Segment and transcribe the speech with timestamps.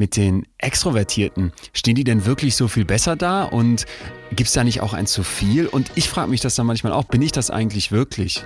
[0.00, 1.52] mit den Extrovertierten.
[1.74, 3.84] Stehen die denn wirklich so viel besser da und
[4.30, 5.66] gibt es da nicht auch ein zu viel?
[5.66, 8.42] Und ich frage mich das dann manchmal auch, bin ich das eigentlich wirklich?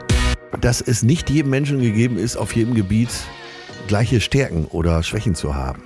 [0.61, 3.09] Dass es nicht jedem Menschen gegeben ist, auf jedem Gebiet
[3.87, 5.85] gleiche Stärken oder Schwächen zu haben.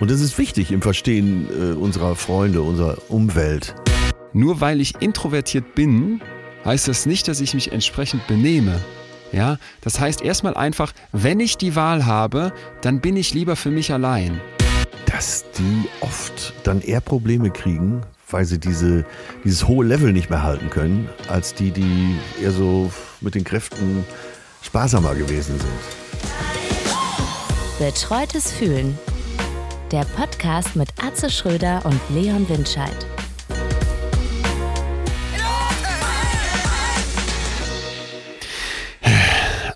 [0.00, 3.74] Und das ist wichtig im Verstehen äh, unserer Freunde, unserer Umwelt.
[4.32, 6.22] Nur weil ich introvertiert bin,
[6.64, 8.80] heißt das nicht, dass ich mich entsprechend benehme.
[9.30, 13.70] Ja, das heißt erstmal einfach, wenn ich die Wahl habe, dann bin ich lieber für
[13.70, 14.40] mich allein.
[15.06, 19.04] Dass die oft dann eher Probleme kriegen, weil sie diese,
[19.44, 24.04] dieses hohe Level nicht mehr halten können, als die, die eher so mit den Kräften
[24.62, 25.70] sparsamer gewesen sind.
[27.78, 28.98] Betreutes Fühlen.
[29.90, 32.96] Der Podcast mit Atze Schröder und Leon Windscheid.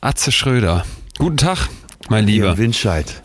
[0.01, 0.85] Atze Schröder.
[1.19, 1.69] Guten Tag,
[2.10, 2.46] mein Lieber.
[2.46, 3.23] Leon Windscheid.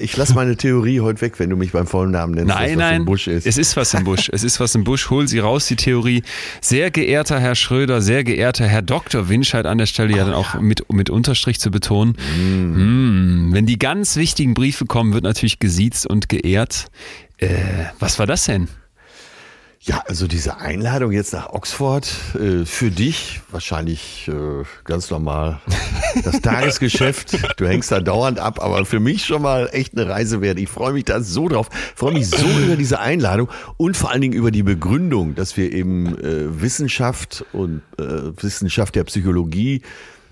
[0.00, 2.54] Ich lasse meine Theorie heute weg, wenn du mich beim vollen Namen nennst.
[2.54, 3.46] Nein, nein, Im Busch ist.
[3.46, 4.30] es ist was im Busch.
[4.32, 5.10] Es ist was im Busch.
[5.10, 6.22] Hol sie raus, die Theorie.
[6.60, 9.28] Sehr geehrter Herr Schröder, sehr geehrter Herr Dr.
[9.28, 12.16] Winscheid an der Stelle ja dann auch mit, mit Unterstrich zu betonen.
[12.38, 13.52] Mm.
[13.52, 16.86] Wenn die ganz wichtigen Briefe kommen, wird natürlich gesiezt und geehrt.
[17.38, 17.48] Äh,
[17.98, 18.68] was war das denn?
[19.86, 25.60] Ja, also diese Einladung jetzt nach Oxford äh, für dich wahrscheinlich äh, ganz normal
[26.24, 27.38] das Tagesgeschäft.
[27.56, 30.58] Du hängst da dauernd ab, aber für mich schon mal echt eine Reise wert.
[30.58, 31.68] Ich freue mich da so drauf.
[31.94, 35.70] freue mich so über diese Einladung und vor allen Dingen über die Begründung, dass wir
[35.70, 38.02] eben äh, Wissenschaft und äh,
[38.42, 39.82] Wissenschaft der Psychologie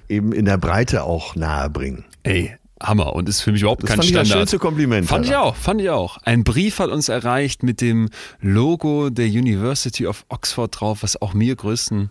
[0.08, 2.04] eben in der Breite auch nahe bringen.
[2.22, 4.40] Ey, Hammer und ist für mich überhaupt Das kein fand ich das Standard.
[4.48, 5.08] schönste Kompliment.
[5.08, 6.18] Fand ich auch, fand ich auch.
[6.24, 8.08] Ein Brief hat uns erreicht mit dem
[8.40, 12.10] Logo der University of Oxford drauf, was auch mir größten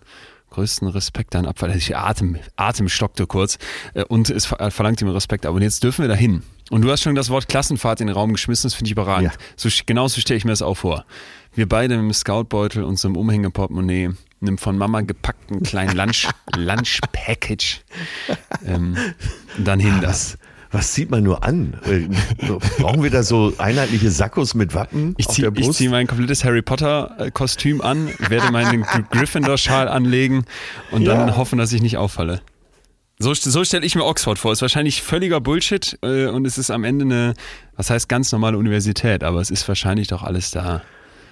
[0.52, 1.74] größten Respekt an Abfall.
[1.78, 3.58] Ich Atem, Atem stockte kurz
[3.94, 5.46] äh, und es ver- verlangt ihm Respekt.
[5.46, 6.44] Aber jetzt dürfen wir dahin.
[6.70, 9.32] Und du hast schon das Wort Klassenfahrt in den Raum geschmissen, das finde ich überragend.
[9.32, 9.40] Ja.
[9.56, 11.06] So, genau so stelle ich mir das auch vor.
[11.56, 14.10] Wir beide mit dem Scoutbeutel und so einem Umhängeportemonnaie,
[14.42, 16.28] einem von Mama gepackten kleinen Lunch,
[16.58, 17.82] Lunch-Package.
[18.66, 18.98] Ähm,
[19.58, 20.38] und dann hin das.
[20.72, 21.74] Was, zieht man nur an?
[21.86, 22.08] Äh,
[22.80, 27.82] Brauchen wir da so einheitliche Sackos mit Wappen Ich ziehe zieh mein komplettes Harry Potter-Kostüm
[27.82, 30.46] an, werde meinen Gry- Gryffindor-Schal anlegen
[30.92, 31.38] und dann Ja.
[31.38, 32.42] hoffen, dass ich nicht auffalle.
[33.20, 34.52] So, so stelle ich mir Oxford vor.
[34.54, 37.34] Ist wahrscheinlich völliger Bullshit äh, und es ist am Ende eine,
[37.76, 40.82] was heißt ganz normale Universität, aber es ist wahrscheinlich doch alles da.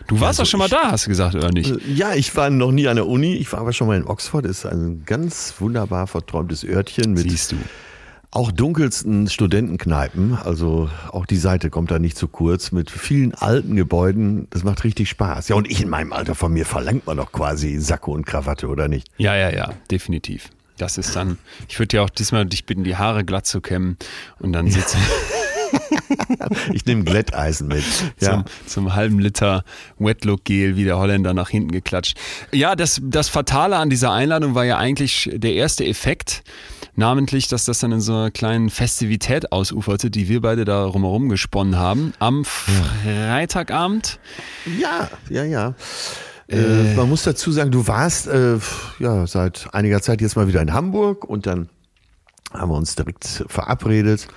[0.08, 1.74] Du warst also doch schon mal ich- da, hast du gesagt, oder nicht?
[1.88, 3.36] Ja, ich war noch nie an der Uni.
[3.38, 4.46] Ich war aber schon mal in Oxford.
[4.46, 7.56] Ist ein ganz wunderbar verträumtes Örtchen mit Siehst du.
[8.32, 10.36] Auch dunkelsten Studentenkneipen.
[10.36, 12.72] Also auch die Seite kommt da nicht zu kurz.
[12.72, 14.48] Mit vielen alten Gebäuden.
[14.52, 15.50] Das macht richtig Spaß.
[15.50, 18.68] Ja, und ich in meinem Alter von mir verlangt man doch quasi Sakko und Krawatte,
[18.68, 19.08] oder nicht?
[19.18, 20.50] Ja, ja, ja, definitiv.
[20.78, 23.98] Das ist dann, ich würde dir auch diesmal dich bitten, die Haare glatt zu kämmen
[24.40, 25.00] und dann sitzen
[26.74, 27.84] Ich nehme Glätteisen mit.
[28.20, 28.32] Ja.
[28.32, 29.64] zum, zum halben Liter
[29.98, 32.18] Wetlook-Gel wie der Holländer nach hinten geklatscht.
[32.52, 36.44] Ja, das, das Fatale an dieser Einladung war ja eigentlich der erste Effekt,
[37.00, 41.30] namentlich, dass das dann in so einer kleinen Festivität ausuferte, die wir beide da rumherum
[41.30, 42.14] gesponnen haben.
[42.20, 44.20] Am Freitagabend.
[44.80, 45.74] Ja, ja, ja.
[46.48, 48.58] Äh, man muss dazu sagen, du warst äh,
[49.00, 51.70] ja seit einiger Zeit jetzt mal wieder in Hamburg und dann
[52.52, 54.28] haben wir uns direkt verabredet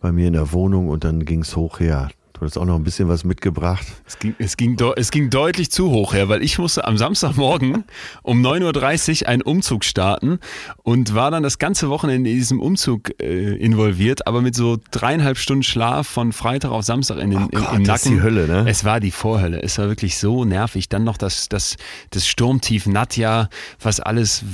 [0.00, 2.08] bei mir in der Wohnung und dann ging's hoch her.
[2.38, 3.84] Du hast auch noch ein bisschen was mitgebracht.
[4.06, 7.84] Es ging, es, ging es ging deutlich zu hoch her, weil ich musste am Samstagmorgen
[8.22, 10.38] um 9.30 Uhr einen Umzug starten
[10.84, 15.36] und war dann das ganze Wochenende in diesem Umzug äh, involviert, aber mit so dreieinhalb
[15.36, 18.18] Stunden Schlaf von Freitag auf Samstag in den, Oh Gott, im das ist Nacken.
[18.18, 18.70] die Hölle, ne?
[18.70, 19.60] Es war die Vorhölle.
[19.62, 20.88] Es war wirklich so nervig.
[20.88, 21.76] Dann noch das, das,
[22.10, 23.48] das Sturmtief Nadja,
[23.82, 24.44] was alles,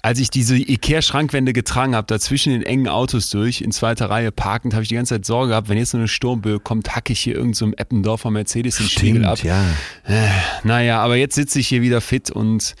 [0.00, 4.32] als ich diese Ikea-Schrankwände getragen habe, da zwischen den engen Autos durch, in zweiter Reihe
[4.32, 7.12] parkend, habe ich die ganze Zeit Sorge gehabt, wenn jetzt so eine Sturmböe kommt, hacke
[7.12, 9.42] ich hier irgendeinem so Eppendorfer Mercedes den Spiegel ab.
[9.42, 9.62] ja.
[10.06, 10.28] Äh,
[10.64, 12.74] naja, aber jetzt sitze ich hier wieder fit und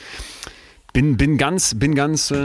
[0.92, 2.30] bin, bin ganz, bin ganz.
[2.30, 2.36] Äh,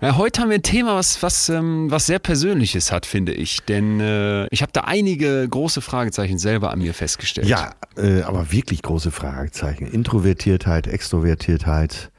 [0.00, 3.60] ja, heute haben wir ein Thema, was, was, ähm, was sehr Persönliches hat, finde ich.
[3.60, 7.46] Denn äh, ich habe da einige große Fragezeichen selber an mir festgestellt.
[7.46, 9.86] Ja, äh, aber wirklich große Fragezeichen.
[9.86, 12.10] Introvertiertheit, Extrovertiertheit.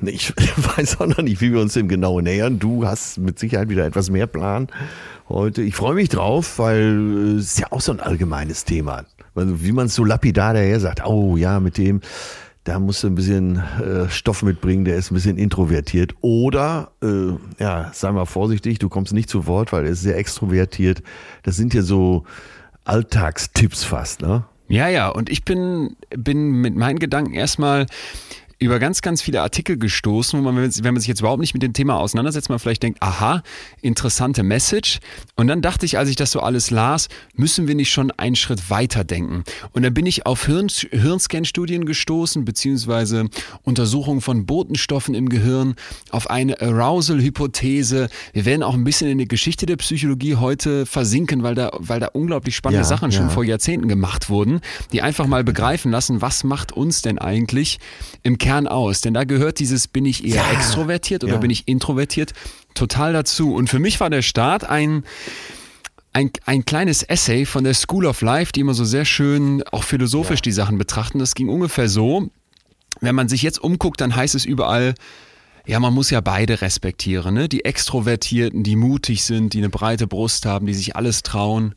[0.00, 0.32] Ich
[0.76, 2.58] weiß auch noch nicht, wie wir uns dem genau nähern.
[2.58, 4.68] Du hast mit Sicherheit wieder etwas mehr Plan
[5.28, 5.62] heute.
[5.62, 9.04] Ich freue mich drauf, weil äh, es ist ja auch so ein allgemeines Thema.
[9.34, 12.00] Wie man es so lapidar daher sagt, oh ja, mit dem,
[12.64, 16.14] da musst du ein bisschen äh, Stoff mitbringen, der ist ein bisschen introvertiert.
[16.20, 20.16] Oder, äh, ja, sei mal vorsichtig, du kommst nicht zu Wort, weil er ist sehr
[20.16, 21.02] extrovertiert.
[21.42, 22.24] Das sind ja so
[22.84, 24.44] Alltagstipps fast, ne?
[24.68, 27.86] Ja, ja, und ich bin, bin mit meinen Gedanken erstmal
[28.58, 31.62] über ganz, ganz viele Artikel gestoßen, wo man, wenn man sich jetzt überhaupt nicht mit
[31.62, 33.42] dem Thema auseinandersetzt, man vielleicht denkt, aha,
[33.82, 35.00] interessante Message.
[35.36, 38.36] Und dann dachte ich, als ich das so alles las, müssen wir nicht schon einen
[38.36, 39.44] Schritt weiter denken.
[39.72, 43.28] Und dann bin ich auf Hirn, Hirnscan-Studien gestoßen, beziehungsweise
[43.62, 45.74] Untersuchungen von Botenstoffen im Gehirn,
[46.10, 48.08] auf eine Arousal-Hypothese.
[48.32, 52.00] Wir werden auch ein bisschen in die Geschichte der Psychologie heute versinken, weil da, weil
[52.00, 54.60] da unglaublich spannende ja, Sachen schon vor Jahrzehnten gemacht wurden,
[54.92, 57.78] die einfach mal begreifen lassen, was macht uns denn eigentlich
[58.22, 59.00] im Kern aus?
[59.00, 61.38] Denn da gehört dieses, bin ich eher ja, extrovertiert oder ja.
[61.38, 62.34] bin ich introvertiert,
[62.74, 63.54] total dazu.
[63.54, 65.04] Und für mich war der Start ein,
[66.12, 69.82] ein, ein kleines Essay von der School of Life, die immer so sehr schön auch
[69.82, 70.42] philosophisch ja.
[70.42, 71.18] die Sachen betrachten.
[71.18, 72.28] Das ging ungefähr so.
[73.00, 74.94] Wenn man sich jetzt umguckt, dann heißt es überall,
[75.66, 77.48] ja, man muss ja beide respektieren, ne?
[77.48, 81.74] Die Extrovertierten, die mutig sind, die eine breite Brust haben, die sich alles trauen.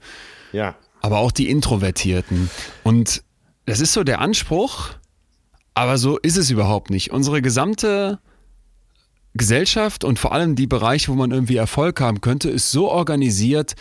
[0.51, 0.75] Ja.
[0.99, 2.49] Aber auch die Introvertierten.
[2.83, 3.23] Und
[3.65, 4.89] das ist so der Anspruch,
[5.77, 7.11] aber so ist es überhaupt nicht.
[7.11, 8.17] Unsere gesamte
[9.35, 13.75] Gesellschaft und vor allem die Bereiche, wo man irgendwie Erfolg haben könnte, ist so organisiert,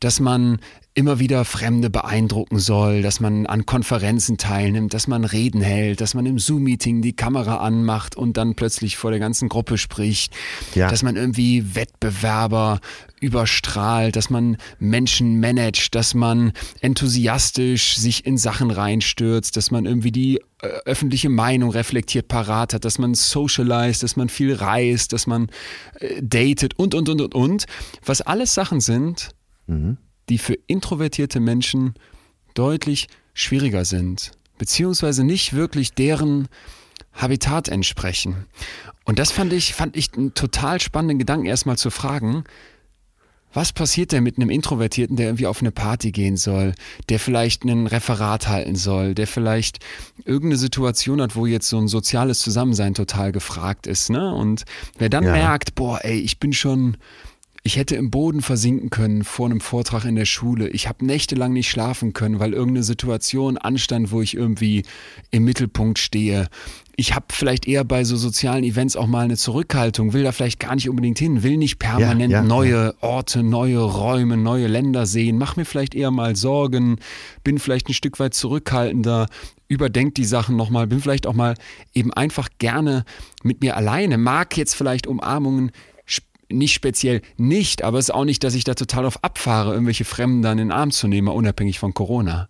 [0.00, 0.60] dass man
[0.96, 6.14] immer wieder Fremde beeindrucken soll, dass man an Konferenzen teilnimmt, dass man Reden hält, dass
[6.14, 10.34] man im Zoom-Meeting die Kamera anmacht und dann plötzlich vor der ganzen Gruppe spricht,
[10.74, 10.88] ja.
[10.88, 12.80] dass man irgendwie Wettbewerber
[13.20, 20.12] überstrahlt, dass man Menschen managt, dass man enthusiastisch sich in Sachen reinstürzt, dass man irgendwie
[20.12, 25.26] die äh, öffentliche Meinung reflektiert parat hat, dass man socialized, dass man viel reist, dass
[25.26, 25.50] man
[26.00, 27.66] äh, datet und, und, und, und, und.
[28.02, 29.32] Was alles Sachen sind,
[29.66, 29.98] mhm
[30.28, 31.94] die für introvertierte Menschen
[32.54, 36.48] deutlich schwieriger sind, beziehungsweise nicht wirklich deren
[37.12, 38.46] Habitat entsprechen.
[39.04, 42.44] Und das fand ich, fand ich einen total spannenden Gedanken, erstmal zu fragen,
[43.56, 46.74] was passiert denn mit einem Introvertierten, der irgendwie auf eine Party gehen soll,
[47.08, 49.78] der vielleicht ein Referat halten soll, der vielleicht
[50.26, 54.34] irgendeine Situation hat, wo jetzt so ein soziales Zusammensein total gefragt ist, ne?
[54.34, 54.64] Und
[54.98, 55.32] wer dann ja.
[55.32, 56.98] merkt, boah, ey, ich bin schon
[57.66, 60.68] ich hätte im Boden versinken können vor einem Vortrag in der Schule.
[60.68, 64.84] Ich habe nächtelang nicht schlafen können, weil irgendeine Situation anstand, wo ich irgendwie
[65.32, 66.46] im Mittelpunkt stehe.
[66.94, 70.60] Ich habe vielleicht eher bei so sozialen Events auch mal eine Zurückhaltung, will da vielleicht
[70.60, 72.94] gar nicht unbedingt hin, will nicht permanent ja, ja, neue ja.
[73.00, 77.00] Orte, neue Räume, neue Länder sehen, mach mir vielleicht eher mal Sorgen,
[77.42, 79.26] bin vielleicht ein Stück weit zurückhaltender,
[79.66, 81.54] überdenk die Sachen nochmal, bin vielleicht auch mal
[81.94, 83.04] eben einfach gerne
[83.42, 85.72] mit mir alleine, mag jetzt vielleicht Umarmungen
[86.50, 90.04] nicht speziell nicht, aber es ist auch nicht, dass ich da total auf abfahre, irgendwelche
[90.04, 92.48] Fremden dann in den Arm zu nehmen, unabhängig von Corona.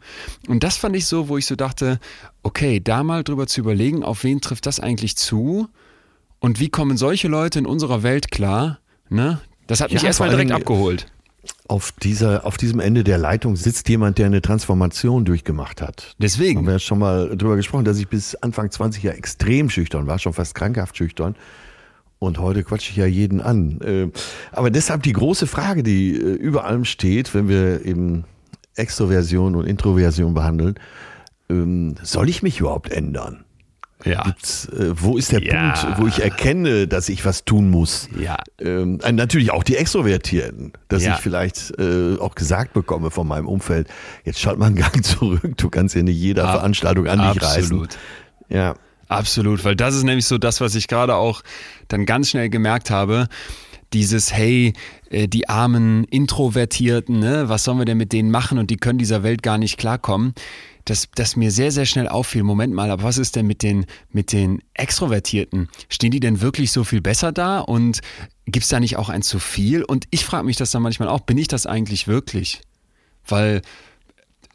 [0.49, 1.99] Und das fand ich so, wo ich so dachte,
[2.43, 5.69] okay, da mal drüber zu überlegen, auf wen trifft das eigentlich zu
[6.39, 8.79] und wie kommen solche Leute in unserer Welt klar,
[9.09, 9.41] ne?
[9.67, 11.07] Das hat mich ja, erstmal direkt abgeholt.
[11.69, 16.15] Auf, dieser, auf diesem Ende der Leitung sitzt jemand, der eine Transformation durchgemacht hat.
[16.19, 16.59] Deswegen.
[16.59, 20.07] Haben wir ja schon mal drüber gesprochen, dass ich bis Anfang 20 ja extrem schüchtern
[20.07, 21.35] war, schon fast krankhaft schüchtern.
[22.19, 23.81] Und heute quatsche ich ja jeden an.
[23.83, 24.09] Äh,
[24.53, 28.25] aber deshalb die große Frage, die äh, über allem steht, wenn wir eben
[28.75, 30.77] Extroversion und Introversion behandeln,
[31.51, 33.45] ähm, soll ich mich überhaupt ändern?
[34.05, 34.23] Ja.
[34.23, 35.73] Gibt's, äh, wo ist der ja.
[35.73, 38.09] Punkt, wo ich erkenne, dass ich was tun muss?
[38.19, 38.37] Ja.
[38.61, 41.15] Ähm, natürlich auch die Extrovertierten, dass ja.
[41.15, 43.89] ich vielleicht auch gesagt bekomme von meinem Umfeld,
[44.25, 47.43] jetzt schalt mal einen Gang zurück, du kannst ja nicht jeder Ab, Veranstaltung an dich
[47.43, 47.89] absolut.
[47.89, 48.01] reißen.
[48.49, 48.75] Ja.
[49.09, 51.43] Absolut, weil das ist nämlich so das, was ich gerade auch
[51.89, 53.29] dann ganz schnell gemerkt habe.
[53.93, 54.73] Dieses, hey,
[55.11, 58.99] äh, die armen Introvertierten, ne, was sollen wir denn mit denen machen und die können
[58.99, 60.35] dieser Welt gar nicht klarkommen.
[60.85, 63.87] Dass, dass mir sehr, sehr schnell auffiel, Moment mal, aber was ist denn mit den,
[64.11, 65.69] mit den Extrovertierten?
[65.89, 67.59] Stehen die denn wirklich so viel besser da?
[67.59, 68.03] Und
[68.47, 69.83] gibt es da nicht auch ein zu viel?
[69.83, 72.61] Und ich frage mich das dann manchmal auch, bin ich das eigentlich wirklich?
[73.27, 73.63] Weil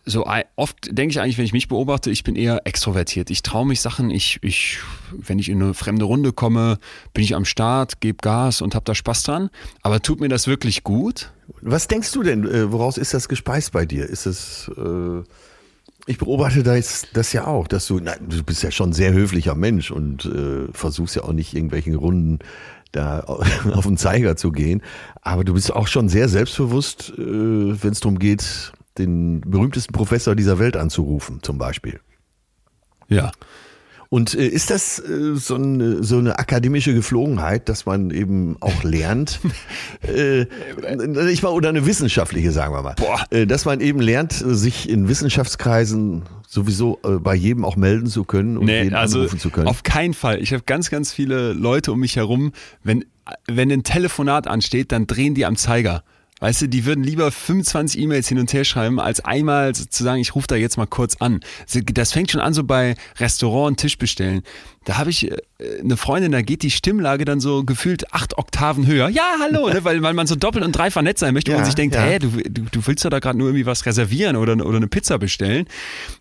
[0.05, 3.29] so oft denke ich eigentlich, wenn ich mich beobachte, ich bin eher extrovertiert.
[3.29, 4.79] Ich traue mich Sachen, ich, ich,
[5.11, 6.79] wenn ich in eine fremde Runde komme,
[7.13, 9.49] bin ich am Start, gebe Gas und habe da Spaß dran.
[9.81, 11.31] Aber tut mir das wirklich gut?
[11.61, 14.07] Was denkst du denn, äh, woraus ist das gespeist bei dir?
[14.07, 15.21] Ist es, äh,
[16.07, 19.13] ich beobachte das, das ja auch, dass du, na, du bist ja schon ein sehr
[19.13, 22.39] höflicher Mensch und äh, versuchst ja auch nicht irgendwelchen Runden
[22.91, 23.19] da
[23.73, 24.81] auf den Zeiger zu gehen.
[25.21, 28.71] Aber du bist auch schon sehr selbstbewusst, äh, wenn es darum geht,
[29.05, 31.99] den berühmtesten Professor dieser Welt anzurufen, zum Beispiel.
[33.07, 33.31] Ja.
[34.13, 38.83] Und äh, ist das äh, so, eine, so eine akademische Geflogenheit, dass man eben auch
[38.83, 39.39] lernt,
[40.05, 40.41] äh,
[41.29, 43.23] ich mal, oder eine wissenschaftliche, sagen wir mal, Boah.
[43.29, 48.25] Äh, dass man eben lernt, sich in Wissenschaftskreisen sowieso äh, bei jedem auch melden zu
[48.25, 49.69] können und nee, jeden also anrufen zu können?
[49.69, 50.41] Auf keinen Fall.
[50.41, 52.51] Ich habe ganz, ganz viele Leute um mich herum,
[52.83, 53.05] wenn,
[53.47, 56.03] wenn ein Telefonat ansteht, dann drehen die am Zeiger
[56.41, 60.19] Weißt du, die würden lieber 25 E-Mails hin und her schreiben, als einmal zu sagen,
[60.19, 61.39] ich rufe da jetzt mal kurz an.
[61.93, 64.41] Das fängt schon an so bei Restaurant und Tisch bestellen.
[64.85, 65.37] Da habe ich äh,
[65.83, 69.09] eine Freundin, da geht die Stimmlage dann so gefühlt acht Oktaven höher.
[69.09, 69.83] Ja, hallo, ne?
[69.83, 72.01] weil, weil man so doppelt und dreifach nett sein möchte ja, und sich denkt, ja.
[72.01, 74.87] hä, du, du, du willst doch da gerade nur irgendwie was reservieren oder, oder eine
[74.87, 75.67] Pizza bestellen.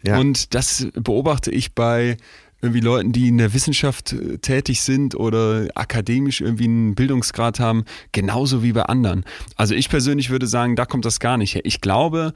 [0.03, 0.19] Ja.
[0.19, 2.19] Und das beobachte ich bei
[2.63, 7.85] irgendwie Leuten, die in der Wissenschaft äh, tätig sind oder akademisch irgendwie einen Bildungsgrad haben,
[8.13, 9.25] genauso wie bei anderen.
[9.57, 11.63] Also ich persönlich würde sagen, da kommt das gar nicht her.
[11.65, 12.33] Ich glaube,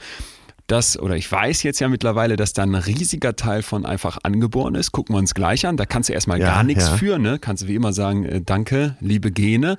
[0.67, 4.75] dass, oder ich weiß jetzt ja mittlerweile, dass da ein riesiger Teil von einfach angeboren
[4.75, 4.93] ist.
[4.93, 5.77] Gucken wir uns gleich an.
[5.77, 6.97] Da kannst du erstmal ja, gar nichts ja.
[6.97, 7.39] für, ne?
[7.39, 9.77] Kannst du wie immer sagen, äh, danke, liebe Gene.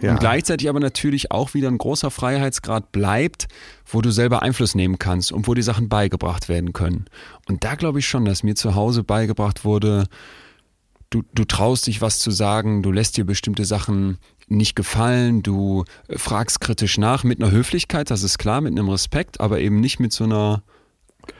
[0.00, 0.10] Ja.
[0.10, 3.48] Und gleichzeitig aber natürlich auch wieder ein großer Freiheitsgrad bleibt,
[3.86, 7.06] wo du selber Einfluss nehmen kannst und wo die Sachen beigebracht werden können.
[7.48, 10.04] Und da glaube ich schon, dass mir zu Hause beigebracht wurde,
[11.08, 15.84] du, du traust dich was zu sagen, du lässt dir bestimmte Sachen nicht gefallen, du
[16.08, 19.80] äh, fragst kritisch nach mit einer Höflichkeit, das ist klar, mit einem Respekt, aber eben
[19.80, 20.62] nicht mit so einer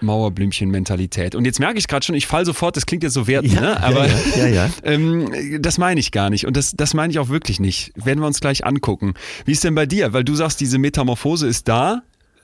[0.00, 1.34] Mauerblümchen-Mentalität.
[1.34, 3.60] Und jetzt merke ich gerade schon, ich fall sofort, das klingt jetzt so wertend, ja,
[3.60, 3.82] ne?
[3.82, 6.46] aber ja, ja, ähm, das meine ich gar nicht.
[6.46, 7.92] Und das, das meine ich auch wirklich nicht.
[7.96, 9.14] Werden wir uns gleich angucken.
[9.44, 10.12] Wie ist denn bei dir?
[10.12, 12.02] Weil du sagst, diese Metamorphose ist da.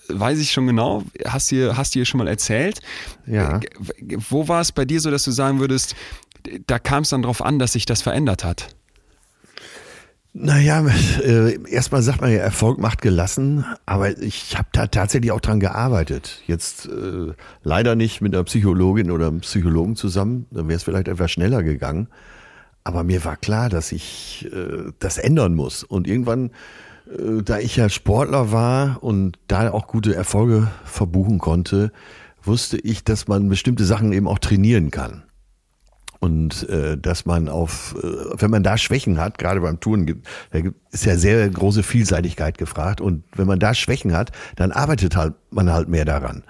[0.09, 1.02] Weiß ich schon genau.
[1.25, 2.80] Hast du hast dir schon mal erzählt.
[3.26, 3.61] Ja.
[4.28, 5.94] Wo war es bei dir so, dass du sagen würdest,
[6.66, 8.75] da kam es dann drauf an, dass sich das verändert hat?
[10.37, 10.85] Naja,
[11.23, 15.61] äh, erstmal sagt man ja, Erfolg macht gelassen, aber ich habe da tatsächlich auch dran
[15.61, 16.43] gearbeitet.
[16.47, 21.07] Jetzt äh, leider nicht mit einer Psychologin oder einem Psychologen zusammen, dann wäre es vielleicht
[21.07, 22.09] etwas schneller gegangen.
[22.83, 25.85] Aber mir war klar, dass ich äh, das ändern muss.
[25.85, 26.50] Und irgendwann,
[27.09, 31.93] äh, da ich ja Sportler war und da auch gute Erfolge verbuchen konnte,
[32.43, 35.23] wusste ich, dass man bestimmte Sachen eben auch trainieren kann.
[36.25, 38.07] Und äh, dass man auf, äh,
[38.40, 43.02] wenn man da Schwächen hat, gerade beim Touren da ist ja sehr große Vielseitigkeit gefragt.
[43.02, 46.43] Und wenn man da Schwächen hat, dann arbeitet halt man halt mehr daran.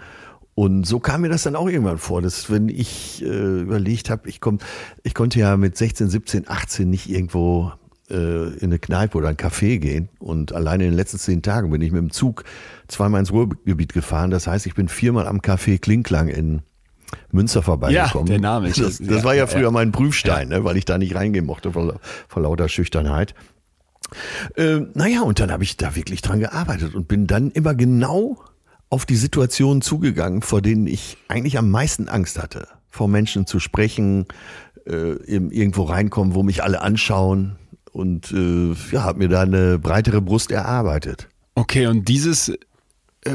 [0.54, 4.28] Und so kam mir das dann auch irgendwann vor, dass wenn ich äh, überlegt habe,
[4.28, 4.58] ich komm,
[5.02, 7.72] ich konnte ja mit 16, 17, 18 nicht irgendwo
[8.08, 10.08] äh, in eine Kneipe oder ein Café gehen.
[10.20, 12.44] Und alleine in den letzten zehn Tagen bin ich mit dem Zug
[12.86, 14.30] zweimal ins Ruhrgebiet gefahren.
[14.30, 16.62] Das heißt, ich bin viermal am Café Klinklang in
[17.30, 18.26] Münster vorbeigekommen.
[18.26, 18.68] Ja, der Name.
[18.68, 19.70] ist Das, das ja, war ja früher ja.
[19.70, 23.34] mein Prüfstein, ne, weil ich da nicht reingehen mochte vor, vor lauter Schüchternheit.
[24.56, 28.38] Äh, naja, und dann habe ich da wirklich dran gearbeitet und bin dann immer genau
[28.90, 32.68] auf die Situationen zugegangen, vor denen ich eigentlich am meisten Angst hatte.
[32.90, 34.26] Vor Menschen zu sprechen,
[34.86, 37.56] äh, irgendwo reinkommen, wo mich alle anschauen
[37.90, 41.28] und äh, ja, habe mir da eine breitere Brust erarbeitet.
[41.54, 42.52] Okay, und dieses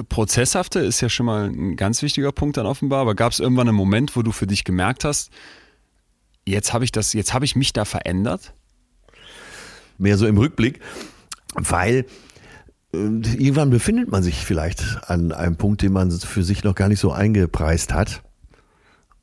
[0.08, 3.68] Prozesshafte ist ja schon mal ein ganz wichtiger Punkt dann offenbar, aber gab es irgendwann
[3.68, 5.32] einen Moment, wo du für dich gemerkt hast,
[6.46, 8.54] jetzt habe ich das, jetzt habe ich mich da verändert?
[9.98, 10.80] Mehr so im Rückblick,
[11.56, 12.06] weil
[12.94, 16.88] äh, irgendwann befindet man sich vielleicht an einem Punkt, den man für sich noch gar
[16.88, 18.24] nicht so eingepreist hat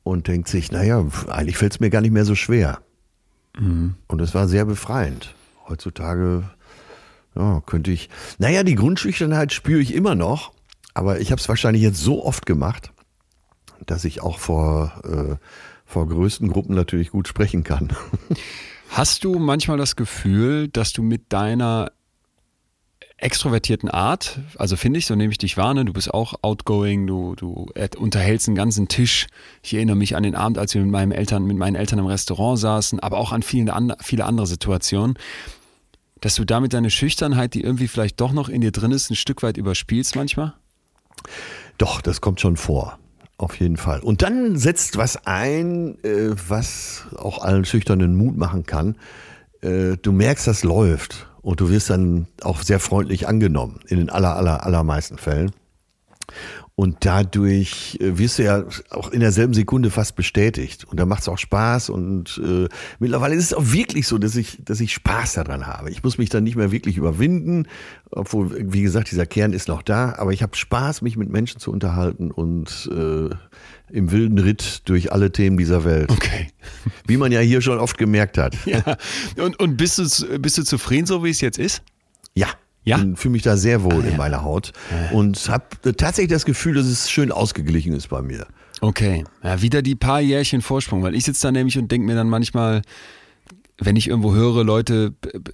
[0.03, 2.79] und denkt sich, naja, eigentlich fällt es mir gar nicht mehr so schwer.
[3.57, 3.95] Mhm.
[4.07, 5.33] Und es war sehr befreiend.
[5.67, 6.49] Heutzutage
[7.35, 8.09] ja, könnte ich.
[8.37, 10.53] Naja, die Grundschüchternheit spüre ich immer noch.
[10.97, 12.91] Aber ich habe es wahrscheinlich jetzt so oft gemacht,
[13.85, 15.35] dass ich auch vor, äh,
[15.85, 17.89] vor größten Gruppen natürlich gut sprechen kann.
[18.89, 21.91] Hast du manchmal das Gefühl, dass du mit deiner
[23.17, 25.85] extrovertierten Art, also finde ich, so nehme ich dich wahr, ne?
[25.85, 27.67] du bist auch outgoing, du, du
[27.99, 29.27] unterhältst einen ganzen Tisch.
[29.61, 32.07] Ich erinnere mich an den Abend, als wir mit meinen Eltern, mit meinen Eltern im
[32.07, 35.15] Restaurant saßen, aber auch an viele, viele andere Situationen,
[36.21, 39.15] dass du damit deine Schüchternheit, die irgendwie vielleicht doch noch in dir drin ist, ein
[39.15, 40.55] Stück weit überspielst manchmal?
[41.77, 42.97] Doch, das kommt schon vor.
[43.39, 43.99] Auf jeden Fall.
[43.99, 48.97] Und dann setzt was ein, äh, was auch allen Schüchternen Mut machen kann.
[49.61, 54.09] Äh, du merkst, das läuft und du wirst dann auch sehr freundlich angenommen, in den
[54.09, 55.51] aller, aller, allermeisten Fällen.
[56.79, 60.85] Und dadurch äh, wirst du ja auch in derselben Sekunde fast bestätigt.
[60.85, 61.89] Und da macht es auch Spaß.
[61.89, 62.67] Und äh,
[62.99, 65.89] mittlerweile ist es auch wirklich so, dass ich, dass ich Spaß daran habe.
[65.89, 67.67] Ich muss mich dann nicht mehr wirklich überwinden,
[68.11, 70.13] obwohl, wie gesagt, dieser Kern ist noch da.
[70.19, 73.29] Aber ich habe Spaß, mich mit Menschen zu unterhalten und äh,
[73.91, 76.11] im wilden Ritt durch alle Themen dieser Welt.
[76.11, 76.49] Okay.
[77.07, 78.55] Wie man ja hier schon oft gemerkt hat.
[78.67, 78.97] Ja.
[79.43, 81.81] Und, und bist, du, bist du zufrieden, so wie es jetzt ist?
[82.35, 82.49] Ja.
[82.87, 83.03] Ja.
[83.15, 84.17] Fühle mich da sehr wohl ah, in ja.
[84.17, 85.17] meiner Haut ja.
[85.17, 85.65] und habe
[85.97, 88.47] tatsächlich das Gefühl, dass es schön ausgeglichen ist bei mir.
[88.79, 92.15] Okay, ja, wieder die paar Jährchen Vorsprung, weil ich sitze da nämlich und denke mir
[92.15, 92.83] dann manchmal,
[93.79, 95.13] wenn ich irgendwo höre, Leute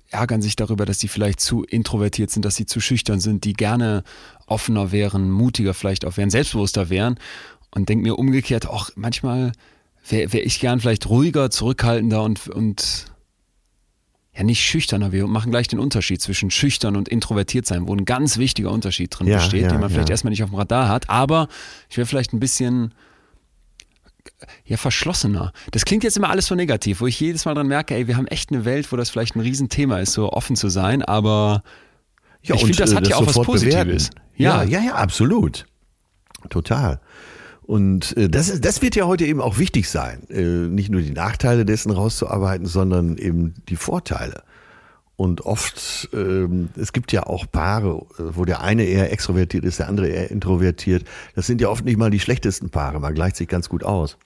[0.10, 3.54] ärgern sich darüber, dass sie vielleicht zu introvertiert sind, dass sie zu schüchtern sind, die
[3.54, 4.04] gerne
[4.46, 7.18] offener wären, mutiger vielleicht auch wären, selbstbewusster wären
[7.72, 9.54] und denke mir umgekehrt, auch manchmal
[10.08, 13.06] wäre wär ich gern vielleicht ruhiger, zurückhaltender und, und
[14.36, 18.06] ja nicht schüchterner, wir machen gleich den Unterschied zwischen schüchtern und introvertiert sein, wo ein
[18.06, 20.90] ganz wichtiger Unterschied drin Ja, besteht, ja, den man vielleicht erstmal nicht auf dem Radar
[20.90, 21.48] hat, aber
[21.90, 22.94] ich wäre vielleicht ein bisschen
[24.66, 25.54] ja, verschlossener.
[25.72, 28.18] Das klingt jetzt immer alles so negativ, wo ich jedes Mal dran merke, ey, wir
[28.18, 31.64] haben echt eine Welt, wo das vielleicht ein Riesenthema ist, so offen zu sein, aber
[32.42, 34.10] Ja, ich finde, das äh, hat ja auch was Positives.
[34.36, 34.80] Ja, Ja.
[34.80, 35.66] ja, ja, absolut.
[36.50, 37.00] Total.
[37.66, 41.02] Und äh, das, ist, das wird ja heute eben auch wichtig sein, äh, nicht nur
[41.02, 44.44] die Nachteile dessen rauszuarbeiten, sondern eben die Vorteile.
[45.16, 49.80] Und oft, ähm, es gibt ja auch Paare, äh, wo der eine eher extrovertiert ist,
[49.80, 51.06] der andere eher introvertiert.
[51.36, 54.18] Das sind ja oft nicht mal die schlechtesten Paare, man gleicht sich ganz gut aus.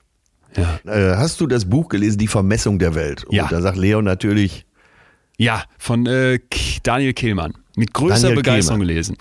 [0.56, 0.80] Ja.
[0.92, 3.26] Äh, hast du das Buch gelesen, Die Vermessung der Welt?
[3.26, 3.48] Und Ja.
[3.50, 4.66] da sagt Leon natürlich,
[5.38, 6.40] Ja, von äh,
[6.84, 7.54] Daniel Kehlmann.
[7.78, 8.88] Mit größter Daniel Begeisterung Kehlmann.
[8.88, 9.18] gelesen.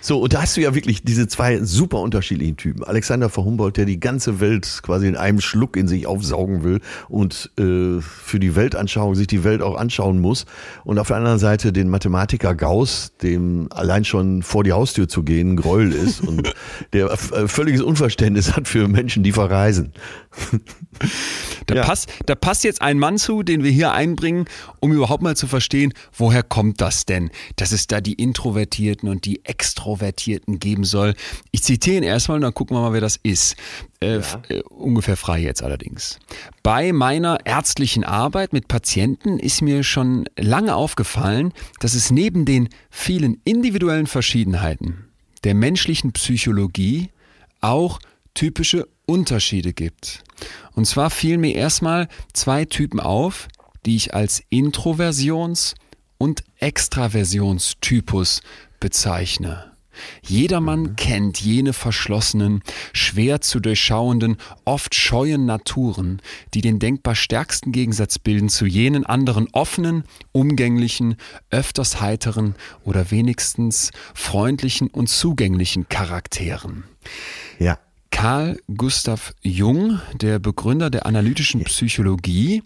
[0.00, 2.82] So, und da hast du ja wirklich diese zwei super unterschiedlichen Typen.
[2.82, 6.80] Alexander von Humboldt, der die ganze Welt quasi in einem Schluck in sich aufsaugen will
[7.08, 10.46] und äh, für die Weltanschauung sich die Welt auch anschauen muss.
[10.82, 15.22] Und auf der anderen Seite den Mathematiker Gauss, dem allein schon vor die Haustür zu
[15.22, 16.52] gehen ein Gräuel ist und
[16.92, 19.92] der äh, völliges Unverständnis hat für Menschen, die verreisen.
[21.66, 21.82] Da, Ja.
[21.84, 24.46] passt, da passt jetzt ein Mann zu, den wir hier einbringen,
[24.80, 29.24] um überhaupt mal zu verstehen, woher kommt das denn, dass es da die Introvertierten und
[29.24, 31.14] die Extrovertierten geben soll.
[31.52, 33.56] Ich zitiere ihn erstmal und dann gucken wir mal, wer das ist.
[34.00, 36.18] Äh, f- äh, ungefähr frei jetzt allerdings.
[36.62, 42.68] Bei meiner ärztlichen Arbeit mit Patienten ist mir schon lange aufgefallen, dass es neben den
[42.90, 45.06] vielen individuellen Verschiedenheiten
[45.44, 47.10] der menschlichen Psychologie
[47.60, 47.98] auch
[48.34, 50.22] typische Unterschiede gibt.
[50.72, 53.48] Und zwar fielen mir erstmal zwei Typen auf,
[53.84, 55.74] die ich als Introversions-
[56.18, 58.42] und Extraversionstypus
[58.78, 59.70] bezeichne.
[60.22, 62.62] Jedermann kennt jene verschlossenen,
[62.92, 66.22] schwer zu durchschauenden, oft scheuen Naturen,
[66.54, 71.16] die den denkbar stärksten Gegensatz bilden zu jenen anderen offenen, umgänglichen,
[71.50, 76.84] öfters heiteren oder wenigstens freundlichen und zugänglichen Charakteren.
[77.58, 77.78] Ja.
[78.20, 82.62] Carl Gustav Jung, der Begründer der analytischen Psychologie,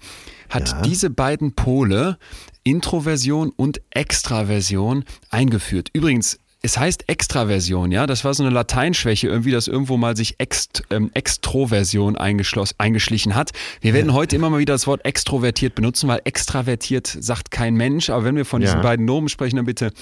[0.49, 0.83] hat Ja.
[0.83, 2.19] diese beiden Pole,
[2.65, 5.91] Introversion und Extraversion, eingeführt.
[5.93, 10.35] Übrigens, es heißt Extraversion, ja, das war so eine Lateinschwäche irgendwie, dass irgendwo mal sich
[10.39, 13.53] Ext, ähm, Extroversion eingeschlichen hat.
[13.81, 18.11] Wir werden heute immer mal wieder das Wort extrovertiert benutzen, weil extravertiert sagt kein Mensch,
[18.11, 18.83] aber wenn wir von diesen Ja.
[18.83, 19.93] beiden Nomen sprechen, dann bitte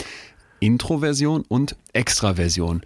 [0.61, 2.83] Introversion und Extraversion.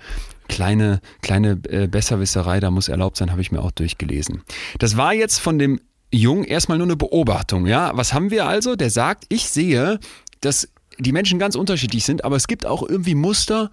[0.49, 4.43] Kleine, kleine äh, Besserwisserei, da muss erlaubt sein, habe ich mir auch durchgelesen.
[4.79, 5.81] Das war jetzt von dem
[6.13, 7.91] Jung erstmal nur eine Beobachtung, ja.
[7.95, 8.77] Was haben wir also?
[8.77, 9.99] Der sagt, ich sehe,
[10.41, 13.71] dass die Menschen ganz unterschiedlich sind, aber es gibt auch irgendwie Muster,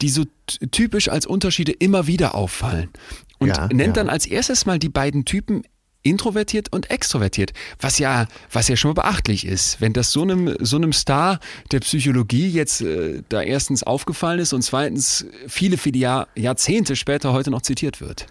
[0.00, 0.24] die so
[0.72, 2.90] typisch als Unterschiede immer wieder auffallen.
[3.38, 4.02] Und Ja, nennt ja.
[4.02, 5.62] dann als erstes mal die beiden Typen
[6.02, 10.56] introvertiert und extrovertiert, was ja, was ja schon mal beachtlich ist, wenn das so einem,
[10.60, 15.98] so einem Star der Psychologie jetzt äh, da erstens aufgefallen ist und zweitens viele, viele
[15.98, 18.26] Jahr, Jahrzehnte später heute noch zitiert wird.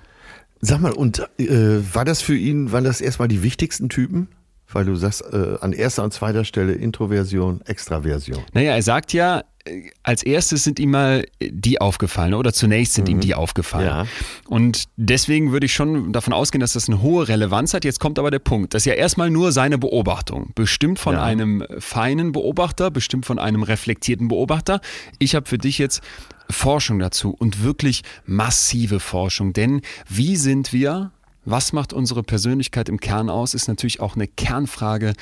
[0.60, 1.47] Sag mal, und äh,
[1.93, 4.27] war das für ihn, waren das erstmal die wichtigsten Typen?
[4.73, 8.39] Weil du sagst, äh, an erster und zweiter Stelle Introversion, Extraversion.
[8.53, 13.10] Naja, er sagt ja, äh, als erstes sind ihm mal die aufgefallen oder zunächst sind
[13.10, 13.86] ihm die aufgefallen.
[13.88, 14.05] Ja.
[14.47, 17.84] Und deswegen würde ich schon davon ausgehen, dass das eine hohe Relevanz hat.
[17.86, 18.73] Jetzt kommt aber der Punkt.
[18.73, 20.51] Das ist ja erstmal nur seine Beobachtung.
[20.55, 21.23] Bestimmt von Ja.
[21.23, 24.81] einem feinen Beobachter, bestimmt von einem reflektierten Beobachter.
[25.19, 26.01] Ich habe für dich jetzt
[26.49, 29.53] Forschung dazu und wirklich massive Forschung.
[29.53, 31.12] Denn wie sind wir,
[31.43, 35.13] was macht unsere Persönlichkeit im Kern aus, ist natürlich auch eine Kernfrage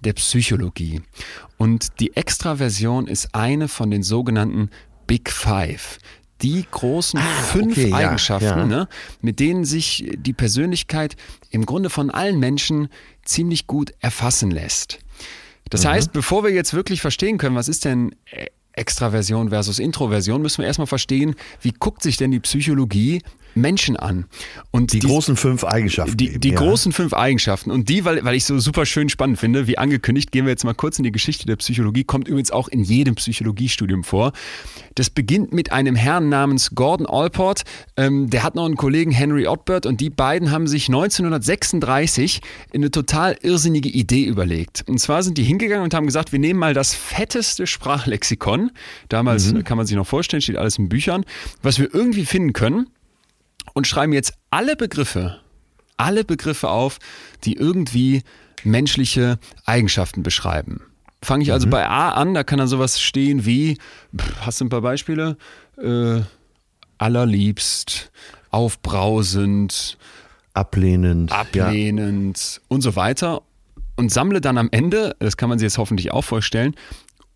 [0.00, 1.02] der Psychologie.
[1.56, 4.70] Und die Extraversion ist eine von den sogenannten
[5.06, 5.98] Big Five.
[6.42, 8.66] Die großen fünf okay, ja, Eigenschaften, ja.
[8.66, 8.88] Ne,
[9.20, 11.16] mit denen sich die Persönlichkeit
[11.50, 12.88] im Grunde von allen Menschen
[13.24, 14.98] ziemlich gut erfassen lässt.
[15.70, 20.42] Das heißt, bevor wir jetzt wirklich verstehen können, was ist denn äh, Extraversion versus Introversion,
[20.42, 23.22] müssen wir erstmal verstehen, wie guckt sich denn die Psychologie
[23.54, 24.26] Menschen an?
[24.70, 26.16] Und Die dies- großen fünf Eigenschaften.
[26.16, 26.56] die, eben, die ja.
[26.56, 27.70] großen fünf Eigenschaften.
[27.70, 30.64] Und die, weil, weil ich so super schön spannend finde, wie angekündigt, gehen wir jetzt
[30.64, 34.32] mal kurz in die Geschichte der Psychologie, kommt übrigens auch in jedem Psychologiestudium vor.
[34.96, 37.62] Das beginnt mit einem Herrn namens Gordon Allport.
[37.96, 42.40] Ähm, der hat noch einen Kollegen Henry Otbert und die beiden haben sich 1936
[42.74, 44.84] eine total irrsinnige Idee überlegt.
[44.86, 48.70] Und zwar sind die hingegangen und haben gesagt, wir nehmen mal das fetteste Sprachlexikon.
[49.08, 49.64] Damals Mhm.
[49.64, 51.24] kann man sich noch vorstellen, steht alles in Büchern,
[51.62, 52.86] was wir irgendwie finden können
[53.74, 55.40] und schreiben jetzt alle Begriffe,
[55.98, 56.98] alle Begriffe auf,
[57.44, 58.22] die irgendwie
[58.64, 60.80] menschliche Eigenschaften beschreiben.
[61.22, 63.78] Fange ich also bei A an, da kann dann sowas stehen wie,
[64.40, 65.36] hast du ein paar Beispiele?
[65.78, 66.22] Äh,
[66.98, 68.10] allerliebst,
[68.50, 69.98] aufbrausend,
[70.54, 71.30] Ablehnend.
[71.30, 71.66] Ja.
[71.66, 73.42] ablehnend und so weiter.
[73.96, 76.74] und sammle dann am Ende, das kann man sich jetzt hoffentlich auch vorstellen,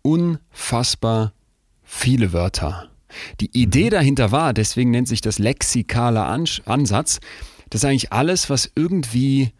[0.01, 1.33] unfassbar
[1.83, 2.89] viele Wörter.
[3.41, 3.91] Die Idee mhm.
[3.91, 6.27] dahinter war, deswegen nennt sich das lexikaler
[6.65, 7.19] Ansatz,
[7.69, 9.51] dass eigentlich alles, was irgendwie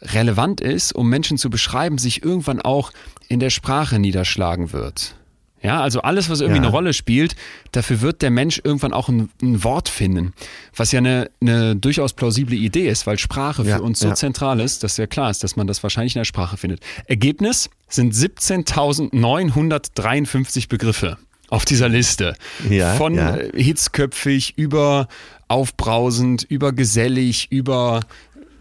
[0.00, 2.92] relevant ist, um Menschen zu beschreiben, sich irgendwann auch
[3.28, 5.16] in der Sprache niederschlagen wird.
[5.60, 6.66] Ja, also alles, was irgendwie ja.
[6.66, 7.34] eine Rolle spielt,
[7.72, 10.32] dafür wird der Mensch irgendwann auch ein, ein Wort finden.
[10.76, 14.14] Was ja eine, eine, durchaus plausible Idee ist, weil Sprache ja, für uns so ja.
[14.14, 16.78] zentral ist, dass ja klar ist, dass man das wahrscheinlich in der Sprache findet.
[17.06, 22.34] Ergebnis sind 17.953 Begriffe auf dieser Liste.
[22.68, 23.38] Ja, Von ja.
[23.54, 25.08] hitzköpfig über
[25.48, 28.00] aufbrausend, über gesellig, über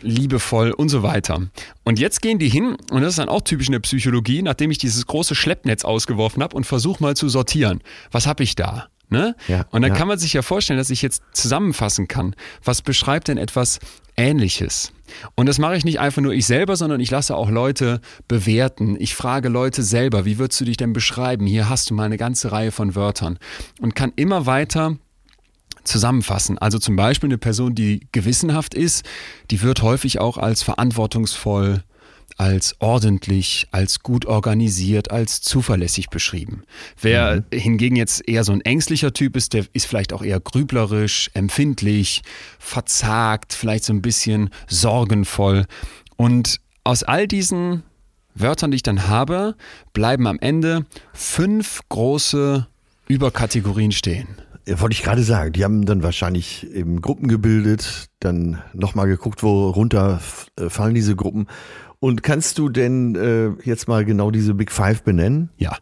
[0.02, 1.42] liebevoll und so weiter.
[1.84, 4.72] Und jetzt gehen die hin, und das ist dann auch typisch in der Psychologie, nachdem
[4.72, 7.82] ich dieses große Schleppnetz ausgeworfen habe und versuche mal zu sortieren.
[8.12, 8.90] Was habe ich da?
[9.10, 9.36] Ne?
[9.48, 9.98] Ja, und dann ja.
[9.98, 13.80] kann man sich ja vorstellen, dass ich jetzt zusammenfassen kann, was beschreibt denn etwas
[14.18, 14.92] Ähnliches?
[15.36, 18.98] Und das mache ich nicht einfach nur ich selber, sondern ich lasse auch Leute bewerten.
[19.00, 21.46] Ich frage Leute selber, wie würdest du dich denn beschreiben?
[21.46, 23.40] Hier hast du mal eine ganze Reihe von Wörtern
[23.80, 24.98] und kann immer weiter
[25.86, 26.58] zusammenfassen.
[26.58, 29.06] Also zum Beispiel eine Person, die gewissenhaft ist,
[29.52, 31.84] die wird häufig auch als verantwortungsvoll,
[32.38, 36.64] als ordentlich, als gut organisiert, als zuverlässig beschrieben.
[37.02, 37.58] Wer mhm.
[37.58, 42.22] hingegen jetzt eher so ein ängstlicher Typ ist, der ist vielleicht auch eher grüblerisch, empfindlich,
[42.60, 45.66] verzagt, vielleicht so ein bisschen sorgenvoll.
[46.16, 47.84] Und aus all diesen
[48.36, 49.56] Wörtern, die ich dann habe,
[49.94, 52.68] bleiben am Ende fünf große
[53.08, 54.28] Überkategorien stehen.
[54.70, 59.70] Wollte ich gerade sagen, die haben dann wahrscheinlich eben Gruppen gebildet, dann nochmal geguckt, wo
[59.70, 60.20] runter
[60.60, 61.48] äh, fallen diese Gruppen.
[62.00, 65.50] Und kannst du denn äh, jetzt mal genau diese Big Five benennen?
[65.58, 65.78] Ja.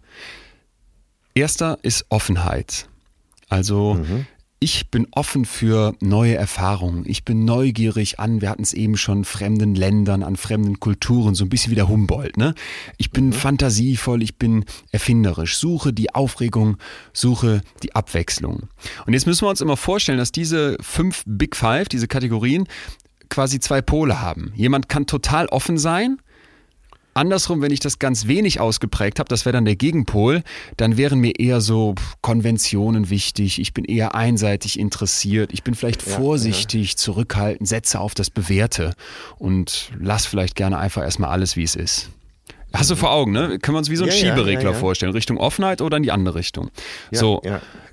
[1.33, 2.87] Erster ist Offenheit.
[3.49, 4.25] Also mhm
[4.65, 7.03] ich bin offen für neue Erfahrungen.
[7.05, 11.45] Ich bin neugierig an, wir hatten es eben schon, fremden Ländern, an fremden Kulturen, so
[11.45, 12.37] ein bisschen wie der Humboldt.
[12.37, 12.55] Ne?
[12.97, 13.33] Ich bin mhm.
[13.33, 16.77] fantasievoll, ich bin erfinderisch, suche die Aufregung,
[17.13, 18.69] suche die Abwechslung.
[19.05, 22.65] Und jetzt müssen wir uns immer vorstellen, dass diese fünf Big Five, diese Kategorien,
[23.29, 24.51] quasi zwei Pole haben.
[24.55, 26.17] Jemand kann total offen sein
[27.17, 30.43] Andersrum, wenn ich das ganz wenig ausgeprägt habe, das wäre dann der Gegenpol,
[30.75, 36.01] dann wären mir eher so Konventionen wichtig, ich bin eher einseitig interessiert, ich bin vielleicht
[36.01, 36.97] vorsichtig, ja.
[36.97, 38.95] zurückhaltend, setze auf das Bewährte
[39.37, 42.09] und lass vielleicht gerne einfach erstmal alles, wie es ist.
[42.73, 43.59] Hast du vor Augen, ne?
[43.59, 46.03] Können wir uns wie so einen ja, Schieberegler ja, ja, vorstellen, Richtung Offenheit oder in
[46.03, 46.69] die andere Richtung.
[47.11, 47.41] so,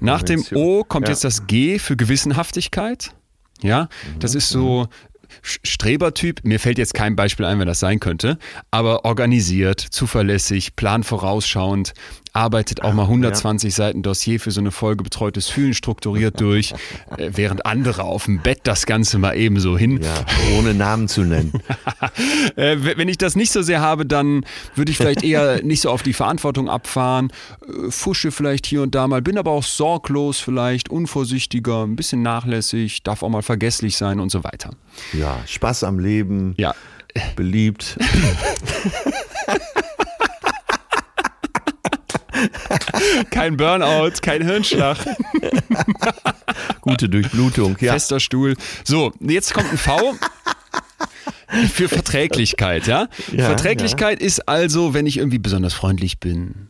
[0.01, 3.15] nach dem O kommt jetzt das G für Gewissenhaftigkeit.
[3.63, 5.12] Ja, das mhm, ist so, mhm.
[5.43, 8.39] Strebertyp, mir fällt jetzt kein Beispiel ein, wer das sein könnte,
[8.71, 11.93] aber organisiert, zuverlässig, planvorausschauend,
[12.33, 13.77] arbeitet auch mal 120 ja.
[13.77, 16.73] Seiten Dossier für so eine Folge betreutes Fühlen strukturiert durch,
[17.17, 20.01] äh, während andere auf dem Bett das Ganze mal ebenso hin.
[20.03, 20.15] Ja,
[20.59, 21.53] ohne Namen zu nennen.
[22.57, 25.91] äh, wenn ich das nicht so sehr habe, dann würde ich vielleicht eher nicht so
[25.91, 27.31] auf die Verantwortung abfahren,
[27.67, 32.23] äh, fusche vielleicht hier und da mal, bin aber auch sorglos vielleicht, unvorsichtiger, ein bisschen
[32.23, 34.71] nachlässig, darf auch mal vergesslich sein und so weiter.
[35.13, 36.55] Ja, Spaß am Leben.
[36.57, 36.75] Ja.
[37.37, 37.99] Beliebt.
[43.31, 44.99] Kein Burnout, kein Hirnschlag.
[46.81, 47.93] Gute Durchblutung, ja.
[47.93, 48.57] Fester Stuhl.
[48.85, 50.15] So, jetzt kommt ein V.
[51.73, 53.09] Für Verträglichkeit, ja?
[53.31, 54.27] ja Verträglichkeit ja.
[54.27, 56.69] ist also, wenn ich irgendwie besonders freundlich bin.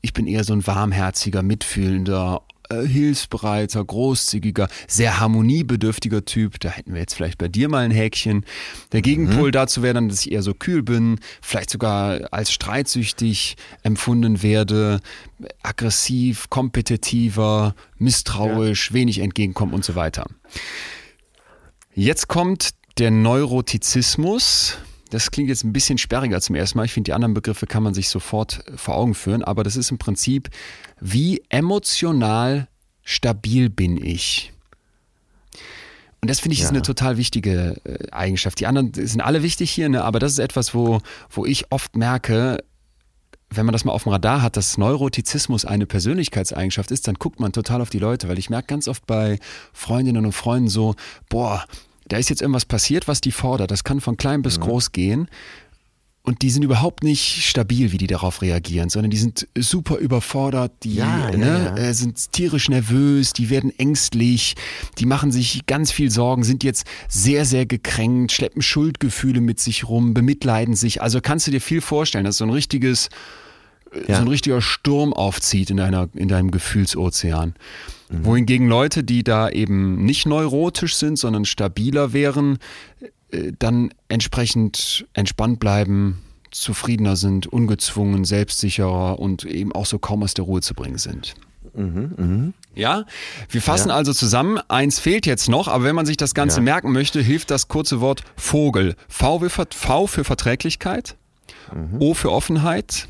[0.00, 6.60] Ich bin eher so ein warmherziger, mitfühlender, äh, hilfsbereiter, großzügiger, sehr harmoniebedürftiger Typ.
[6.60, 8.44] Da hätten wir jetzt vielleicht bei dir mal ein Häkchen.
[8.92, 9.52] Der Gegenpol mhm.
[9.52, 15.00] dazu wäre dann, dass ich eher so kühl bin, vielleicht sogar als streitsüchtig empfunden werde,
[15.62, 18.94] aggressiv, kompetitiver, misstrauisch, ja.
[18.94, 20.26] wenig entgegenkommen und so weiter.
[21.94, 24.78] Jetzt kommt der Neurotizismus.
[25.10, 26.84] Das klingt jetzt ein bisschen sperriger zum ersten Mal.
[26.84, 29.90] Ich finde, die anderen Begriffe kann man sich sofort vor Augen führen, aber das ist
[29.90, 30.50] im Prinzip
[31.00, 32.68] wie emotional
[33.08, 34.52] stabil bin ich?
[36.20, 36.66] Und das finde ich ja.
[36.66, 38.60] ist eine total wichtige äh, Eigenschaft.
[38.60, 40.04] Die anderen sind alle wichtig hier, ne?
[40.04, 42.58] aber das ist etwas, wo, wo ich oft merke,
[43.50, 47.40] wenn man das mal auf dem Radar hat, dass Neurotizismus eine Persönlichkeitseigenschaft ist, dann guckt
[47.40, 49.38] man total auf die Leute, weil ich merke ganz oft bei
[49.72, 50.96] Freundinnen und Freunden so,
[51.28, 51.64] boah,
[52.08, 53.70] da ist jetzt irgendwas passiert, was die fordert.
[53.70, 54.62] Das kann von klein bis mhm.
[54.62, 55.28] groß gehen.
[56.28, 60.72] Und die sind überhaupt nicht stabil, wie die darauf reagieren, sondern die sind super überfordert,
[60.82, 61.76] die ja, ne, ja, ja.
[61.76, 64.54] Äh, sind tierisch nervös, die werden ängstlich,
[64.98, 69.88] die machen sich ganz viel Sorgen, sind jetzt sehr, sehr gekränkt, schleppen Schuldgefühle mit sich
[69.88, 71.00] rum, bemitleiden sich.
[71.00, 73.08] Also kannst du dir viel vorstellen, dass so ein richtiges,
[73.90, 77.54] äh, so ein richtiger Sturm aufzieht in, deiner, in deinem Gefühlsozean.
[78.10, 78.24] Mhm.
[78.24, 82.58] Wohingegen Leute, die da eben nicht neurotisch sind, sondern stabiler wären,
[83.30, 86.18] äh, dann entsprechend entspannt bleiben,
[86.50, 91.34] zufriedener sind, ungezwungen, selbstsicherer und eben auch so kaum aus der Ruhe zu bringen sind.
[92.74, 93.04] Ja,
[93.50, 93.94] wir fassen Ja.
[93.94, 94.58] also zusammen.
[94.68, 96.62] Eins fehlt jetzt noch, aber wenn man sich das Ganze Ja.
[96.64, 98.96] merken möchte, hilft das kurze Wort Vogel.
[99.08, 101.16] V, Ver- v für Verträglichkeit,
[102.00, 103.06] O für Offenheit,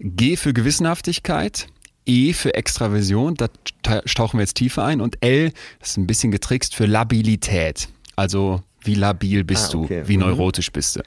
[0.00, 1.68] G für Gewissenhaftigkeit,
[2.06, 3.48] E für Extraversion, da
[3.82, 7.88] ta- tauchen wir jetzt tiefer ein, und L, das ist ein bisschen getrickst, für Labilität.
[8.16, 10.00] Also wie labil bist Ah, okay.
[10.02, 10.22] du, wie Mhm.
[10.24, 11.02] neurotisch bist du.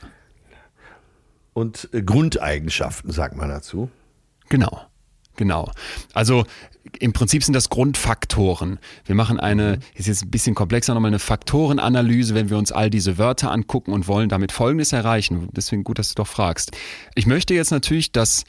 [1.54, 3.90] Und äh, Grundeigenschaften, sagt man dazu.
[4.50, 4.82] Genau,
[5.36, 5.72] genau.
[6.14, 6.46] Also
[7.00, 8.78] im Prinzip sind das Grundfaktoren.
[9.06, 12.90] Wir machen eine, ist jetzt ein bisschen komplexer, nochmal eine Faktorenanalyse, wenn wir uns all
[12.90, 15.48] diese Wörter angucken und wollen damit Folgendes erreichen.
[15.54, 16.72] Deswegen gut, dass du doch fragst.
[17.16, 18.44] Ich möchte jetzt natürlich, dass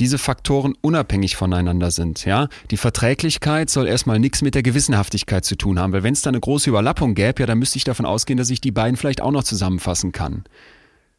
[0.00, 2.24] diese Faktoren unabhängig voneinander sind.
[2.24, 2.48] Ja?
[2.70, 6.30] Die Verträglichkeit soll erstmal nichts mit der Gewissenhaftigkeit zu tun haben, weil wenn es da
[6.30, 9.20] eine große Überlappung gäbe, ja, dann müsste ich davon ausgehen, dass ich die beiden vielleicht
[9.20, 10.44] auch noch zusammenfassen kann.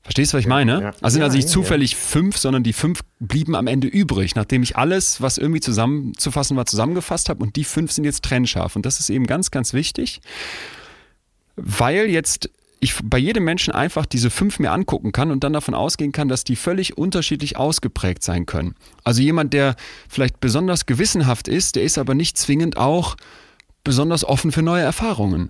[0.02, 0.82] Verstehst du, was ich meine?
[0.82, 0.88] ja.
[1.02, 4.64] Also sind Ja, also nicht zufällig fünf, sondern die fünf blieben am Ende übrig, nachdem
[4.64, 8.76] ich alles, was irgendwie zusammenzufassen war, zusammengefasst habe und die fünf sind jetzt trennscharf.
[8.76, 10.22] Und das ist eben ganz, ganz wichtig,
[11.58, 15.74] weil jetzt ich bei jedem Menschen einfach diese fünf mir angucken kann und dann davon
[15.74, 18.76] ausgehen kann, dass die völlig unterschiedlich ausgeprägt sein können.
[19.04, 19.76] Also jemand, der
[20.08, 23.18] vielleicht besonders gewissenhaft ist, der ist aber nicht zwingend auch
[23.84, 25.50] besonders offen für neue Erfahrungen.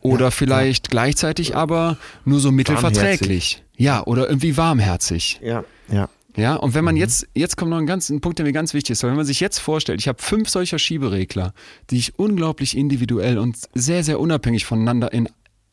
[0.00, 3.64] Oder vielleicht gleichzeitig aber nur so mittelverträglich.
[3.76, 5.40] Ja, oder irgendwie warmherzig.
[5.42, 6.08] Ja, ja.
[6.36, 8.72] Ja, und wenn man jetzt, jetzt kommt noch ein, ganz, ein Punkt, der mir ganz
[8.72, 11.52] wichtig ist, weil wenn man sich jetzt vorstellt, ich habe fünf solcher Schieberegler,
[11.90, 15.28] die ich unglaublich individuell und sehr, sehr unabhängig voneinander in,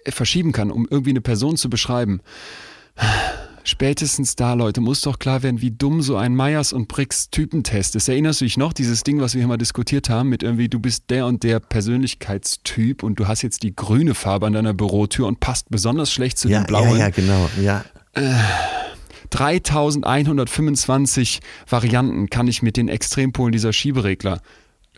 [0.09, 2.21] verschieben kann, um irgendwie eine Person zu beschreiben.
[3.67, 7.95] Spätestens da, Leute, muss doch klar werden, wie dumm so ein Myers und Briggs Typentest
[7.95, 8.07] ist.
[8.07, 10.79] Erinnerst du dich noch, dieses Ding, was wir hier mal diskutiert haben, mit irgendwie, du
[10.79, 15.25] bist der und der Persönlichkeitstyp und du hast jetzt die grüne Farbe an deiner Bürotür
[15.25, 16.91] und passt besonders schlecht zu Ja, den blauen.
[16.91, 17.49] ja, ja, genau.
[17.59, 17.83] Ja.
[19.31, 24.41] 3125 Varianten kann ich mit den Extrempolen dieser Schieberegler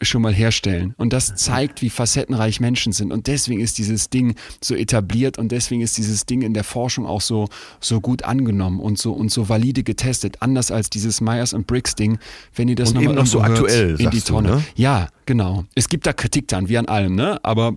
[0.02, 0.94] schon mal herstellen.
[0.98, 3.12] Und das zeigt, wie facettenreich Menschen sind.
[3.12, 7.06] Und deswegen ist dieses Ding so etabliert und deswegen ist dieses Ding in der Forschung
[7.06, 10.42] auch so, so gut angenommen und so, und so valide getestet.
[10.42, 12.20] Anders als dieses Myers und Briggs Ding,
[12.56, 14.50] wenn ihr das nochmal noch so hört, aktuell, in die sagst du, Tonne.
[14.50, 14.64] ne?
[14.76, 15.66] Ja, genau.
[15.76, 17.40] Es gibt da Kritik dran, wie an allem, ne?
[17.44, 17.74] Aber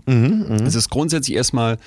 [0.67, 1.79] es ist grundsätzlich erstmal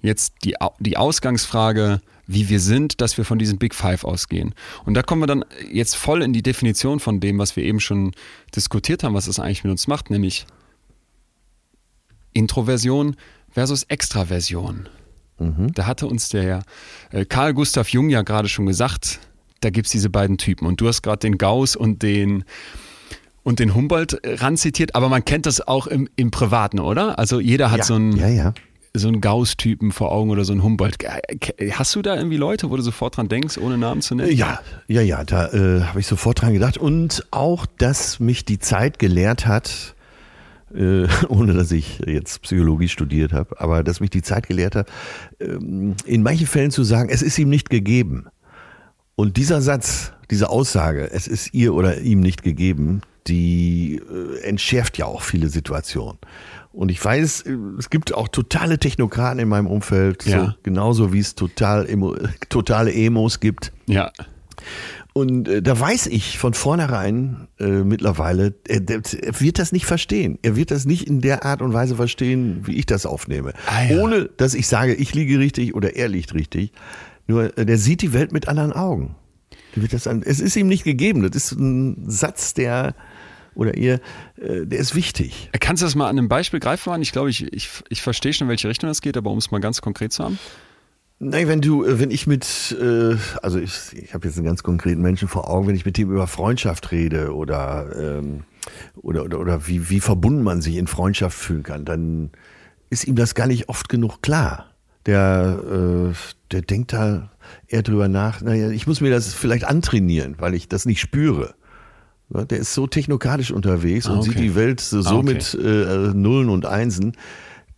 [0.00, 4.54] jetzt die, die Ausgangsfrage, wie wir sind, dass wir von diesen Big Five ausgehen.
[4.84, 7.80] Und da kommen wir dann jetzt voll in die Definition von dem, was wir eben
[7.80, 8.12] schon
[8.54, 10.46] diskutiert haben, was es eigentlich mit uns macht, nämlich
[12.32, 13.16] Introversion
[13.50, 14.88] versus Extraversion.
[15.74, 16.62] Da hatte uns der
[17.10, 19.20] äh, Karl Gustav Jung ja gerade schon gesagt,
[19.60, 20.66] da gibt es diese beiden Typen.
[20.66, 22.44] Und du hast gerade den Gauss und den
[23.44, 27.18] und den Humboldt äh, ranzitiert, aber man kennt das auch im, im Privaten, oder?
[27.18, 27.84] Also jeder hat ja.
[27.84, 28.54] so einen ja, ja.
[28.94, 31.02] So einen Gauss-Typen vor Augen oder so einen Humboldt.
[31.02, 34.36] Äh, Hast du da irgendwie Leute, wo du sofort dran denkst, ohne Namen zu nennen?
[34.36, 36.76] Ja, ja, ja, da äh, habe ich sofort dran gedacht.
[36.76, 39.94] Und auch, dass mich die Zeit gelehrt hat,
[40.74, 44.88] äh, ohne dass ich jetzt Psychologie studiert habe, aber dass mich die Zeit gelehrt hat,
[45.40, 48.26] ähm, in manchen Fällen zu sagen, es ist ihm nicht gegeben.
[49.14, 54.98] Und dieser Satz, diese Aussage, es ist ihr oder ihm nicht gegeben, die äh, entschärft
[54.98, 56.18] ja auch viele Situationen.
[56.72, 57.44] Und ich weiß,
[57.78, 60.56] es gibt auch totale Technokraten in meinem Umfeld, so, Ja.
[60.62, 62.16] genauso wie es total emo,
[62.48, 63.72] totale Emos gibt.
[63.86, 64.10] Ja.
[65.12, 70.38] Und äh, da weiß ich von vornherein äh, mittlerweile, er, er wird das nicht verstehen.
[70.40, 73.52] Er wird das nicht in der Art und Weise verstehen, wie ich das aufnehme.
[73.66, 73.98] Ah, ja.
[74.00, 76.72] Ohne, dass ich sage, ich liege richtig oder er liegt richtig.
[77.26, 79.14] Nur, äh, der sieht die Welt mit anderen Augen.
[80.06, 81.22] An, es ist ihm nicht gegeben.
[81.30, 82.94] Das ist ein Satz, der,
[83.54, 84.00] oder ihr,
[84.36, 85.50] äh, der ist wichtig.
[85.60, 87.02] Kannst du das mal an einem Beispiel greifbar machen?
[87.02, 89.50] Ich glaube, ich, ich, ich verstehe schon, in welche Richtung das geht, aber um es
[89.50, 90.38] mal ganz konkret zu haben.
[91.24, 94.64] Nein, wenn du, äh, wenn ich mit, äh, also ich, ich habe jetzt einen ganz
[94.64, 98.42] konkreten Menschen vor Augen, wenn ich mit dem über Freundschaft rede oder ähm,
[98.96, 102.30] oder oder, oder wie, wie verbunden man sich in Freundschaft fühlen kann, dann
[102.90, 104.72] ist ihm das gar nicht oft genug klar.
[105.06, 106.14] Der, äh,
[106.50, 107.30] der denkt da
[107.68, 111.54] eher drüber nach, naja, ich muss mir das vielleicht antrainieren, weil ich das nicht spüre.
[112.34, 114.30] Ja, Der ist so technokratisch unterwegs Ah, und okay.
[114.30, 115.34] sieht die Welt so, Ah, okay.
[115.34, 117.12] mit äh, Nullen und Einsen,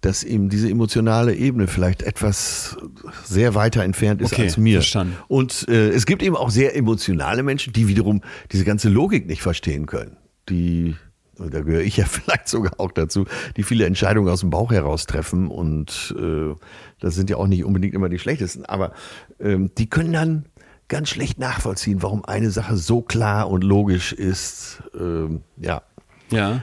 [0.00, 2.76] dass ihm diese emotionale Ebene vielleicht etwas
[3.24, 4.78] sehr weiter entfernt ist Okay, als mir.
[4.80, 5.16] verstanden.
[5.28, 8.20] Und äh, es gibt eben auch sehr emotionale Menschen, die wiederum
[8.52, 10.18] diese ganze Logik nicht verstehen können.
[10.50, 10.94] Die,
[11.38, 13.24] und da gehöre ich ja vielleicht sogar auch dazu,
[13.56, 15.48] die viele Entscheidungen aus dem Bauch heraus treffen.
[15.48, 16.54] Und äh,
[17.00, 18.66] das sind ja auch nicht unbedingt immer die schlechtesten.
[18.66, 18.92] Aber
[19.40, 20.44] ähm, die können dann
[20.88, 24.82] ganz schlecht nachvollziehen, warum eine Sache so klar und logisch ist.
[24.98, 25.82] Ähm, ja.
[26.30, 26.62] Ja.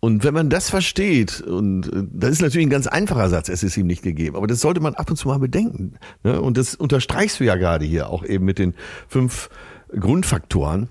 [0.00, 3.62] Und wenn man das versteht, und äh, das ist natürlich ein ganz einfacher Satz, es
[3.62, 5.94] ist ihm nicht gegeben, aber das sollte man ab und zu mal bedenken.
[6.22, 6.40] Ne?
[6.40, 8.74] Und das unterstreichst du ja gerade hier auch eben mit den
[9.08, 9.50] fünf
[9.88, 10.88] Grundfaktoren,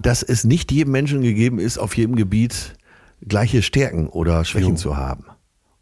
[0.00, 2.74] dass es nicht jedem Menschen gegeben ist, auf jedem Gebiet
[3.26, 4.76] gleiche Stärken oder Schwächen jo.
[4.76, 5.24] zu haben.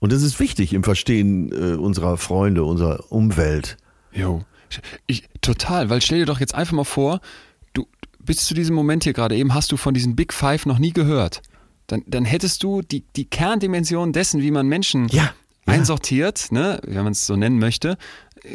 [0.00, 3.76] Und das ist wichtig im Verstehen äh, unserer Freunde, unserer Umwelt.
[4.12, 4.42] Jo.
[5.06, 7.20] Ich, total, weil stell dir doch jetzt einfach mal vor,
[7.72, 7.86] du
[8.18, 10.92] bis zu diesem Moment hier gerade eben hast du von diesen Big Five noch nie
[10.92, 11.42] gehört.
[11.86, 15.32] Dann, dann hättest du die, die Kerndimension dessen, wie man Menschen ja,
[15.64, 17.96] einsortiert, ne, wenn man es so nennen möchte,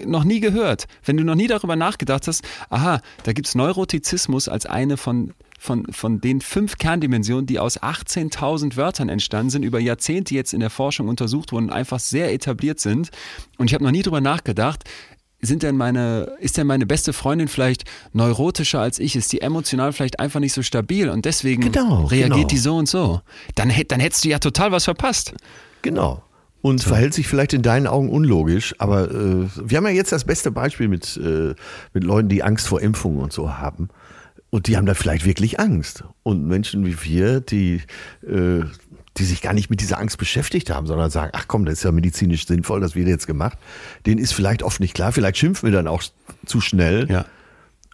[0.05, 0.85] noch nie gehört.
[1.03, 5.33] Wenn du noch nie darüber nachgedacht hast, aha, da gibt es Neurotizismus als eine von
[5.63, 10.59] von, von den fünf Kerndimensionen, die aus 18.000 Wörtern entstanden sind, über Jahrzehnte jetzt in
[10.59, 13.11] der Forschung untersucht wurden und einfach sehr etabliert sind.
[13.57, 14.83] Und ich habe noch nie darüber nachgedacht,
[15.43, 19.15] sind denn meine, ist denn meine beste Freundin vielleicht neurotischer als ich?
[19.15, 22.47] Ist die emotional vielleicht einfach nicht so stabil und deswegen genau, reagiert genau.
[22.47, 23.21] die so und so?
[23.55, 25.33] Dann, dann hättest du ja total was verpasst.
[25.81, 26.23] Genau
[26.63, 26.89] und so.
[26.89, 30.49] verhält sich vielleicht in deinen Augen unlogisch, aber äh, wir haben ja jetzt das beste
[30.49, 31.55] Beispiel mit, äh,
[31.93, 33.89] mit Leuten, die Angst vor Impfungen und so haben.
[34.49, 36.05] Und die haben da vielleicht wirklich Angst.
[36.21, 37.81] Und Menschen wie wir, die,
[38.25, 38.61] äh,
[39.17, 41.83] die sich gar nicht mit dieser Angst beschäftigt haben, sondern sagen, ach komm, das ist
[41.83, 43.57] ja medizinisch sinnvoll, das wird jetzt gemacht,
[44.05, 46.03] denen ist vielleicht oft nicht klar, vielleicht schimpfen wir dann auch
[46.45, 47.25] zu schnell ja.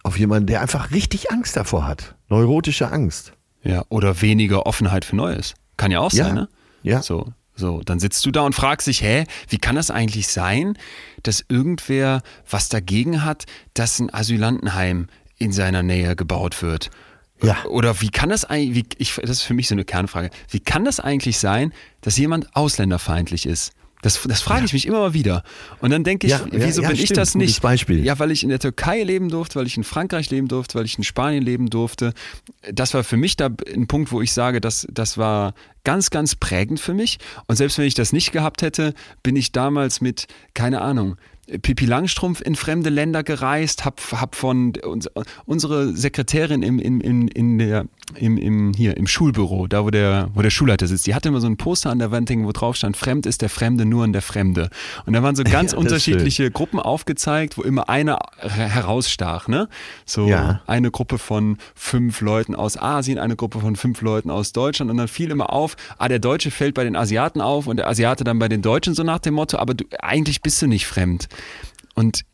[0.02, 2.14] auf jemanden, der einfach richtig Angst davor hat.
[2.28, 3.32] Neurotische Angst.
[3.62, 5.54] Ja, oder weniger Offenheit für Neues.
[5.76, 6.32] Kann ja auch sein, ja.
[6.32, 6.48] ne?
[6.82, 7.02] Ja.
[7.02, 10.78] So, so, dann sitzt du da und fragst dich, hä, wie kann das eigentlich sein,
[11.22, 16.90] dass irgendwer was dagegen hat, dass ein Asylantenheim in seiner Nähe gebaut wird.
[17.42, 17.64] Ja.
[17.66, 20.84] Oder wie kann das eigentlich, ich, das ist für mich so eine Kernfrage, wie kann
[20.84, 23.72] das eigentlich sein, dass jemand ausländerfeindlich ist?
[24.02, 25.42] Das, das frage ich mich immer mal wieder.
[25.80, 27.60] Und dann denke ich, ja, wieso ja, bin stimmt, ich das nicht?
[27.60, 28.02] Beispiel.
[28.02, 30.86] Ja, weil ich in der Türkei leben durfte, weil ich in Frankreich leben durfte, weil
[30.86, 32.14] ich in Spanien leben durfte.
[32.72, 35.52] Das war für mich da ein Punkt, wo ich sage, das, das war
[35.84, 37.18] ganz, ganz prägend für mich.
[37.46, 41.16] Und selbst wenn ich das nicht gehabt hätte, bin ich damals mit, keine Ahnung,
[41.58, 45.08] Pipi Langstrumpf in fremde Länder gereist, hab, hab von uns,
[45.46, 50.30] unsere Sekretärin im, in, in, in der, im, im, hier, im Schulbüro, da wo der,
[50.34, 52.52] wo der Schulleiter sitzt, die hatte immer so ein Poster an der Wand hängen, wo
[52.52, 54.70] drauf stand, Fremd ist der Fremde, nur an der Fremde.
[55.06, 59.68] Und da waren so ganz ja, unterschiedliche Gruppen aufgezeigt, wo immer einer herausstach, ne?
[60.04, 60.62] So ja.
[60.66, 64.96] eine Gruppe von fünf Leuten aus Asien, eine Gruppe von fünf Leuten aus Deutschland und
[64.96, 68.24] dann fiel immer auf, ah, der Deutsche fällt bei den Asiaten auf und der Asiate
[68.24, 71.28] dann bei den Deutschen, so nach dem Motto, aber du, eigentlich bist du nicht fremd.
[71.94, 72.24] Und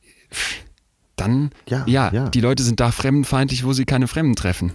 [1.17, 4.73] dann, ja, ja, ja, die Leute sind da fremdenfeindlich, wo sie keine Fremden treffen.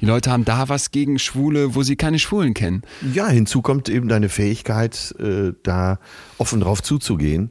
[0.00, 2.82] Die Leute haben da was gegen Schwule, wo sie keine Schwulen kennen.
[3.12, 5.98] Ja, hinzu kommt eben deine Fähigkeit, äh, da
[6.38, 7.50] offen drauf zuzugehen.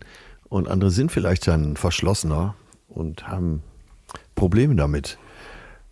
[0.50, 2.56] Und andere sind vielleicht dann verschlossener
[2.90, 3.64] und haben
[4.36, 5.18] Probleme damit.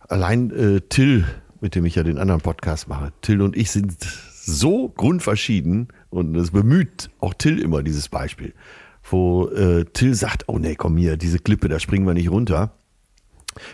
[0.09, 1.25] Allein äh, Till,
[1.61, 6.35] mit dem ich ja den anderen Podcast mache, Till und ich sind so grundverschieden und
[6.35, 8.53] es bemüht auch Till immer dieses Beispiel
[9.09, 12.73] wo äh, Till sagt, oh nee, komm hier, diese Klippe, da springen wir nicht runter.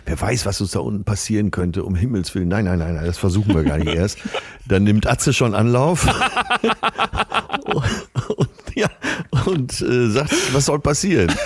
[0.05, 2.47] Wer weiß, was uns da unten passieren könnte, um Himmels Willen.
[2.47, 4.17] Nein, nein, nein, das versuchen wir gar nicht erst.
[4.67, 6.07] Dann nimmt Atze schon Anlauf
[7.65, 8.89] und, ja,
[9.45, 11.31] und äh, sagt, was soll passieren?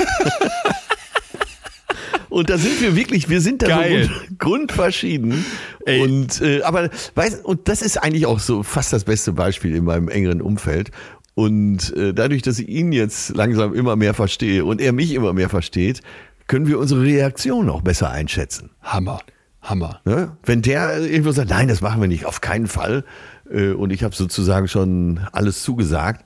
[2.30, 4.04] Und da sind wir wirklich, wir sind da Geil.
[4.04, 5.44] so grund, grundverschieden.
[5.86, 6.02] Ey.
[6.02, 9.84] Und äh, aber weiß, und das ist eigentlich auch so fast das beste Beispiel in
[9.84, 10.92] meinem engeren Umfeld.
[11.40, 15.32] Und äh, dadurch, dass ich ihn jetzt langsam immer mehr verstehe und er mich immer
[15.32, 16.02] mehr versteht,
[16.48, 18.72] können wir unsere Reaktion auch besser einschätzen.
[18.82, 19.22] Hammer.
[19.62, 20.02] Hammer.
[20.04, 20.36] Ne?
[20.44, 23.06] Wenn der irgendwo sagt, nein, das machen wir nicht, auf keinen Fall,
[23.50, 26.26] äh, und ich habe sozusagen schon alles zugesagt,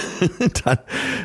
[0.64, 0.78] dann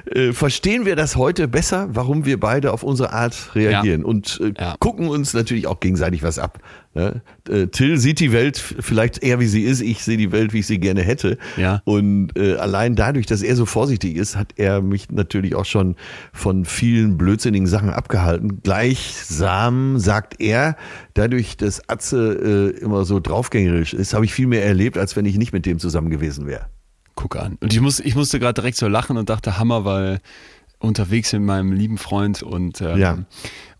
[0.05, 4.07] äh, verstehen wir das heute besser, warum wir beide auf unsere Art reagieren ja.
[4.07, 4.75] und äh, ja.
[4.79, 6.59] gucken uns natürlich auch gegenseitig was ab.
[6.93, 7.21] Ne?
[7.47, 10.59] Äh, Till sieht die Welt vielleicht eher wie sie ist, ich sehe die Welt, wie
[10.59, 11.37] ich sie gerne hätte.
[11.55, 11.81] Ja.
[11.85, 15.95] Und äh, allein dadurch, dass er so vorsichtig ist, hat er mich natürlich auch schon
[16.33, 18.61] von vielen blödsinnigen Sachen abgehalten.
[18.63, 20.75] Gleichsam sagt er,
[21.13, 25.25] dadurch, dass Atze äh, immer so draufgängerisch ist, habe ich viel mehr erlebt, als wenn
[25.25, 26.65] ich nicht mit dem zusammen gewesen wäre
[27.17, 27.57] guck an.
[27.59, 30.21] Und ich, muss, ich musste gerade direkt so lachen und dachte, Hammer, weil
[30.79, 33.17] unterwegs mit meinem lieben Freund und ähm, ja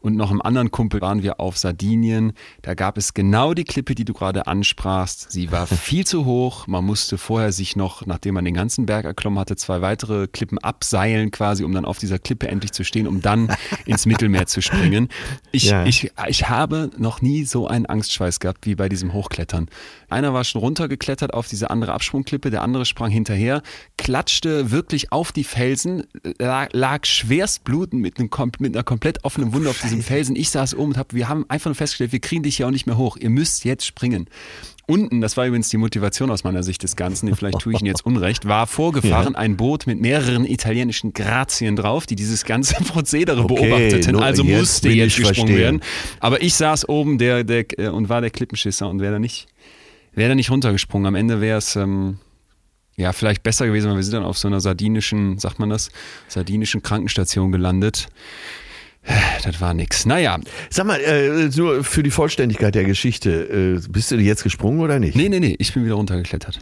[0.08, 2.34] und noch einem anderen Kumpel waren wir auf Sardinien.
[2.62, 5.32] Da gab es genau die Klippe, die du gerade ansprachst.
[5.32, 6.66] Sie war viel zu hoch.
[6.66, 10.58] Man musste vorher sich noch, nachdem man den ganzen Berg erklommen hatte, zwei weitere Klippen
[10.60, 13.50] abseilen quasi, um dann auf dieser Klippe endlich zu stehen, um dann
[13.86, 15.10] ins Mittelmeer zu springen.
[15.52, 15.86] Ich, ja.
[15.86, 19.68] ich, ich habe noch nie so einen Angstschweiß gehabt wie bei diesem Hochklettern.
[20.10, 23.62] Einer war schon runtergeklettert auf diese andere Absprungklippe, der andere sprang hinterher,
[23.98, 26.04] klatschte wirklich auf die Felsen,
[26.40, 28.30] lag, lag schwerst blutend mit, einem,
[28.60, 30.36] mit einer komplett offenen Wunde auf diesem diesem Felsen.
[30.36, 32.72] Ich saß oben und hab, wir haben einfach nur festgestellt, wir kriegen dich ja auch
[32.72, 33.18] nicht mehr hoch.
[33.18, 34.30] Ihr müsst jetzt springen.
[34.90, 37.88] Unten, das war übrigens die Motivation aus meiner Sicht des Ganzen, vielleicht tue ich Ihnen
[37.88, 39.40] jetzt Unrecht, war vorgefahren Ja.
[39.40, 44.16] ein Boot mit mehreren italienischen Grazien drauf, die dieses ganze Prozedere Okay, beobachteten.
[44.16, 45.58] Also jetzt musste jetzt gesprungen verstehen.
[45.58, 45.82] werden.
[46.22, 49.48] Aber ich saß oben der, der, äh, und war der Klippenschisser und wäre da nicht,
[50.14, 51.06] wäre da nicht runtergesprungen.
[51.06, 52.20] Am Ende wäre es ähm,
[52.96, 55.90] ja vielleicht besser gewesen, weil wir sind dann auf so einer sardinischen, sagt man das,
[56.30, 58.08] sardinischen Krankenstation gelandet.
[59.44, 60.06] Das war nix.
[60.06, 60.40] Naja,
[60.70, 65.00] Sag mal, äh, nur für die Vollständigkeit der Geschichte, äh, bist du jetzt gesprungen oder
[65.00, 65.16] nicht?
[65.16, 66.60] nee, nee, nee, ich bin wieder runtergeklettert.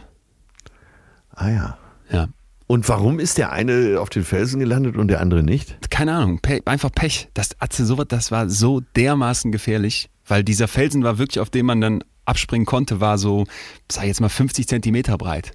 [1.30, 1.78] Ah ja.
[2.10, 2.28] Ja.
[2.68, 5.76] Und warum ist der eine auf den Felsen gelandet und der andere nicht?
[5.90, 7.28] keine Ahnung, Pe einfach Pech.
[7.34, 11.66] Das, Atze, sowas, das war so dermaßen gefährlich, weil dieser Felsen war wirklich, auf dem
[11.66, 13.44] man dann abspringen konnte, war so,
[13.90, 15.52] sag ich jetzt mal 50 Zentimeter breit.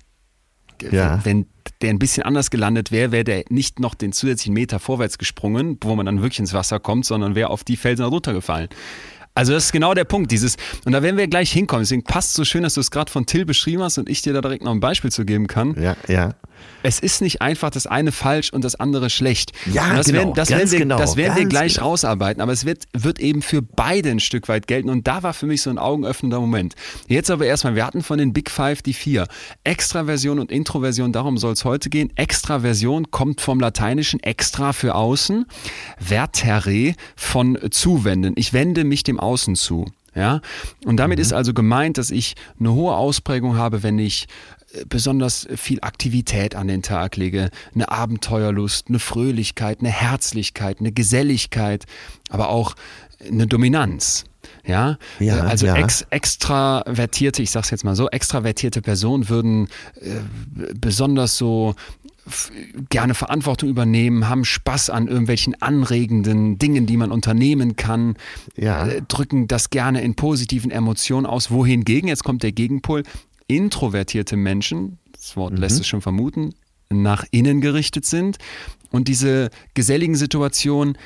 [0.92, 1.20] Ja.
[1.24, 1.46] Wenn
[1.82, 5.78] der ein bisschen anders gelandet wäre, wäre der nicht noch den zusätzlichen Meter vorwärts gesprungen,
[5.82, 8.70] wo man dann wirklich ins Wasser kommt, sondern wäre auf die Felsen runtergefallen.
[9.34, 11.84] Also das ist genau der Punkt, dieses, und da werden wir gleich hinkommen.
[11.84, 14.34] Deswegen passt so schön, dass du es gerade von Till beschrieben hast und ich dir
[14.34, 15.82] da direkt noch ein Beispiel zu geben kann.
[15.82, 16.36] Ja, ja.
[16.84, 19.52] Es ist nicht einfach das eine falsch und das andere schlecht.
[19.72, 21.88] Ja, Und das genau, werden, das werden wir, genau, das werden wir gleich genau.
[21.90, 25.34] rausarbeiten, aber es wird, wird eben für beide ein Stück weit gelten und da war
[25.34, 26.76] für mich so ein augenöffnender Moment.
[27.08, 29.28] Jetzt aber erstmal, wir hatten von den Big Five die vier.
[29.64, 32.12] Extraversion und Introversion, darum soll es heute gehen.
[32.16, 35.46] Extraversion kommt vom Lateinischen extra für außen,
[36.00, 38.34] vertere von zuwenden.
[38.36, 39.86] Ich wende mich dem Außen zu.
[40.14, 40.42] Ja,
[40.84, 41.22] und damit Mhm.
[41.22, 44.28] ist also gemeint, dass ich eine hohe Ausprägung habe, wenn ich
[44.88, 51.86] besonders viel Aktivität an den Tag lege, eine Abenteuerlust, eine Fröhlichkeit, eine Herzlichkeit, eine Geselligkeit,
[52.30, 52.76] aber auch
[53.28, 54.26] eine Dominanz.
[54.66, 55.76] Ja, Ja, Äh, also ja.
[55.76, 59.68] Ex extravertierte, ich sag's jetzt mal so, extravertierte Personen würden
[60.02, 60.10] äh,
[60.80, 61.76] besonders so
[62.90, 68.16] gerne Verantwortung übernehmen, haben Spaß an irgendwelchen anregenden Dingen, die man unternehmen kann,
[68.56, 68.86] Ja.
[68.88, 71.50] äh, drücken das gerne in positiven Emotionen aus.
[71.52, 73.04] Wohingegen, jetzt kommt der Gegenpol,
[73.56, 76.54] introvertierte Menschen, das Wort lässt es schon vermuten,
[76.90, 78.38] nach innen gerichtet sind
[78.92, 80.98] und diese geselligen Situationen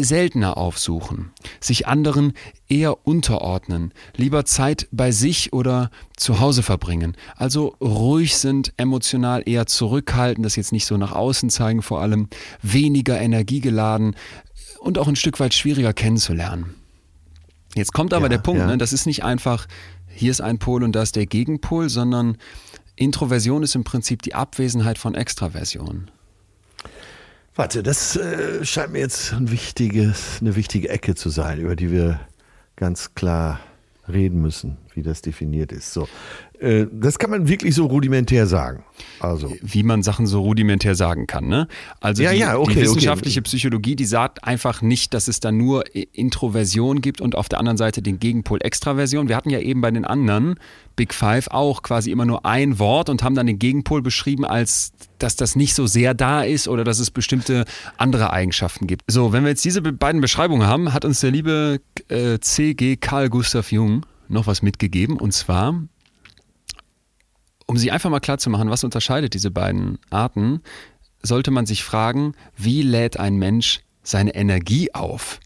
[0.00, 2.32] seltener aufsuchen, sich anderen
[2.68, 9.66] eher unterordnen, lieber Zeit bei sich oder zu Hause verbringen, also ruhig sind, emotional eher
[9.66, 12.28] zurückhaltend, das jetzt nicht so nach außen zeigen vor allem,
[12.62, 14.16] weniger energiegeladen
[14.80, 16.74] und auch ein Stück weit schwieriger kennenzulernen.
[17.74, 18.66] Jetzt kommt aber Ja, der Punkt, ja.
[18.66, 19.66] ne, das ist nicht einfach,
[20.14, 22.36] hier ist ein Pol und da ist der Gegenpol, sondern
[22.96, 26.10] Introversion ist im Prinzip die Abwesenheit von Extraversion.
[27.54, 29.50] Warte, das äh, scheint mir jetzt ein
[30.40, 32.20] eine wichtige Ecke zu sein, über die wir
[32.76, 33.60] ganz klar
[34.08, 35.92] reden müssen, wie das definiert ist.
[35.92, 36.08] So,
[36.92, 38.84] das kann man wirklich so rudimentär sagen.
[39.20, 41.48] Also, wie man Sachen so rudimentär sagen kann.
[41.48, 41.66] Ne?
[42.00, 42.82] Also Ja, die, ja, okay, die okay.
[42.82, 47.58] wissenschaftliche Psychologie, die sagt einfach nicht, dass es da nur Introversion gibt und auf der
[47.58, 49.28] anderen Seite den Gegenpol Extraversion.
[49.28, 50.54] Wir hatten ja eben bei den anderen
[50.94, 54.92] Big Five auch quasi immer nur ein Wort und haben dann den Gegenpol beschrieben als
[55.18, 57.64] dass das nicht so sehr da ist oder dass es bestimmte
[57.96, 59.02] andere Eigenschaften gibt.
[59.06, 62.96] So, wenn wir jetzt diese be- beiden Beschreibungen haben, hat uns der liebe äh, C.G.
[62.96, 65.80] Carl Gustav Jung noch was mitgegeben und zwar
[67.72, 70.60] um sich einfach mal klar zu machen, was unterscheidet diese beiden Arten,
[71.22, 75.40] sollte man sich fragen, wie lädt ein Mensch seine Energie auf?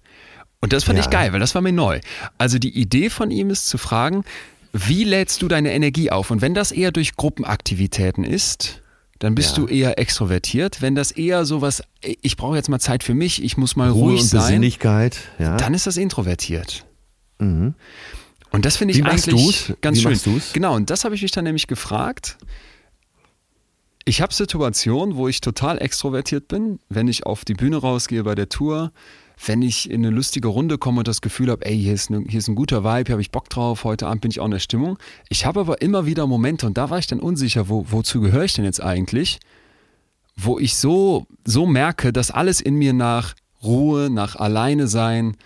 [0.60, 1.04] Und das fand Ja.
[1.04, 2.00] ich geil, weil das war mir neu.
[2.36, 4.24] Also die Idee von ihm ist zu fragen,
[4.72, 6.32] wie lädst du deine Energie auf?
[6.32, 8.82] Und wenn das eher durch Gruppenaktivitäten ist,
[9.20, 9.62] dann bist Ja.
[9.62, 10.82] du eher extrovertiert.
[10.82, 14.02] Wenn das eher sowas, ich brauche jetzt mal Zeit für mich, ich muss mal Ruhe
[14.14, 14.62] ruhig und sein.
[15.38, 15.56] Ja.
[15.56, 16.84] dann ist das introvertiert.
[18.56, 19.76] Und das finde ich Wie machst eigentlich du's?
[19.82, 20.10] ganz Wie schön.
[20.12, 20.52] machst du's?
[20.54, 22.38] Genau, und das habe ich mich dann nämlich gefragt.
[24.06, 28.34] Ich habe Situationen, wo ich total extrovertiert bin, wenn ich auf die Bühne rausgehe bei
[28.34, 28.92] der Tour,
[29.44, 32.24] wenn ich in eine lustige Runde komme und das Gefühl habe, ey, hier ist, eine,
[32.26, 34.46] hier ist ein guter Vibe, hier habe ich Bock drauf, heute Abend bin ich auch
[34.46, 34.98] in der Stimmung.
[35.28, 38.44] Ich habe aber immer wieder Momente, und da war ich dann unsicher, wo, wozu gehöre
[38.44, 39.38] ich denn jetzt eigentlich,
[40.34, 45.36] wo ich so, so merke, dass alles in mir nach Ruhe, nach Alleine sein,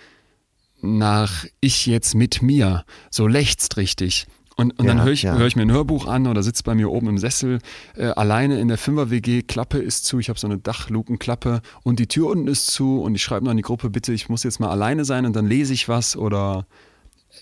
[0.83, 4.27] nach ich jetzt mit mir, so lechzt richtig.
[4.57, 5.37] Und, und Ja, dann höre ich, ja.
[5.37, 7.61] hör ich mir ein Hörbuch an oder sitze bei mir oben im Sessel
[7.97, 12.09] äh, alleine in der Fünfer-WG, Klappe ist zu, ich habe so eine Dachlukenklappe und die
[12.09, 14.61] Tür unten ist zu und ich schreibe noch in die Gruppe, bitte, ich muss jetzt
[14.61, 16.67] mal alleine sein und dann lese ich was oder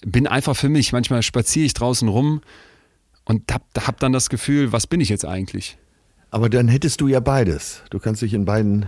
[0.02, 0.92] bin einfach für mich.
[0.92, 2.40] Manchmal spaziere ich draußen rum
[3.24, 5.76] und hab, hab dann das Gefühl, was bin ich jetzt eigentlich?
[6.30, 7.82] Aber dann hättest du ja beides.
[7.90, 8.86] Du kannst dich in beiden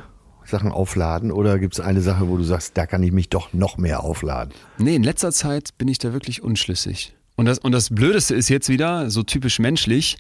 [0.50, 3.52] Sachen aufladen oder gibt es eine Sache, wo du sagst, da kann ich mich doch
[3.52, 4.52] noch mehr aufladen?
[4.78, 7.14] Nee, in letzter Zeit bin ich da wirklich unschlüssig.
[7.36, 10.18] Und das, und das Blödeste ist jetzt wieder, so typisch menschlich,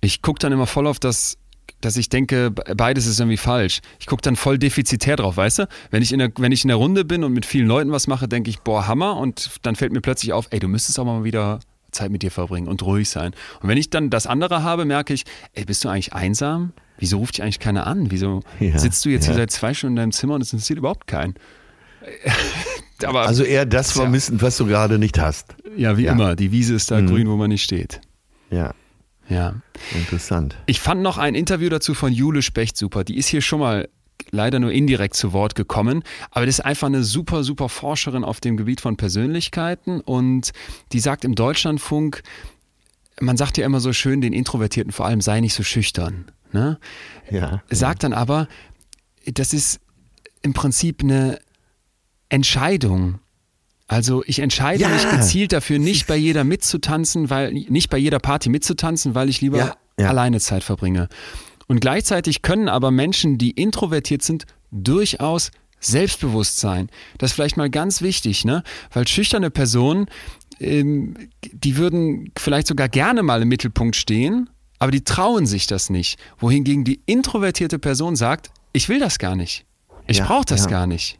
[0.00, 1.38] ich gucke dann immer voll auf das,
[1.80, 3.80] dass ich denke, beides ist irgendwie falsch.
[4.00, 5.68] Ich gucke dann voll defizitär drauf, weißt du?
[5.90, 8.06] Wenn ich, in der, wenn ich in der Runde bin und mit vielen Leuten was
[8.06, 9.16] mache, denke ich, boah, Hammer.
[9.16, 11.60] Und dann fällt mir plötzlich auf, ey, du müsstest auch mal wieder
[11.92, 13.32] Zeit mit dir verbringen und ruhig sein.
[13.60, 16.72] Und wenn ich dann das andere habe, merke ich, ey, bist du eigentlich einsam?
[16.98, 18.10] Wieso ruft dich eigentlich keiner an?
[18.10, 19.32] Wieso ja, sitzt du jetzt ja.
[19.32, 21.34] hier seit zwei Stunden in deinem Zimmer und es interessiert überhaupt keinen?
[23.04, 25.56] Aber, also eher das vermissen, was du gerade nicht hast.
[25.76, 26.36] Ja, wie immer.
[26.36, 27.06] Die Wiese ist da mhm.
[27.08, 28.00] grün, wo man nicht steht.
[28.50, 28.74] Ja.
[29.28, 29.56] Ja.
[29.94, 30.56] Interessant.
[30.66, 33.04] Ich fand noch ein Interview dazu von Jule Specht super.
[33.04, 33.88] Die ist hier schon mal
[34.30, 38.40] leider nur indirekt zu Wort gekommen, aber das ist einfach eine super, super Forscherin auf
[38.40, 40.52] dem Gebiet von Persönlichkeiten und
[40.92, 42.22] die sagt im Deutschlandfunk,
[43.20, 46.26] man sagt ja immer so schön, den Introvertierten vor allem sei nicht so schüchtern.
[46.54, 46.78] Ne?
[47.30, 47.62] Ja.
[47.68, 48.46] Sagt dann aber,
[49.26, 49.80] das ist
[50.40, 51.40] im Prinzip eine
[52.28, 53.18] Entscheidung.
[53.88, 54.88] Also ich entscheide ja.
[54.88, 59.40] mich gezielt dafür, nicht bei jeder mitzutanzen, weil nicht bei jeder Party mitzutanzen, weil ich
[59.40, 60.08] lieber ja, ja.
[60.08, 61.08] alleine Zeit verbringe.
[61.66, 65.50] Und gleichzeitig können aber Menschen, die introvertiert sind, durchaus
[65.80, 66.88] selbstbewusst sein.
[67.18, 68.62] Das ist vielleicht mal ganz wichtig, ne?
[68.92, 70.06] Weil schüchterne Personen,
[70.60, 74.48] ähm, die würden vielleicht sogar gerne mal im Mittelpunkt stehen,
[74.84, 76.20] aber die trauen sich das nicht.
[76.38, 79.64] Wohingegen die introvertierte Person sagt, ich will das gar nicht.
[80.06, 80.70] Ich ja, brauche das ja.
[80.70, 81.18] gar nicht.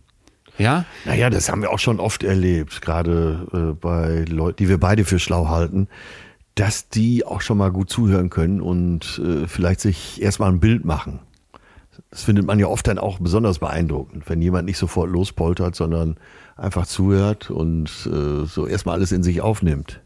[0.59, 0.85] Ja?
[1.07, 5.07] Naja, das haben wir auch schon oft erlebt, gerade äh, bei Leuten, die wir beide
[5.07, 5.89] für schlau halten,
[6.57, 10.85] dass die auch schon mal gut zuhören können und äh, vielleicht sich erstmal ein Bild
[10.85, 11.21] machen.
[12.11, 16.19] Das findet man ja oft dann auch besonders beeindruckend, wenn jemand nicht sofort lospoltert, sondern
[16.59, 20.03] einfach zuhört und äh, so erstmal alles in sich aufnimmt,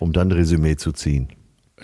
[0.00, 1.28] um dann ein Resümee zu ziehen.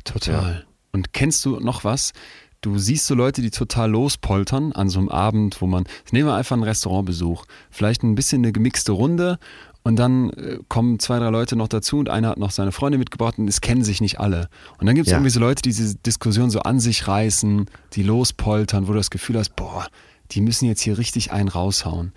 [0.02, 0.64] Total.
[0.64, 0.69] Ja.
[0.92, 2.12] Und kennst du noch was?
[2.60, 6.34] Du siehst so Leute, die total lospoltern an so einem Abend, wo man, nehmen wir
[6.34, 9.38] einfach einen Restaurantbesuch, vielleicht ein bisschen eine gemixte Runde
[9.82, 12.98] und dann äh, kommen zwei, drei Leute noch dazu und einer hat noch seine Freunde
[12.98, 14.48] mitgebracht und es kennen sich nicht alle.
[14.78, 15.16] Und dann gibt es ja.
[15.16, 19.10] irgendwie so Leute, die diese Diskussion so an sich reißen, die lospoltern, wo du das
[19.10, 19.86] Gefühl hast, boah,
[20.32, 22.12] die müssen jetzt hier richtig einen raushauen.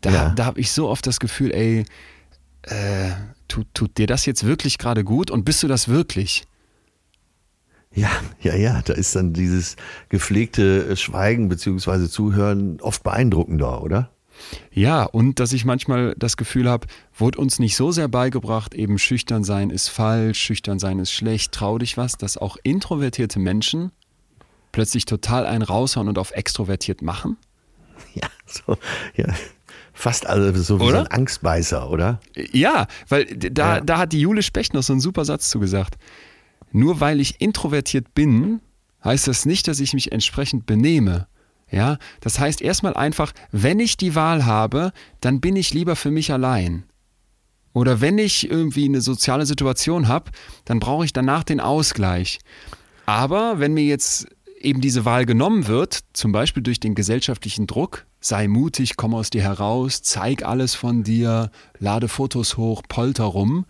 [0.00, 0.28] Da, ja.
[0.30, 1.84] da habe ich so oft das Gefühl, ey,
[2.62, 3.10] äh,
[3.48, 6.44] tut, tut dir das jetzt wirklich gerade gut und bist du das wirklich?
[7.94, 8.10] Ja,
[8.40, 9.76] ja, ja, da ist dann dieses
[10.08, 14.10] gepflegte Schweigen beziehungsweise Zuhören oft beeindruckender, oder?
[14.72, 16.86] Ja, und dass ich manchmal das Gefühl habe,
[17.16, 21.52] wurde uns nicht so sehr beigebracht, eben schüchtern sein ist falsch, schüchtern sein ist schlecht,
[21.52, 23.90] trau dich was, dass auch introvertierte Menschen
[24.70, 27.36] plötzlich total einen raushauen und auf extrovertiert machen?
[28.14, 28.78] Ja, so,
[29.16, 29.26] ja.
[29.92, 30.92] Fast also so wie oder?
[30.92, 32.20] so ein Angstbeißer, oder?
[32.52, 33.80] Ja, weil da, ja.
[33.80, 35.98] da hat die Jule Specht noch so einen super Satz zu gesagt.
[36.72, 38.60] Nur weil ich introvertiert bin,
[39.04, 41.26] heißt das nicht, dass ich mich entsprechend benehme.
[41.70, 46.10] Ja, das heißt erstmal einfach, wenn ich die Wahl habe, dann bin ich lieber für
[46.10, 46.84] mich allein.
[47.74, 50.30] Oder wenn ich irgendwie eine soziale Situation habe,
[50.64, 52.40] dann brauche ich danach den Ausgleich.
[53.04, 54.26] Aber wenn mir jetzt
[54.60, 59.30] eben diese Wahl genommen wird, zum Beispiel durch den gesellschaftlichen Druck, sei mutig, komm aus
[59.30, 63.66] dir heraus, zeig alles von dir, lade Fotos hoch, polter rum,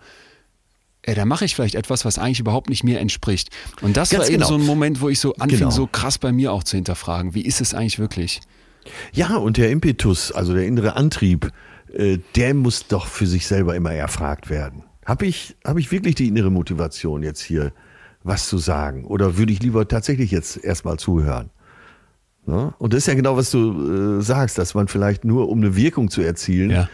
[1.08, 3.48] ey, da mache ich vielleicht etwas, was eigentlich überhaupt nicht mir entspricht.
[3.80, 4.48] Und das Ganz war eben genau.
[4.48, 5.70] so ein Moment, wo ich so anfing, genau.
[5.70, 7.34] so krass bei mir auch zu hinterfragen.
[7.34, 8.40] Wie ist es eigentlich wirklich?
[9.12, 11.50] Ja, und der Impetus, also der innere Antrieb,
[11.94, 14.84] äh, der muss doch für sich selber immer erfragt werden.
[15.06, 17.72] Habe ich, hab ich wirklich die innere Motivation, jetzt hier
[18.22, 19.06] was zu sagen?
[19.06, 21.48] Oder würde ich lieber tatsächlich jetzt erstmal zuhören?
[22.44, 22.74] Ne?
[22.78, 25.74] Und das ist ja genau, was du äh, sagst, dass man vielleicht nur, um eine
[25.74, 26.88] Wirkung zu erzielen, ja.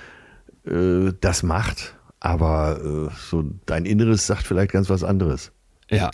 [0.66, 5.52] äh, das macht aber äh, so dein Inneres sagt vielleicht ganz was anderes.
[5.90, 6.10] Ja.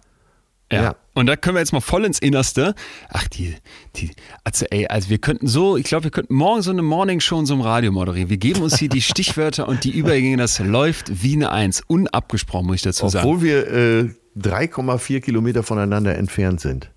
[0.72, 0.82] Ja.
[0.82, 0.96] ja.
[1.14, 2.74] Und da können wir jetzt mal voll ins Innerste.
[3.08, 3.54] Ach, die,
[3.94, 4.11] die,
[4.42, 7.38] also ey, also wir könnten so, ich glaube, wir könnten morgen so eine Morning Show
[7.38, 8.28] in so einem Radio moderieren.
[8.28, 11.80] Wir geben uns hier die Stichwörter und die Übergänge, das läuft wie eine Eins.
[11.86, 13.28] Unabgesprochen, muss ich dazu sagen.
[13.28, 16.90] Obwohl wir äh, 3,4 Kilometer voneinander entfernt sind.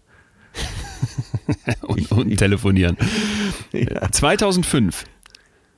[1.81, 2.97] und, und telefonieren.
[3.73, 4.11] Ja.
[4.11, 5.05] 2005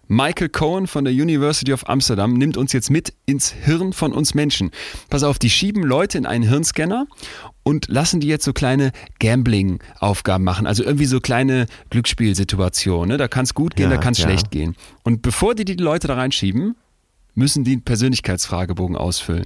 [0.08, 4.36] Michael Cohen von der University of Amsterdam nimmt uns jetzt mit ins Hirn von uns
[4.36, 4.72] Menschen.
[5.10, 7.08] Pass auf, die schieben Leute in einen Hirnscanner
[7.64, 10.68] und lassen die jetzt so kleine Gambling-Aufgaben machen.
[10.68, 13.10] Also irgendwie so kleine Glücksspielsituationen.
[13.10, 13.18] Ne?
[13.18, 14.26] Da kann es gut gehen, ja, da kann es ja.
[14.26, 14.76] schlecht gehen.
[15.04, 16.76] Und bevor die die Leute da reinschieben,
[17.34, 19.46] müssen die einen Persönlichkeitsfragebogen ausfüllen.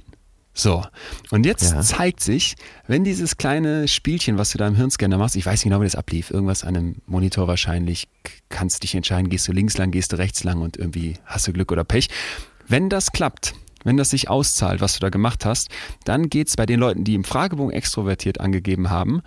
[0.60, 0.84] So,
[1.30, 1.80] und jetzt ja.
[1.80, 2.54] zeigt sich,
[2.86, 5.86] wenn dieses kleine Spielchen, was du da im Hirnscanner machst, ich weiß nicht genau, wie
[5.86, 8.08] das ablief, irgendwas an einem Monitor wahrscheinlich,
[8.50, 11.54] kannst dich entscheiden, gehst du links lang, gehst du rechts lang und irgendwie hast du
[11.54, 12.10] Glück oder Pech.
[12.68, 13.54] Wenn das klappt,
[13.84, 15.70] wenn das sich auszahlt, was du da gemacht hast,
[16.04, 19.22] dann geht es bei den Leuten, die im Fragebogen extrovertiert angegeben haben,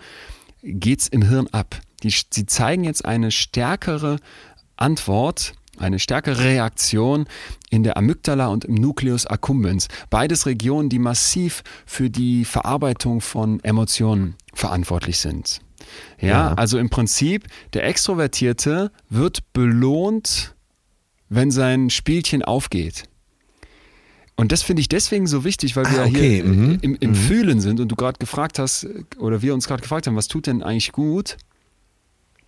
[0.62, 1.80] geht es im Hirn ab.
[2.04, 4.20] Die, sie zeigen jetzt eine stärkere
[4.76, 7.26] Antwort eine stärkere Reaktion
[7.70, 9.88] in der Amygdala und im Nucleus accumbens.
[10.10, 15.60] Beides Regionen, die massiv für die Verarbeitung von Emotionen verantwortlich sind.
[16.20, 16.54] Ja, Ja.
[16.54, 20.54] also im Prinzip, der Extrovertierte wird belohnt,
[21.28, 23.04] wenn sein Spielchen aufgeht.
[24.36, 26.96] Und das finde ich deswegen so wichtig, weil wir Ah, ja okay, hier mhm, im,
[26.98, 28.86] im Fühlen sind und du gerade gefragt hast,
[29.18, 31.36] oder wir uns gerade gefragt haben, was tut denn eigentlich gut,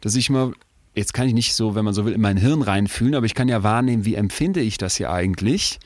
[0.00, 0.52] dass ich mal,
[0.96, 3.34] jetzt kann ich nicht so, wenn man so will, in mein Hirn reinfühlen, aber ich
[3.34, 5.78] kann ja wahrnehmen, wie empfinde ich das hier eigentlich.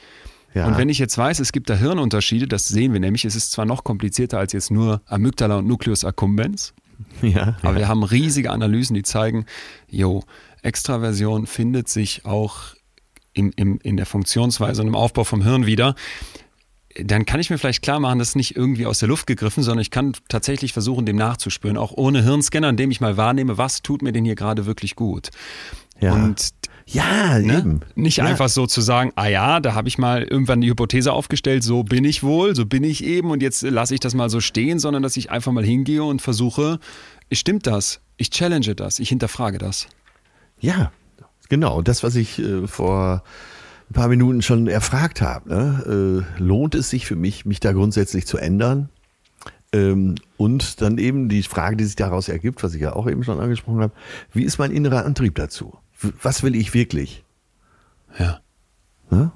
[0.54, 0.66] Ja.
[0.66, 3.52] Und wenn ich jetzt weiß, es gibt da Hirnunterschiede, das sehen wir nämlich, es ist
[3.52, 6.74] zwar noch komplizierter als jetzt nur Amygdala und Nucleus accumbens,
[7.22, 9.46] ja, aber wir haben riesige Analysen, die zeigen,
[9.88, 10.22] jo,
[10.62, 12.74] Extraversion findet sich auch
[13.32, 15.94] im, im, in der Funktionsweise und im Aufbau vom Hirn wieder.
[16.96, 19.62] Dann kann ich mir vielleicht klar machen, das ist nicht irgendwie aus der Luft gegriffen,
[19.62, 23.82] sondern ich kann tatsächlich versuchen, dem nachzuspüren, auch ohne Hirnscanner, indem ich mal wahrnehme, was
[23.82, 25.30] tut mir denn hier gerade wirklich gut.
[26.00, 26.12] ja.
[26.12, 26.52] Und
[26.92, 27.58] ja, ne?
[27.58, 27.80] eben.
[27.94, 28.24] nicht ja.
[28.24, 31.84] einfach so zu sagen, ah ja, da habe ich mal irgendwann die Hypothese aufgestellt, so
[31.84, 34.80] bin ich wohl, so bin ich eben und jetzt lasse ich das mal so stehen,
[34.80, 36.80] sondern dass ich einfach mal hingehe und versuche,
[37.30, 38.00] stimmt das?
[38.16, 39.86] Ich challenge das, ich hinterfrage das.
[40.58, 40.90] Ja,
[41.48, 41.80] genau.
[41.80, 43.22] Das, was ich äh, vor
[43.90, 45.48] ein paar Minuten schon erfragt habe.
[45.48, 46.24] Ne?
[46.38, 48.88] Äh, lohnt es sich für mich, mich da grundsätzlich zu ändern?
[49.72, 53.24] Ähm, und dann eben die Frage, die sich daraus ergibt, was ich ja auch eben
[53.24, 53.92] schon angesprochen habe,
[54.32, 55.76] wie ist mein innerer Antrieb dazu?
[56.22, 57.24] Was will ich wirklich?
[58.18, 58.40] Ja.
[59.10, 59.32] Ne?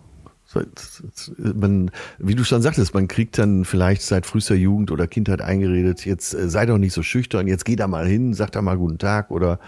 [1.38, 6.04] Man, wie du schon sagtest, man kriegt dann vielleicht seit frühester Jugend oder Kindheit eingeredet,
[6.04, 8.76] jetzt äh, sei doch nicht so schüchtern, jetzt geh da mal hin, sag da mal
[8.76, 9.58] guten Tag oder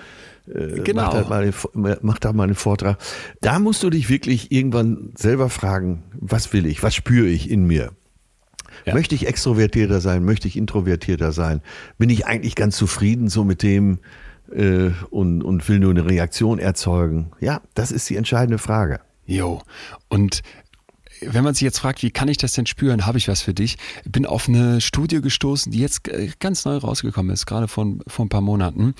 [0.53, 1.03] äh, Genau.
[1.05, 2.99] mach, da mal, mach da mal einen Vortrag.
[3.41, 7.67] Da musst du dich wirklich irgendwann selber fragen, was will ich, was spüre ich in
[7.67, 7.93] mir?
[8.85, 8.95] Ja.
[8.95, 10.25] Möchte ich extrovertierter sein?
[10.25, 11.63] Möchte ich introvertierter sein?
[11.99, 13.99] Bin ich eigentlich ganz zufrieden so mit dem
[14.53, 17.33] äh, und, und will nur eine Reaktion erzeugen?
[17.41, 19.01] Ja, das ist die entscheidende Frage.
[19.25, 19.63] Jo.
[20.09, 20.43] Und
[21.21, 23.55] wenn man sich jetzt fragt, wie kann ich das denn spüren, habe ich was für
[23.55, 23.77] dich.
[24.05, 28.25] Bin auf eine Studie gestoßen, die jetzt äh, ganz neu rausgekommen ist, gerade vor, vor
[28.25, 28.95] ein paar Monaten.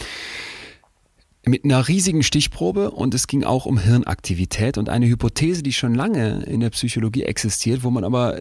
[1.45, 5.95] Mit einer riesigen Stichprobe und es ging auch um Hirnaktivität und eine Hypothese, die schon
[5.95, 8.41] lange in der Psychologie existiert, wo man aber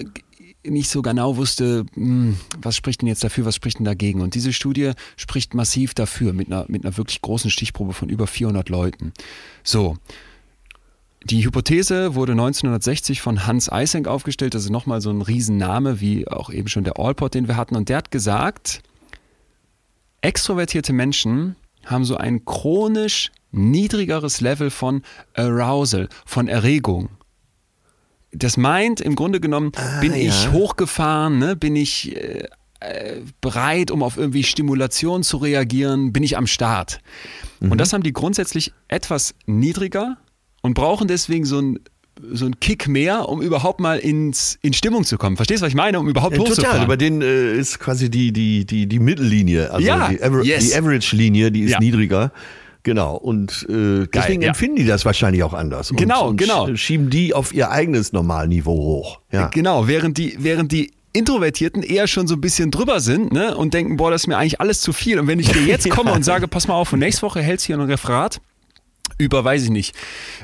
[0.67, 4.21] nicht so genau wusste, hm, was spricht denn jetzt dafür, was spricht denn dagegen.
[4.21, 8.27] Und diese Studie spricht massiv dafür, mit einer, mit einer wirklich großen Stichprobe von über
[8.27, 9.13] 400 Leuten.
[9.63, 9.97] So,
[11.25, 14.53] die Hypothese wurde 1960 von Hans Eysenck aufgestellt.
[14.53, 17.75] Das ist nochmal so ein Riesenname, wie auch eben schon der Allport, den wir hatten.
[17.75, 18.83] Und der hat gesagt,
[20.21, 25.01] extrovertierte Menschen haben so ein chronisch niedrigeres Level von
[25.33, 27.09] Arousal, von Erregung.
[28.31, 29.71] Das meint im Grunde genommen,
[30.01, 30.17] bin ja.
[30.17, 31.55] ich hochgefahren, ne?
[31.55, 32.47] bin ich äh,
[32.81, 36.99] äh, bereit, um auf irgendwie Stimulation zu reagieren, bin ich am Start.
[37.61, 40.17] Und das haben die grundsätzlich etwas niedriger
[40.65, 41.79] und brauchen deswegen so ein
[42.31, 45.35] so ein Kick mehr, um überhaupt mal ins, in Stimmung zu kommen.
[45.35, 45.99] Verstehst du, was ich meine?
[45.99, 46.71] Um überhaupt Ja, hochzufahren.
[46.71, 50.41] total, über den äh, ist quasi die, die, die, die Mittellinie, also Ja, die, Aver
[50.43, 50.69] yes.
[50.69, 51.79] die Average-Linie, die ist Ja.
[51.79, 52.31] niedriger.
[52.83, 54.49] Genau, und äh, deswegen ja.
[54.49, 55.91] empfinden die das wahrscheinlich auch anders.
[55.91, 56.67] Und, Genau, und genau.
[56.67, 59.19] sch- Schieben die auf ihr eigenes Normalniveau hoch.
[59.33, 59.47] Ja.
[59.47, 63.73] Genau, während die, während die Introvertierten eher schon so ein bisschen drüber sind ne, und
[63.73, 65.19] denken, boah, das ist mir eigentlich alles zu viel.
[65.19, 67.65] Und wenn ich dir jetzt komme und sage, pass mal auf, und nächste Woche hältst
[67.65, 68.39] du hier ein Referat
[69.17, 69.95] über, weiß ich nicht,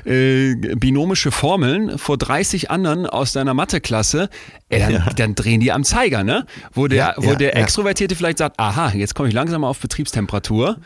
[0.04, 4.28] äh, binomische Formeln vor 30 anderen aus deiner Matheklasse,
[4.68, 5.06] ey, dann, Ja.
[5.16, 6.46] dann drehen die am Zeiger, ne?
[6.72, 7.56] Wo der, Ja, wo ja, der.
[7.56, 10.78] Extrovertierte vielleicht sagt, aha, jetzt komme ich langsam mal auf Betriebstemperatur.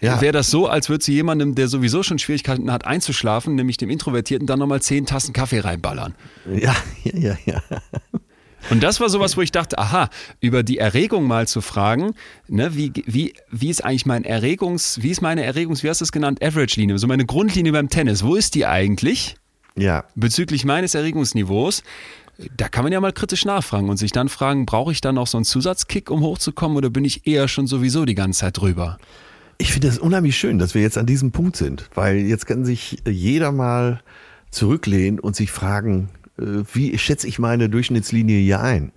[0.00, 0.20] Ja.
[0.20, 3.88] Wäre das so, als würdest du jemandem, der sowieso schon Schwierigkeiten hat einzuschlafen, nämlich dem
[3.88, 6.14] Introvertierten, dann nochmal 10 Tassen Kaffee reinballern.
[6.52, 6.74] Ja,
[7.04, 7.62] ja, ja, ja.
[8.70, 10.08] Und das war sowas, wo ich dachte, aha,
[10.40, 12.14] über die Erregung mal zu fragen,
[12.48, 16.04] ne, wie, wie, wie ist eigentlich mein Erregungs, wie ist meine Erregungs, wie hast du
[16.04, 19.36] es genannt, Average-Linie, so meine Grundlinie beim Tennis, wo ist die eigentlich
[19.76, 21.82] Ja, bezüglich meines Erregungsniveaus?
[22.56, 25.26] Da kann man ja mal kritisch nachfragen und sich dann fragen, brauche ich dann noch
[25.26, 28.98] so einen Zusatzkick, um hochzukommen oder bin ich eher schon sowieso die ganze Zeit drüber?
[29.58, 32.64] Ich finde es unheimlich schön, dass wir jetzt an diesem Punkt sind, weil jetzt kann
[32.64, 34.00] sich jeder mal
[34.50, 36.08] zurücklehnen und sich fragen,
[36.72, 38.92] wie schätze ich meine Durchschnittslinie hier ein?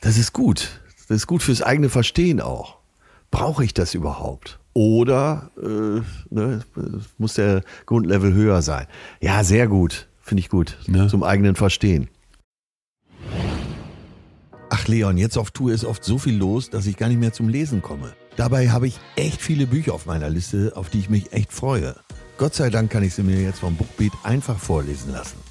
[0.00, 0.80] Das ist gut.
[1.08, 2.78] Das ist gut fürs eigene Verstehen auch.
[3.30, 4.58] Brauche ich das überhaupt?
[4.74, 6.60] Oder äh, ne,
[7.18, 8.86] muss der Grundlevel höher sein?
[9.20, 10.08] Ja, sehr gut.
[10.20, 10.78] Finde ich gut.
[10.86, 11.08] Ne?
[11.08, 12.08] Zum eigenen Verstehen.
[14.70, 17.32] Ach Leon, jetzt auf Tour ist oft so viel los, dass ich gar nicht mehr
[17.32, 18.14] zum Lesen komme.
[18.36, 21.94] Dabei habe ich echt viele Bücher auf meiner Liste, auf die ich mich echt freue.
[22.38, 25.41] Gott sei Dank kann ich sie mir jetzt vom Buchbeat einfach vorlesen lassen.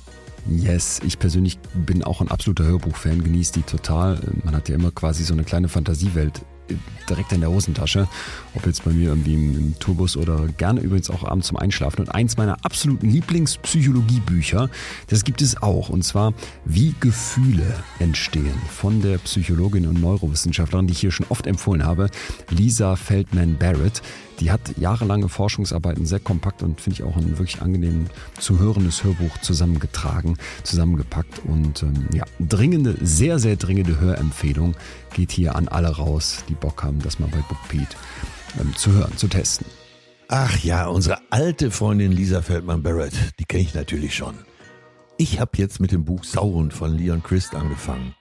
[0.58, 4.20] Yes, ich persönlich bin auch ein absoluter Hörbuchfan, genieße die total.
[4.43, 6.41] Man hat ja immer quasi so eine kleine Fantasiewelt
[7.10, 8.08] direkt in der Hosentasche.
[8.56, 12.02] Ob jetzt bei mir irgendwie im, im Tourbus oder gerne übrigens auch abends zum Einschlafen.
[12.02, 14.70] Und eins meiner absoluten Lieblingspsychologiebücher,
[15.08, 15.89] das gibt es auch.
[15.89, 16.34] Und zwar
[16.66, 22.10] Wie Gefühle entstehen von der Psychologin und Neurowissenschaftlerin, die ich hier schon oft empfohlen habe,
[22.49, 24.02] Lisa Feldman Barrett.
[24.42, 28.08] Die hat jahrelange Forschungsarbeiten sehr kompakt und finde ich auch ein wirklich angenehm
[28.39, 34.76] zu hörendes Hörbuch zusammengetragen, zusammengepackt und ähm, ja, dringende, sehr, sehr dringende Hörempfehlung
[35.14, 37.96] geht hier an alle raus, die Bock haben, das mal bei Bookbeat
[38.60, 39.68] ähm, zu hören, zu testen.
[40.28, 44.34] Ach ja, unsere alte Freundin Lisa Feldman Barrett, die kenne ich natürlich schon.
[45.18, 48.16] Ich habe jetzt mit dem Buch Sauron von Leon Christ angefangen.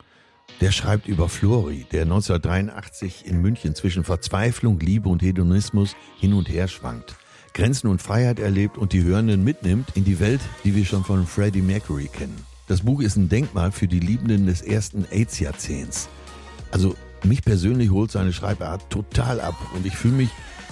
[0.61, 6.51] Der schreibt über Flori, der 1983 in München zwischen Verzweiflung, Liebe und Hedonismus hin und
[6.51, 7.15] her schwankt.
[7.55, 11.27] Grenzen und Freiheit erlebt und die Hörenden mitnimmt in die Welt, die wir schon von
[11.27, 12.45] Freddie Mercury kennen.
[12.69, 16.11] Das Buch ist ein Denkmal für die Liebenden des ersten AIDS-Jahrzehnts.
[16.71, 16.95] Also
[17.25, 20.31] mich persönlich holt seine Schreibart total ab und ich fühle mich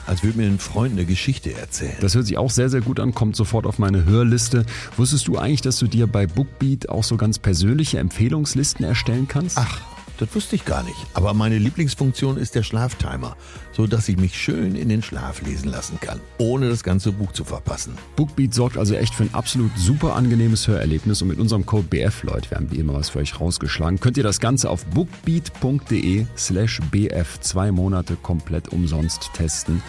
[0.08, 1.96] als würde mir ein Freund eine Geschichte erzählen.
[2.00, 4.64] Das hört sich auch sehr, sehr gut an, kommt sofort auf meine Hörliste.
[4.96, 9.58] Wusstest du eigentlich, dass du dir bei Bookbeat auch so ganz persönliche Empfehlungslisten erstellen kannst?
[9.58, 9.80] Ach,
[10.18, 10.96] das wusste ich gar nicht.
[11.14, 13.36] Aber meine Lieblingsfunktion ist der Schlaftimer,
[13.78, 17.30] so dass ich mich schön in den Schlaf lesen lassen kann, ohne das ganze Buch
[17.30, 17.92] zu verpassen.
[18.16, 22.24] Bookbeat sorgt also echt für ein absolut super angenehmes Hörerlebnis und mit unserem Code BF,
[22.24, 26.26] Leute, wir haben wie immer was für euch rausgeschlagen, könnt ihr das Ganze auf bookbeat.de
[26.36, 29.80] slash BF zwei Monate komplett umsonst testen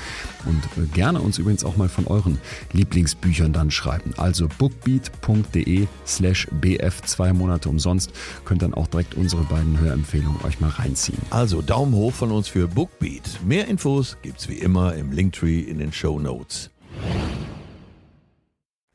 [0.45, 2.39] und äh, gerne uns übrigens auch mal von euren
[2.73, 4.13] Lieblingsbüchern dann schreiben.
[4.17, 8.11] Also bookbeat.de slash BF zwei Monate umsonst,
[8.45, 11.17] könnt dann auch direkt unsere beiden Hörempfehlungen euch mal reinziehen.
[11.31, 13.39] Also Daumen hoch von uns für Bookbeat.
[13.45, 16.69] Mehr Infos gibt's wie immer im Linktree in den Show Notes.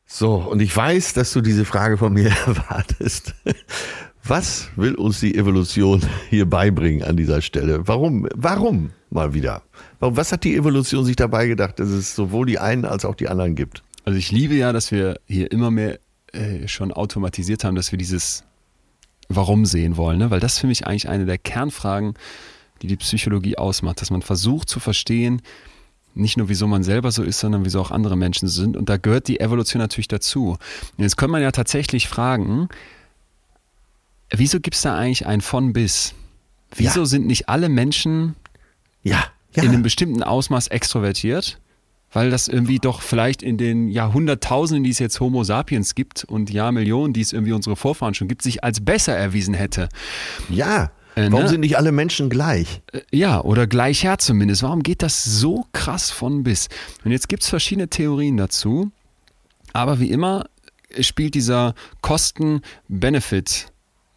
[0.04, 3.34] So, und ich weiß, dass du diese Frage von mir erwartest.
[4.24, 7.88] Was will uns die Evolution hier beibringen an dieser Stelle?
[7.88, 8.28] Warum?
[8.34, 9.62] Warum mal wieder?
[10.00, 13.28] Was hat die Evolution sich dabei gedacht, dass es sowohl die einen als auch die
[13.28, 13.82] anderen gibt?
[14.04, 15.98] Also ich liebe ja, dass wir hier immer mehr
[16.34, 18.44] äh, schon automatisiert haben, dass wir dieses
[19.30, 20.30] Warum sehen wollen, ne?
[20.30, 22.16] weil das für mich eigentlich eine der Kernfragen,
[22.84, 25.40] die die Psychologie ausmacht, dass man versucht zu verstehen,
[26.14, 28.76] nicht nur wieso man selber so ist, sondern wieso auch andere Menschen so sind.
[28.76, 30.50] Und da gehört die Evolution natürlich dazu.
[30.50, 32.68] Und jetzt kann man ja tatsächlich fragen,
[34.30, 36.14] wieso gibt es da eigentlich ein von bis?
[36.76, 37.06] Wieso ja.
[37.06, 38.36] sind nicht alle Menschen
[39.02, 39.24] ja,
[39.54, 39.62] ja.
[39.62, 41.58] in einem bestimmten Ausmaß extrovertiert?
[42.12, 46.48] Weil das irgendwie doch vielleicht in den Jahrhunderttausenden, die es jetzt Homo sapiens gibt und
[46.50, 49.88] Jahrmillionen, die es irgendwie unsere Vorfahren schon gibt, sich als besser erwiesen hätte.
[50.48, 50.92] Ja.
[51.14, 51.48] Äh, Warum ne?
[51.48, 52.82] sind nicht alle Menschen gleich?
[52.92, 54.62] Äh, ja, oder gleich her zumindest.
[54.62, 56.68] Warum geht das so krass von bis?
[57.04, 58.90] Und jetzt gibt es verschiedene Theorien dazu.
[59.72, 60.46] Aber wie immer
[61.00, 63.72] spielt dieser Kosten-Benefit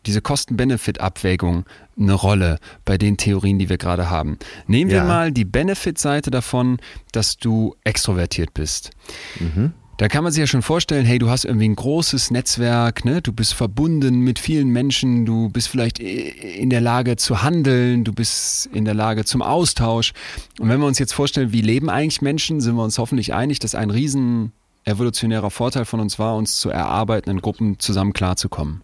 [0.07, 1.65] diese Kosten-Benefit-Abwägung
[1.99, 4.37] eine Rolle bei den Theorien, die wir gerade haben.
[4.65, 5.03] Nehmen wir ja.
[5.03, 6.77] mal die Benefit-Seite davon,
[7.11, 8.91] dass du extrovertiert bist.
[9.39, 9.73] Mhm.
[9.97, 13.21] Da kann man sich ja schon vorstellen, hey, du hast irgendwie ein großes Netzwerk, ne?
[13.23, 18.13] du bist verbunden mit vielen Menschen, du bist vielleicht in der Lage zu handeln, du
[18.13, 20.13] bist in der Lage zum Austausch.
[20.59, 23.57] Und wenn wir uns jetzt vorstellen, wie leben eigentlich Menschen, sind wir uns hoffentlich einig,
[23.57, 24.51] dass ein riesen
[24.85, 28.81] evolutionärer Vorteil von uns war, uns zu erarbeiten, in Gruppen zusammen klarzukommen.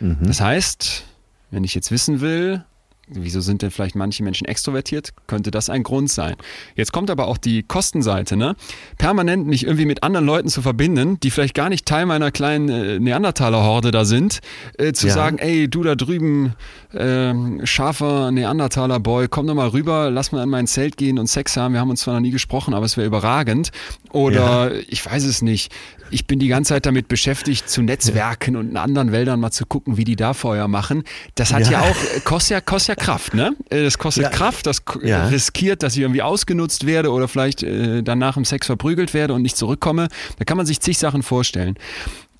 [0.00, 0.18] Mhm.
[0.22, 1.04] Das heißt,
[1.52, 2.64] wenn ich jetzt wissen will,
[3.08, 5.12] Wieso sind denn vielleicht manche Menschen extrovertiert?
[5.28, 6.34] Könnte das ein Grund sein?
[6.74, 8.56] Jetzt kommt aber auch die Kostenseite, ne?
[8.98, 12.68] Permanent mich irgendwie mit anderen Leuten zu verbinden, die vielleicht gar nicht Teil meiner kleinen
[12.68, 14.40] äh, Neandertaler-Horde da sind,
[14.78, 15.14] äh, zu ja.
[15.14, 16.54] sagen, ey, du da drüben,
[16.94, 17.32] äh,
[17.64, 21.74] scharfer Neandertaler-Boy, komm doch mal rüber, lass mal in mein Zelt gehen und Sex haben.
[21.74, 23.70] Wir haben uns zwar noch nie gesprochen, aber es wäre überragend.
[24.10, 24.80] Oder ja.
[24.88, 25.72] ich weiß es nicht.
[26.10, 28.60] Ich bin die ganze Zeit damit beschäftigt, zu Netzwerken ja.
[28.60, 31.04] und in anderen Wäldern mal zu gucken, wie die da Feuer machen.
[31.34, 33.54] Das hat ja, auch, kostet ja, kostet ja Kraft, ne?
[33.70, 34.30] Äh, das kostet ja.
[34.30, 35.26] Kraft, das ja.
[35.28, 39.42] riskiert, dass ich irgendwie ausgenutzt werde oder vielleicht äh, danach im Sex verprügelt werde und
[39.42, 40.08] nicht zurückkomme.
[40.38, 41.74] Da kann man sich zig Sachen vorstellen.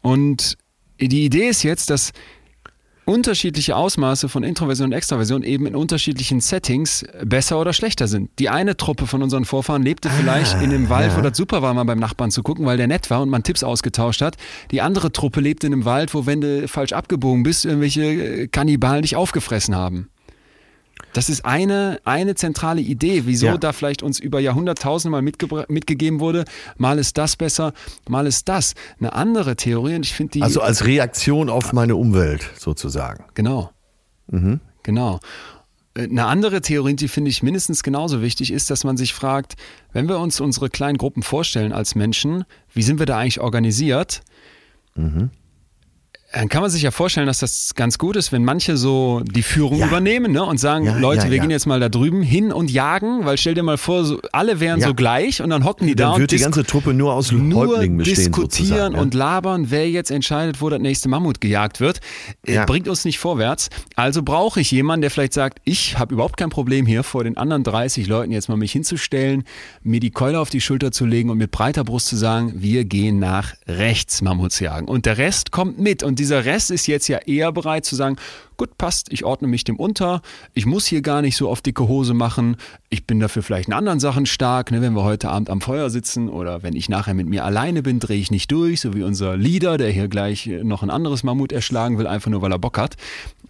[0.03, 0.57] Und
[1.01, 2.13] die Idee ist jetzt, dass
[3.07, 8.31] unterschiedliche Ausmaße von Introversion und Extraversion eben in unterschiedlichen Settings besser oder schlechter sind.
[8.39, 11.17] Die eine Truppe von unseren Vorfahren lebte vielleicht ah, in einem Wald, ja.
[11.17, 13.45] wo das super war, mal beim Nachbarn zu gucken, weil der nett war und man
[13.45, 14.37] Tipps ausgetauscht hat.
[14.73, 18.49] Die andere Truppe lebte in einem Wald, wo, wenn du falsch abgebogen bist, irgendwelche äh,
[18.49, 20.09] Kannibalen dich aufgefressen haben.
[21.13, 23.59] Das ist eine, eine zentrale Idee, wieso ja.
[23.59, 26.45] da vielleicht uns über Jahrhunderttausende mal mitgegeben wurde,
[26.77, 27.73] mal ist das besser,
[28.09, 28.75] mal ist das.
[28.99, 30.43] Eine andere Theorie, und ich finde die.
[30.43, 33.25] Also als Reaktion auf meine Umwelt sozusagen.
[33.35, 33.71] Genau.
[34.27, 34.61] Mhm.
[34.83, 35.21] Genau.
[35.95, 39.55] Äh, eine andere Theorie, die finde ich mindestens genauso wichtig, ist, dass man sich fragt,
[39.93, 42.45] wenn wir uns unsere kleinen Gruppen vorstellen als Menschen,
[42.75, 44.21] wie sind wir da eigentlich organisiert?
[44.95, 45.31] Mhm
[46.33, 49.43] Dann kann man sich ja vorstellen, dass das ganz gut ist, wenn manche so die
[49.43, 49.87] Führung Ja.
[49.87, 52.71] übernehmen ne, und sagen, Ja, Leute, ja, wir gehen jetzt mal da drüben hin und
[52.71, 55.95] jagen, weil stell dir mal vor, so, alle wären so gleich und dann hocken die
[55.95, 59.71] da Dann und wird die ganze Truppe nur aus nur Häuptlingen bestehen diskutieren und labern,
[59.71, 62.01] wer jetzt entscheidet, wo das nächste Mammut gejagt wird,
[62.45, 63.71] äh, bringt uns nicht vorwärts.
[63.95, 67.37] Also brauche ich jemanden, der vielleicht sagt, ich habe überhaupt kein Problem hier vor den
[67.37, 69.45] anderen 30 Leuten jetzt mal mich hinzustellen,
[69.83, 72.85] mir die Keule auf die Schulter zu legen und mit breiter Brust zu sagen, wir
[72.85, 74.89] gehen nach rechts Mammuts jagen.
[74.89, 76.03] Und der Rest kommt mit.
[76.03, 78.17] Und dieser Rest ist jetzt ja eher bereit zu sagen,
[78.57, 80.23] gut, passt, ich ordne mich dem unter,
[80.55, 82.57] ich muss hier gar nicht so auf dicke Hose machen,
[82.91, 85.91] ich bin dafür vielleicht in anderen Sachen stark, ne, wenn wir heute Abend am Feuer
[85.91, 89.03] sitzen oder wenn ich nachher mit mir alleine bin, drehe ich nicht durch, so wie
[89.03, 92.53] unser Leader, der hier gleich äh, noch ein anderes Mammut erschlagen will, einfach nur weil
[92.53, 92.97] er Bock hat.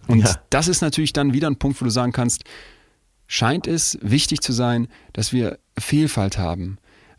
[0.07, 0.35] Und Ja.
[0.49, 2.43] das ist natürlich dann wieder ein Punkt, wo du sagen kannst,
[3.27, 6.77] scheint es wichtig zu sein, dass wir Vielfalt haben.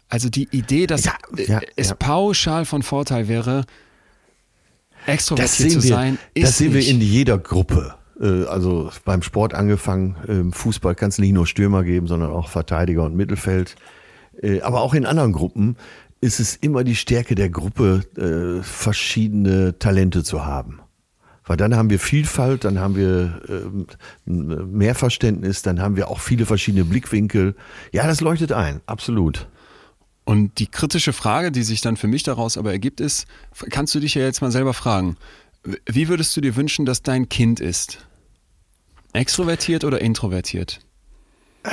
[0.09, 3.65] Also die Idee, dass Ja, ja, es pauschal von Vorteil wäre,
[5.09, 6.91] extrovertiert zu wir, sein, ist das sehen wir nicht.
[6.91, 7.95] in jeder Gruppe.
[8.21, 12.49] Äh, Also beim Sport angefangen, im Fußball kann es nicht nur Stürmer geben, sondern auch
[12.49, 13.77] Verteidiger und Mittelfeld.
[14.43, 15.77] Äh, Aber auch in anderen Gruppen
[16.21, 20.81] ist es immer die Stärke der Gruppe, äh, verschiedene Talente zu haben.
[21.45, 23.87] Weil dann haben wir Vielfalt, dann haben wir ähm,
[24.27, 27.55] mehr Verständnis, dann haben wir auch viele verschiedene Blickwinkel.
[27.93, 29.49] Ja, das leuchtet ein, absolut.
[30.29, 33.27] Und die kritische Frage, die sich dann für mich daraus aber ergibt, ist,
[33.71, 35.17] kannst du dich ja jetzt mal selber fragen,
[35.87, 38.07] wie würdest du dir wünschen, dass dein Kind ist?
[39.15, 40.81] Extrovertiert oder introvertiert?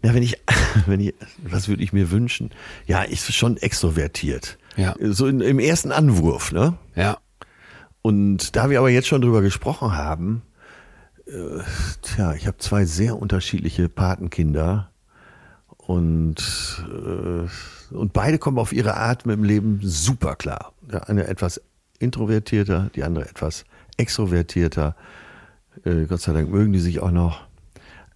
[0.00, 0.40] Ja, wenn ich,
[0.86, 2.50] wenn ich, was würde ich mir wünschen?
[2.86, 4.56] Ja, ist schon extrovertiert.
[4.76, 4.94] Ja.
[5.00, 6.78] So in, im ersten Anwurf, ne?
[6.94, 7.18] Ja.
[8.00, 10.42] Und da wir aber jetzt schon drüber gesprochen haben,
[11.26, 11.62] äh,
[12.02, 14.87] tja, ich habe zwei sehr unterschiedliche Patenkinder
[15.88, 20.74] und, äh, und beide kommen auf ihre Art mit dem Leben super klar.
[20.82, 21.62] Der eine etwas
[21.98, 23.64] introvertierter, die andere etwas
[23.96, 24.94] extrovertierter.
[25.84, 27.40] Äh, Gott sei Dank mögen die sich auch noch.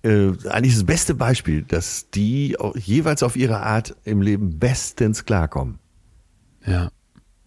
[0.03, 5.79] Äh, eigentlich das beste Beispiel, dass die jeweils auf ihre Art im Leben bestens klarkommen.
[6.66, 6.91] Ja.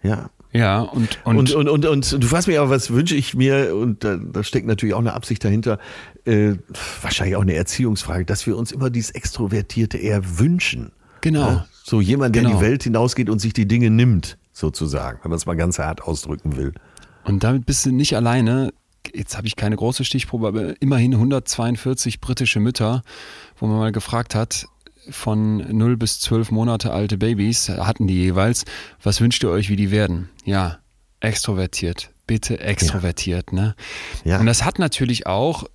[0.01, 3.75] Ja, Ja, und, und, und, und, und, du fragst mich aber, was wünsche ich mir?
[3.75, 5.79] Und da, da steckt natürlich auch eine Absicht dahinter.
[6.23, 6.53] Äh,
[7.01, 10.93] wahrscheinlich auch eine Erziehungsfrage, dass wir uns immer dieses Extrovertierte eher wünschen.
[11.19, 11.47] Genau.
[11.47, 11.65] Ja?
[11.83, 12.53] So jemand, der Genau.
[12.53, 15.77] in die Welt hinausgeht und sich die Dinge nimmt, sozusagen, wenn man es mal ganz
[15.77, 16.73] hart ausdrücken will.
[17.25, 18.71] Und damit bist du nicht alleine.
[19.13, 23.03] Jetzt habe ich keine große Stichprobe, aber immerhin 142 britische Mütter,
[23.59, 24.67] wo man mal gefragt hat,
[25.09, 28.65] von 0 bis 12 Monate alte Babys hatten die jeweils,
[29.01, 30.29] was wünscht ihr euch, wie die werden?
[30.43, 30.79] Ja,
[31.19, 32.11] extrovertiert.
[32.27, 33.75] Bitte extrovertiert, ne?
[34.23, 34.39] Ja.
[34.39, 35.65] Und das hat natürlich auch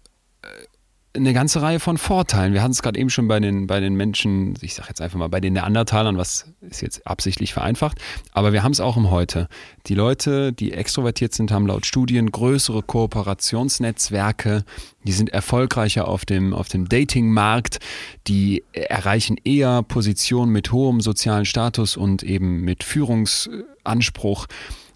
[1.13, 2.53] eine ganze Reihe von Vorteilen.
[2.53, 5.19] Wir hatten es gerade eben schon bei den, bei den Menschen, ich sage jetzt einfach
[5.19, 7.99] mal bei den Neandertalern, was ist jetzt absichtlich vereinfacht,
[8.33, 9.49] aber wir haben es auch im Heute.
[9.87, 14.65] Die Leute, die extrovertiert sind, haben laut Studien größere Kooperationsnetzwerke,
[15.03, 17.81] die sind erfolgreicher auf dem, auf dem Datingmarkt,
[18.29, 24.47] die erreichen eher Positionen mit hohem sozialen Status und eben mit Führungsanspruch.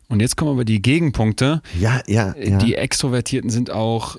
[0.09, 1.63] Und jetzt kommen aber die Gegenpunkte.
[1.81, 2.59] Ja, ja, ja.
[2.59, 4.19] Die Extrovertierten sind auch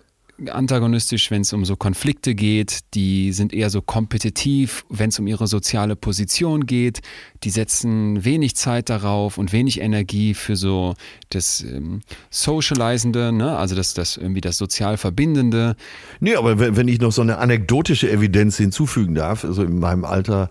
[0.49, 2.79] antagonistisch, wenn es um so Konflikte geht.
[2.93, 7.01] Die sind eher so kompetitiv, wenn es um ihre soziale Position geht.
[7.43, 10.95] Die setzen wenig Zeit darauf und wenig Energie für so
[11.29, 13.57] das ähm, Socializende, ne?
[13.57, 15.75] also das, das irgendwie das sozial Verbindende.
[16.19, 20.05] Nee, aber wenn, wenn ich noch so eine anekdotische Evidenz hinzufügen darf, also in meinem
[20.05, 20.49] Alter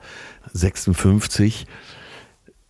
[0.53, 1.67] 56,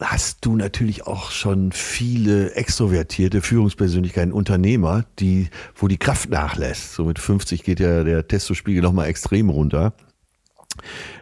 [0.00, 6.94] hast du natürlich auch schon viele extrovertierte Führungspersönlichkeiten, Unternehmer, die, wo die Kraft nachlässt.
[6.94, 9.94] So mit 50 geht ja der Testospiegel nochmal extrem runter.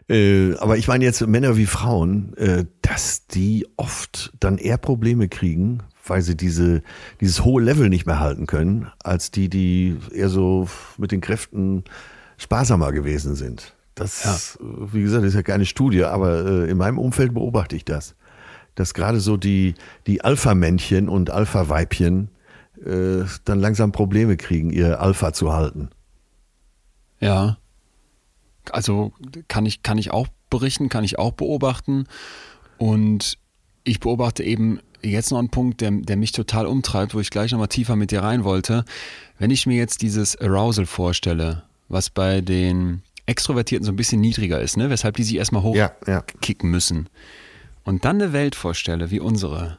[0.09, 5.29] Äh, aber ich meine jetzt Männer wie Frauen, äh, dass die oft dann eher Probleme
[5.29, 6.83] kriegen, weil sie diese,
[7.21, 11.85] dieses hohe Level nicht mehr halten können, als die, die eher so mit den Kräften
[12.39, 13.75] sparsamer gewesen sind.
[13.95, 17.85] Das, äh, wie gesagt, ist ja keine Studie, aber äh, in meinem Umfeld beobachte ich
[17.85, 18.15] das.
[18.75, 19.75] Dass gerade so die,
[20.07, 22.29] die Alpha-Männchen und Alpha-Weibchen
[22.85, 25.91] äh, dann langsam Probleme kriegen, ihr Alpha zu halten.
[27.21, 27.59] Ja.
[28.71, 29.13] Also
[29.49, 32.07] kann ich, kann ich auch berichten, kann ich auch beobachten.
[32.79, 33.39] Und
[33.85, 37.53] ich beobachte eben jetzt noch einen Punkt, der, der mich total umtreibt, wo ich gleich
[37.53, 38.85] nochmal tiefer mit dir rein wollte.
[39.39, 44.61] Wenn ich mir jetzt dieses Arousal vorstelle, was bei den Extrovertierten so ein bisschen niedriger
[44.61, 44.91] ist, ne?
[44.91, 46.23] weshalb die sich erstmal Ja, ja.
[46.23, 47.09] hochkicken müssen.
[47.85, 49.79] Und dann eine Welt vorstelle wie unsere,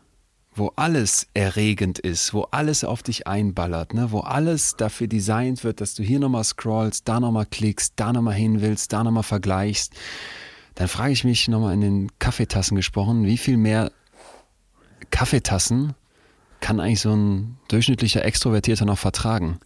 [0.56, 4.12] wo alles erregend ist, wo alles auf dich einballert, ne?
[4.12, 8.36] wo alles dafür designt wird, dass du hier nochmal scrollst, da nochmal klickst, da nochmal
[8.36, 9.94] hin willst, da nochmal vergleichst,
[10.76, 13.92] dann frage ich mich nochmal in den Kaffeetassen gesprochen, wie viel mehr
[15.12, 15.94] Kaffeetassen
[16.60, 19.60] kann eigentlich so ein durchschnittlicher Extrovertierter noch vertragen?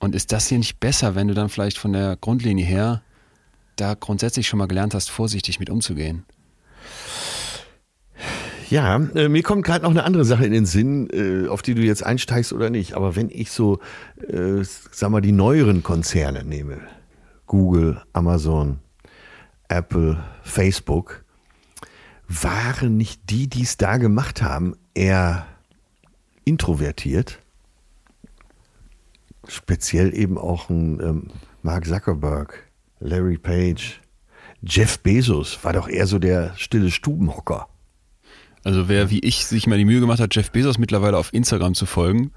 [0.00, 3.02] Und ist das hier nicht besser, wenn du dann vielleicht von der Grundlinie her
[3.76, 6.24] da grundsätzlich schon mal gelernt hast, vorsichtig mit umzugehen?
[8.70, 11.74] Ja, äh, mir kommt gerade noch eine andere Sache in den Sinn, äh, auf die
[11.74, 12.94] du jetzt einsteigst oder nicht.
[12.94, 13.80] Aber wenn ich so,
[14.26, 16.80] äh, sag mal, die neueren Konzerne nehme,
[17.46, 18.78] Google, Amazon,
[19.68, 21.24] Apple, Facebook,
[22.28, 25.46] waren nicht die, die es da gemacht haben, eher
[26.44, 27.40] introvertiert?
[29.46, 31.26] Speziell eben auch ein ähm,
[31.62, 32.64] Mark Zuckerberg,
[33.00, 34.00] Larry Page,
[34.62, 37.68] Jeff Bezos war doch eher so der stille Stubenhocker.
[38.64, 41.74] Also wer wie ich sich mal die Mühe gemacht hat, Jeff Bezos mittlerweile auf Instagram
[41.74, 42.32] zu folgen.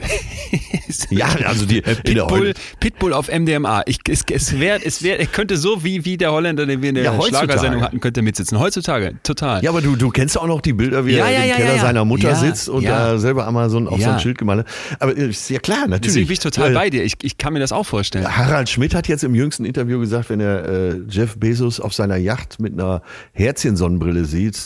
[1.10, 3.84] ja, also die Pitbull, Pitbull auf MDMA.
[3.86, 6.90] Ich, es, es wäre, es wäre, er könnte so wie, wie der Holländer, den wir
[6.90, 8.60] in der ja, Schlagersendung hatten, könnte mitsitzen.
[8.60, 9.64] Heutzutage, total.
[9.64, 11.80] Ja, aber du, du kennst auch noch die Bilder, wie ja, er ja, im Keller
[11.80, 14.66] seiner Mutter sitzt und da selber Amazon auf so ein Schild gemalt
[15.00, 16.02] Aber ist ja klar, natürlich.
[16.08, 17.06] Deswegen bin ich total bei dir.
[17.06, 18.28] Ich, ich kann mir das auch vorstellen.
[18.28, 22.18] Harald Schmidt hat jetzt im jüngsten Interview gesagt, wenn er äh, Jeff Bezos auf seiner
[22.18, 23.02] Yacht mit einer
[23.32, 24.58] Herzchensonnenbrille sieht,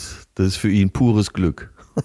[0.42, 1.72] das ist für ihn pures Glück.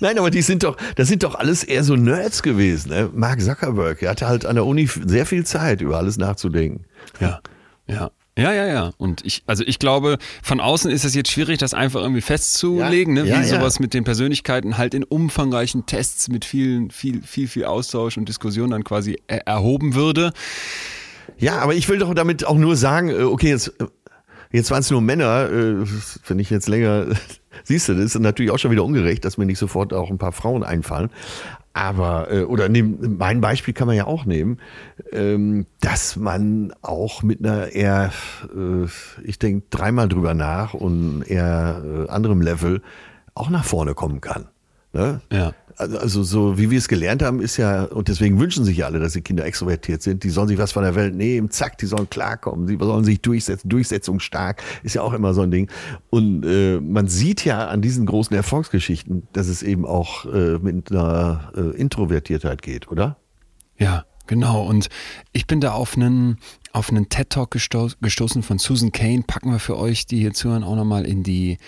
[0.00, 2.90] Nein, aber die sind doch, das sind doch alles eher so Nerds gewesen.
[2.90, 3.10] Ne?
[3.14, 6.84] Mark Zuckerberg, der hatte halt an der Uni sehr viel Zeit, über alles nachzudenken.
[7.20, 7.40] Ja,
[7.86, 8.10] ja.
[8.36, 8.90] Ja, ja, ja.
[8.98, 13.16] Und ich, also ich glaube, von außen ist es jetzt schwierig, das einfach irgendwie festzulegen,
[13.16, 13.28] ja, ne?
[13.28, 13.82] wie ja, sowas ja.
[13.82, 18.70] mit den Persönlichkeiten halt in umfangreichen Tests mit vielen, viel, viel, viel Austausch und Diskussion
[18.70, 20.32] dann quasi er erhoben würde.
[21.38, 23.86] Ja, aber ich will doch damit auch nur sagen, äh, okay, jetzt äh,
[24.54, 25.84] Jetzt waren es nur Männer, äh,
[26.28, 27.06] wenn ich jetzt länger,
[27.64, 30.18] siehst du, das ist natürlich auch schon wieder ungerecht, dass mir nicht sofort auch ein
[30.18, 31.10] paar Frauen einfallen.
[31.72, 34.60] Aber, äh, oder nehm, mein Beispiel kann man ja auch nehmen,
[35.10, 38.12] ähm, dass man auch mit einer eher,
[38.54, 38.86] äh,
[39.24, 42.80] ich denke dreimal drüber nach und eher anderem Level
[43.34, 44.46] auch nach vorne kommen kann.
[44.92, 45.20] Ne?
[45.32, 45.50] Ja.
[45.76, 48.86] Also, also so wie wir es gelernt haben, ist ja, und deswegen wünschen sich ja
[48.86, 50.24] alle, dass die Kinder extrovertiert sind.
[50.24, 53.20] Die sollen sich was von der Welt nehmen, zack, die sollen klarkommen, sie sollen sich
[53.20, 55.70] durchsetzen, durchsetzungsstark, ist ja auch immer so ein Ding.
[56.10, 60.90] Und äh, man sieht ja an diesen großen Erfolgsgeschichten, dass es eben auch äh, mit
[60.90, 63.16] einer äh, Introvertiertheit geht, oder?
[63.76, 64.64] Ja, genau.
[64.64, 64.88] Und
[65.32, 66.38] ich bin da auf einen,
[66.72, 69.24] auf einen TED-Talk gesto gestoßen von Susan Kane.
[69.26, 71.58] Packen wir für euch, die hier zuhören, auch nochmal in die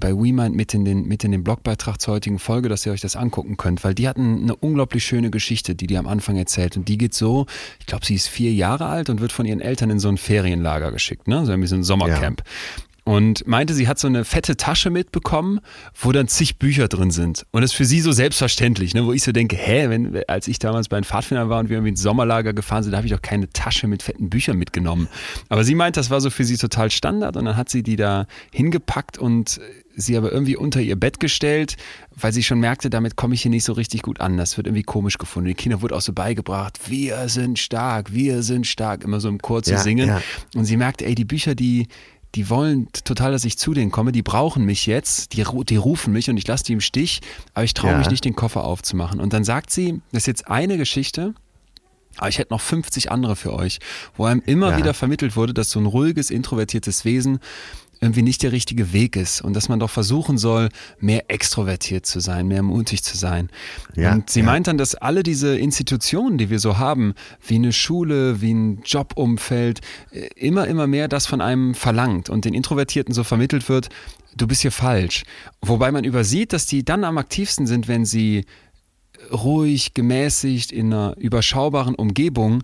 [0.00, 3.00] bei WeMind mit in den, mit in den Blogbeitrag zur heutigen Folge, dass ihr euch
[3.00, 6.76] das angucken könnt, weil die hatten eine unglaublich schöne Geschichte, die die am Anfang erzählt.
[6.76, 7.46] Und die geht so,
[7.80, 10.18] ich glaube, sie ist vier Jahre alt und wird von ihren Eltern in so ein
[10.18, 11.44] Ferienlager geschickt, ne?
[11.46, 12.42] So ein bisschen Sommercamp.
[12.44, 15.60] Ja und meinte, sie hat so eine fette Tasche mitbekommen,
[15.98, 17.46] wo dann zig Bücher drin sind.
[17.52, 19.06] Und das ist für sie so selbstverständlich, ne?
[19.06, 21.78] wo ich so denke, hä, wenn, als ich damals bei den Pfadfindern war und wir
[21.78, 25.08] irgendwie ins Sommerlager gefahren sind, da habe ich doch keine Tasche mit fetten Büchern mitgenommen.
[25.48, 27.96] Aber sie meint, das war so für sie total Standard und dann hat sie die
[27.96, 29.58] da hingepackt und
[29.98, 31.76] sie aber irgendwie unter ihr Bett gestellt,
[32.14, 34.36] weil sie schon merkte, damit komme ich hier nicht so richtig gut an.
[34.36, 35.48] Das wird irgendwie komisch gefunden.
[35.48, 39.42] Die Kinder wurde auch so beigebracht, wir sind stark, wir sind stark, immer so im
[39.42, 40.08] Chor zu ja, singen.
[40.08, 40.22] Ja.
[40.54, 41.88] Und sie merkte, ey, die Bücher, die,
[42.34, 46.12] die wollen total, dass ich zu denen komme, die brauchen mich jetzt, die, die rufen
[46.12, 47.20] mich und ich lasse die im Stich,
[47.54, 47.98] aber ich traue ja.
[47.98, 49.20] mich nicht, den Koffer aufzumachen.
[49.20, 51.34] Und dann sagt sie, das ist jetzt eine Geschichte,
[52.18, 53.78] aber ich hätte noch 50 andere für euch,
[54.16, 54.76] wo einem immer ja.
[54.78, 57.38] wieder vermittelt wurde, dass so ein ruhiges, introvertiertes Wesen
[58.00, 60.68] irgendwie nicht der richtige Weg ist und dass man doch versuchen soll,
[61.00, 63.50] mehr extrovertiert zu sein, mehr mutig zu sein.
[63.96, 64.46] Ja, und sie ja.
[64.46, 67.14] meint dann, dass alle diese Institutionen, die wir so haben,
[67.46, 69.80] wie eine Schule, wie ein Jobumfeld,
[70.12, 73.88] äh, immer, immer mehr das von einem verlangt und den Introvertierten so vermittelt wird,
[74.36, 75.24] du bist hier falsch.
[75.60, 78.44] Wobei man übersieht, dass die dann am aktivsten sind, wenn sie
[79.32, 82.62] ruhig, gemäßigt, in einer überschaubaren Umgebung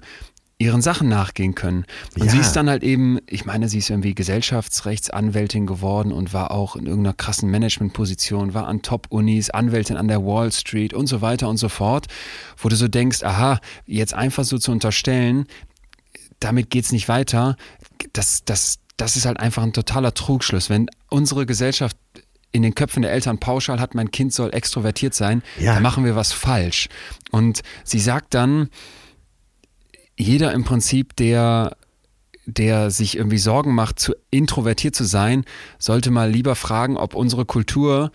[0.65, 1.85] ihren Sachen nachgehen können.
[2.19, 2.33] Und ja.
[2.33, 6.77] sie ist dann halt eben, ich meine, sie ist irgendwie Gesellschaftsrechtsanwältin geworden und war auch
[6.77, 11.49] in irgendeiner krassen Managementposition, war an Top-Unis, Anwältin an der Wall Street und so weiter
[11.49, 12.07] und so fort,
[12.57, 15.47] wo du so denkst, aha, jetzt einfach so zu unterstellen,
[16.41, 17.57] damit geht es nicht weiter,
[18.13, 20.71] das, das, das ist halt einfach ein totaler Trugschluss.
[20.71, 21.97] Wenn unsere Gesellschaft
[22.53, 25.75] in den Köpfen der Eltern pauschal hat, mein Kind soll extrovertiert sein, ja.
[25.75, 26.89] dann machen wir was falsch.
[27.33, 28.71] Und sie sagt dann,
[30.17, 31.77] jeder im Prinzip, der
[32.47, 35.45] der sich irgendwie Sorgen macht, zu introvertiert zu sein,
[35.79, 38.13] sollte mal lieber fragen, ob unsere Kultur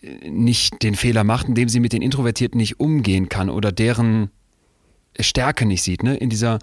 [0.00, 4.30] äh, nicht den Fehler macht, indem sie mit den Introvertierten nicht umgehen kann oder deren
[5.18, 6.02] Stärke nicht sieht.
[6.02, 6.16] Ne?
[6.16, 6.58] In dieser,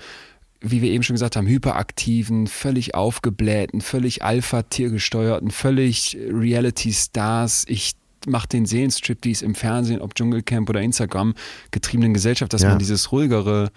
[0.61, 7.65] wie wir eben schon gesagt haben, hyperaktiven, völlig aufgeblähten, völlig Alpha-Tiergesteuerten, völlig Reality-Stars.
[7.67, 7.93] Ich
[8.25, 11.35] mache den Seelenstrip, die es im Fernsehen, ob Dschungelcamp oder Instagram
[11.69, 12.69] getriebenen Gesellschaft, dass ja.
[12.69, 13.71] man dieses ruhigere,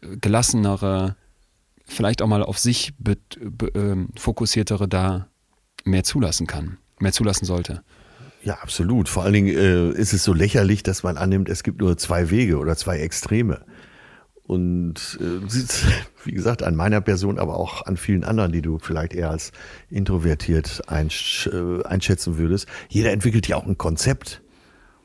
[0.00, 1.16] gelassenere,
[1.84, 5.28] vielleicht auch mal auf sich be, be, äh, fokussiertere da
[5.84, 7.82] mehr zulassen kann, mehr zulassen sollte.
[8.42, 9.08] Ja, absolut.
[9.08, 12.30] Vor allen Dingen äh, ist es so lächerlich, dass man annimmt, es gibt nur zwei
[12.30, 13.64] Wege oder zwei Extreme.
[14.44, 15.52] Und äh,
[16.24, 19.52] wie gesagt, an meiner Person, aber auch an vielen anderen, die du vielleicht eher als
[19.90, 22.66] introvertiert einsch äh, einschätzen würdest.
[22.88, 24.42] Jeder entwickelt ja auch ein Konzept.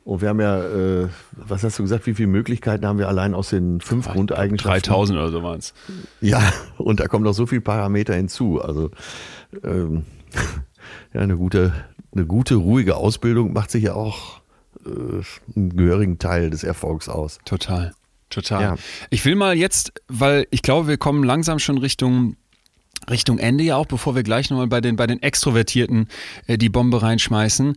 [0.04, 3.34] Und wir haben ja, äh, was hast du gesagt, wie viele Möglichkeiten haben wir allein
[3.34, 4.82] aus den fünf Grundeigenschaften?
[4.82, 5.72] 3000 oder so waren es.
[6.20, 6.42] Ja,
[6.76, 8.60] und da kommen noch so viele Parameter hinzu.
[8.60, 8.90] Also
[9.62, 10.04] ähm,
[11.14, 11.72] ja, eine gute,
[12.14, 14.42] eine gute, ruhige Ausbildung macht sich ja auch
[14.84, 15.22] äh,
[15.56, 17.38] einen gehörigen Teil des Erfolgs aus.
[17.46, 17.94] Total.
[18.28, 18.62] Total.
[18.62, 18.76] Ja.
[19.08, 22.36] Ich will mal jetzt, weil ich glaube, wir kommen langsam schon Richtung
[23.10, 26.08] Richtung Ende ja auch, bevor wir gleich nochmal bei den, bei den Extrovertierten
[26.46, 27.76] äh, die Bombe reinschmeißen.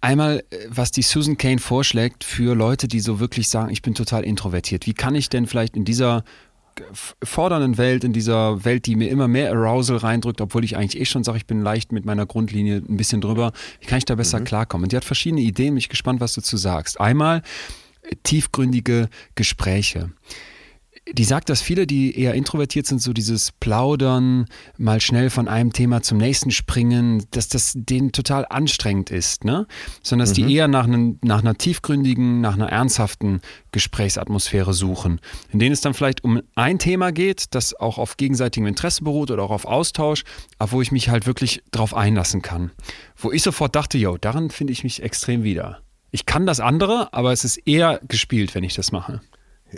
[0.00, 3.94] Einmal, äh, was die Susan Kane vorschlägt für Leute, die so wirklich sagen, ich bin
[3.94, 4.86] total introvertiert.
[4.86, 6.24] Wie kann ich denn vielleicht in dieser
[7.22, 11.04] fordernden Welt, in dieser Welt, die mir immer mehr Arousal reindrückt, obwohl ich eigentlich eh
[11.04, 14.14] schon sage, ich bin leicht mit meiner Grundlinie ein bisschen drüber, wie kann ich da
[14.14, 14.44] besser mhm.
[14.44, 14.84] klarkommen?
[14.84, 17.00] Und die hat verschiedene Ideen, bin ich gespannt, was du dazu sagst.
[17.00, 17.42] Einmal,
[18.22, 20.10] tiefgründige Gespräche.
[21.08, 24.46] Die sagt, dass viele, die eher introvertiert sind, so dieses Plaudern,
[24.76, 29.66] mal schnell von einem Thema zum nächsten springen, dass das denen total anstrengend ist, ne?
[30.02, 30.46] Sondern dass mhm.
[30.46, 33.40] die eher nach, einem, nach einer tiefgründigen, nach einer ernsthaften
[33.72, 35.20] Gesprächsatmosphäre suchen,
[35.50, 39.30] in denen es dann vielleicht um ein Thema geht, das auch auf gegenseitigem Interesse beruht
[39.30, 40.24] oder auch auf Austausch,
[40.58, 42.72] aber wo ich mich halt wirklich drauf einlassen kann.
[43.16, 45.80] Wo ich sofort dachte, yo, daran finde ich mich extrem wieder.
[46.10, 49.20] Ich kann das andere, aber es ist eher gespielt, wenn ich das mache.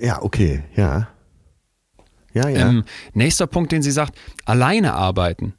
[0.01, 1.09] Ja, okay, ja.
[2.34, 2.68] Ja, ja.
[2.68, 5.55] Ähm, nächster Punkt, den sie sagt, alleine arbeiten.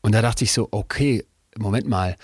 [0.00, 1.24] Und da dachte ich so, okay,
[1.58, 2.16] Moment mal.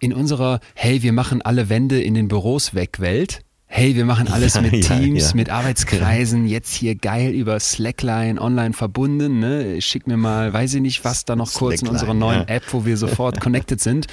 [0.00, 3.40] In unserer, hey, wir machen alle Wände in den Büros weg Welt.
[3.66, 5.36] Hey, wir machen alles ja, mit Teams, ja, ja.
[5.36, 9.38] mit Arbeitskreisen, jetzt hier geil über Slackline online verbunden.
[9.38, 9.80] Ne?
[9.80, 12.62] Schick mir mal, weiß ich nicht, was da noch kurz Slackline, in unserer neuen App,
[12.72, 14.06] wo wir sofort connected sind.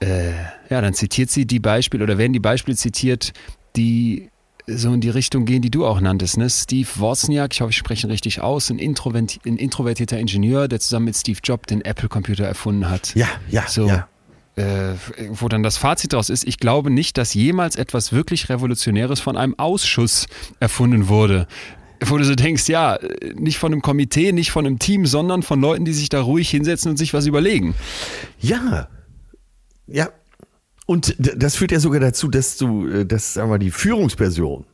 [0.00, 0.32] Äh,
[0.68, 3.32] ja, dann zitiert sie die Beispiele oder werden die Beispiele zitiert,
[3.76, 4.30] die
[4.66, 6.36] so in die Richtung gehen, die du auch nanntest.
[6.36, 6.48] Ne?
[6.48, 11.06] Steve Wozniak, ich hoffe, ich spreche ihn richtig aus, ein, ein introvertierter Ingenieur, der zusammen
[11.06, 13.14] mit Steve Jobs den Apple-Computer erfunden hat.
[13.14, 14.08] Ja, ja, so, ja.
[14.54, 14.94] Äh,
[15.30, 19.36] wo dann das Fazit daraus ist, ich glaube nicht, dass jemals etwas wirklich Revolutionäres von
[19.36, 20.26] einem Ausschuss
[20.60, 21.46] erfunden wurde
[22.04, 22.98] wo du so denkst, ja,
[23.34, 26.50] nicht von einem Komitee, nicht von einem Team, sondern von Leuten, die sich da ruhig
[26.50, 27.74] hinsetzen und sich was überlegen.
[28.40, 28.88] Ja,
[29.86, 30.08] ja.
[30.86, 34.64] Und das führt ja sogar dazu, dass du, äh, dass, sagen wir die Führungsperson,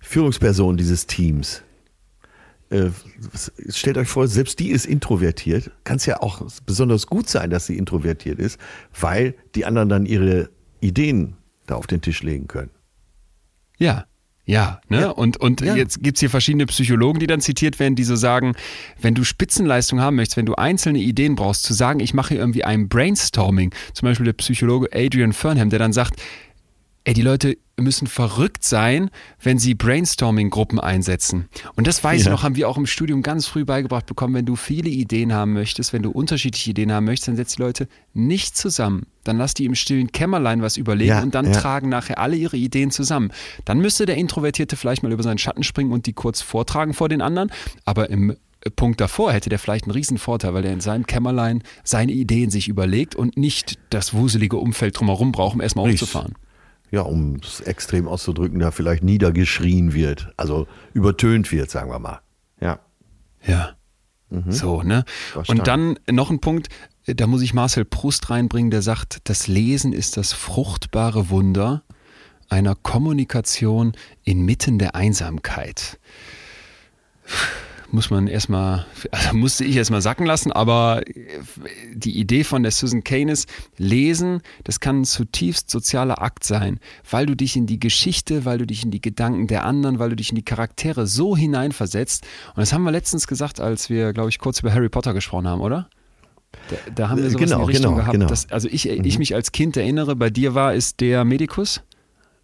[0.00, 1.62] Führungsperson dieses Teams,
[2.70, 2.90] äh,
[3.68, 5.70] stellt euch vor, selbst die ist introvertiert.
[5.84, 8.60] Kann es ja auch besonders gut sein, dass sie introvertiert ist,
[8.98, 11.36] weil die anderen dann ihre Ideen
[11.66, 12.70] da auf den Tisch legen können.
[13.78, 14.06] Ja,
[14.48, 15.02] ja, ne?
[15.02, 15.10] Ja.
[15.10, 15.76] Und, und ja.
[15.76, 18.54] jetzt gibt's hier verschiedene Psychologen, die dann zitiert werden, die so sagen,
[18.98, 22.38] wenn du Spitzenleistung haben möchtest, wenn du einzelne Ideen brauchst, zu sagen, ich mache hier
[22.38, 26.18] irgendwie ein Brainstorming, zum Beispiel der Psychologe Adrian Fernham, der dann sagt,
[27.08, 29.08] ey, die Leute müssen verrückt sein,
[29.42, 31.48] wenn sie Brainstorming-Gruppen einsetzen.
[31.74, 32.26] Und das weiß ja.
[32.26, 35.32] ich noch, haben wir auch im Studium ganz früh beigebracht bekommen, wenn du viele Ideen
[35.32, 39.06] haben möchtest, wenn du unterschiedliche Ideen haben möchtest, dann setz die Leute nicht zusammen.
[39.24, 41.52] Dann lass die im stillen Kämmerlein was überlegen ja, und dann ja.
[41.52, 43.32] tragen nachher alle ihre Ideen zusammen.
[43.64, 47.08] Dann müsste der Introvertierte vielleicht mal über seinen Schatten springen und die kurz vortragen vor
[47.08, 47.50] den anderen,
[47.86, 48.36] aber im
[48.76, 52.50] Punkt davor hätte der vielleicht einen riesen Vorteil, weil er in seinem Kämmerlein seine Ideen
[52.50, 56.34] sich überlegt und nicht das wuselige Umfeld drumherum braucht, um erstmal umzufahren
[56.90, 62.20] ja, um es extrem auszudrücken, da vielleicht niedergeschrien wird, also übertönt wird, sagen wir mal.
[62.60, 62.80] Ja.
[63.46, 63.70] Ja.
[64.30, 64.52] Mhm.
[64.52, 65.04] So, ne?
[65.46, 66.68] Und dann noch ein Punkt,
[67.06, 71.82] da muss ich Marcel Proust reinbringen, der sagt, das Lesen ist das fruchtbare Wunder
[72.48, 73.92] einer Kommunikation
[74.24, 75.98] inmitten der Einsamkeit
[77.90, 81.02] muss man erstmal, also musste ich erstmal sacken lassen, aber
[81.92, 86.80] die Idee von der Susan Kane ist, lesen, das kann ein zutiefst sozialer Akt sein,
[87.10, 90.10] weil du dich in die Geschichte, weil du dich in die Gedanken der anderen, weil
[90.10, 92.26] du dich in die Charaktere so hineinversetzt.
[92.54, 95.48] Und das haben wir letztens gesagt, als wir, glaube ich, kurz über Harry Potter gesprochen
[95.48, 95.88] haben, oder?
[96.70, 98.12] Da, da haben wir sowas genau, in die Richtung genau, gehabt.
[98.12, 98.26] Genau.
[98.26, 99.04] Dass, also ich, mhm.
[99.04, 101.82] ich mich als Kind erinnere, bei dir war es der Medikus.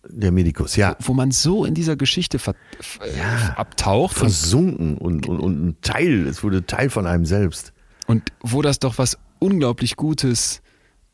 [0.09, 0.97] Der Medikus, ja.
[1.01, 2.55] Wo man so in dieser Geschichte ver,
[3.17, 4.17] ja, abtaucht.
[4.17, 7.73] Versunken und, und, und ein Teil, es wurde Teil von einem selbst.
[8.07, 10.63] Und wo das doch was unglaublich Gutes,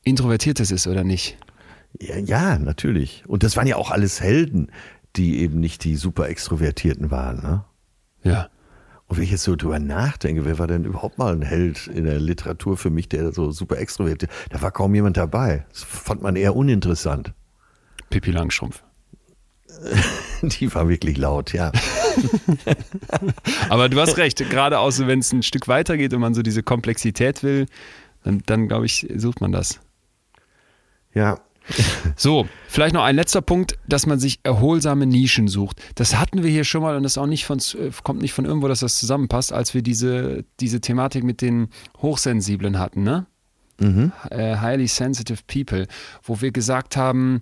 [0.03, 1.37] Introvertiertes ist, oder nicht?
[2.01, 3.25] Ja, ja, natürlich.
[3.27, 4.71] Und das waren ja auch alles Helden,
[5.17, 7.65] die eben nicht die super Extrovertierten waren, ne?
[8.23, 8.49] Ja.
[9.07, 12.05] Und wenn ich jetzt so drüber nachdenke, wer war denn überhaupt mal ein Held in
[12.05, 14.31] der Literatur für mich, der so super extrovertiert?
[14.51, 15.67] Da war kaum jemand dabei.
[15.71, 17.35] Das fand man eher uninteressant.
[18.09, 18.85] Pippi Langstrumpf.
[20.43, 21.71] Die war wirklich laut, ja.
[23.69, 26.43] Aber du hast recht, gerade auch so, wenn es ein Stück weitergeht und man so
[26.43, 27.67] diese Komplexität will,
[28.25, 29.81] dann, dann glaube ich, sucht man das.
[31.15, 31.39] Ja,
[32.17, 35.81] So, vielleicht noch ein letzter Punkt, dass man sich erholsame Nischen sucht.
[35.95, 38.45] Das hatten wir hier schon mal und das auch nicht von, äh, kommt nicht von
[38.45, 41.69] irgendwo, dass das zusammenpasst, als wir diese, diese Thematik mit den
[42.01, 43.27] Hochsensiblen hatten, ne?
[43.83, 44.13] Mhm.
[44.31, 45.87] highly sensitive people,
[46.23, 47.41] wo wir gesagt haben,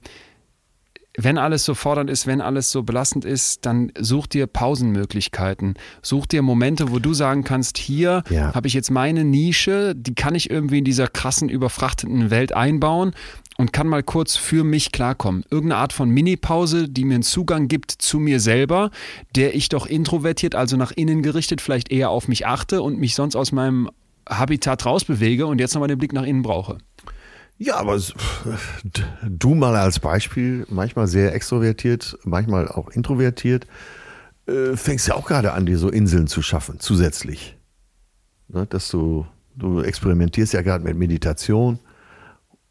[1.20, 5.74] wenn alles so fordernd ist, wenn alles so belastend ist, dann such dir Pausenmöglichkeiten.
[6.01, 8.55] Such dir Momente, wo du sagen kannst, hier ja.
[8.55, 13.15] habe ich jetzt meine Nische, die kann ich irgendwie in dieser krassen, überfrachteten Welt einbauen
[13.57, 15.45] und kann mal kurz für mich klarkommen.
[15.51, 18.93] Irgendeine Art von Mini-Pause, die mir einen Zugang gibt zu mir selber,
[19.35, 23.16] der ich doch introvertiert, also nach innen gerichtet, vielleicht eher auf mich achte und mich
[23.16, 23.90] sonst aus meinem
[24.28, 26.78] Habitat rausbewege und jetzt nochmal den Blick nach innen brauche.
[27.59, 28.01] Ja, aber
[29.22, 33.66] du mal als Beispiel, manchmal sehr extrovertiert, manchmal auch introvertiert,
[34.47, 37.56] äh, fängst ja auch gerade an, dir so Inseln zu schaffen, zusätzlich.
[38.47, 39.26] Ne, dass du,
[39.56, 41.80] du experimentierst ja gerade mit Meditation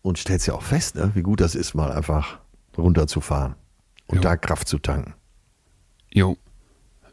[0.01, 2.39] und stellst ja auch fest, ne, wie gut das ist, mal einfach
[2.77, 3.55] runterzufahren
[4.07, 4.21] und jo.
[4.21, 5.13] da Kraft zu tanken.
[6.13, 6.37] Jo.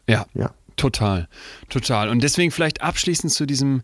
[0.07, 0.25] Ja.
[0.33, 0.53] Ja.
[0.77, 1.27] Total.
[1.69, 2.09] Total.
[2.09, 3.81] Und deswegen vielleicht abschließend zu diesem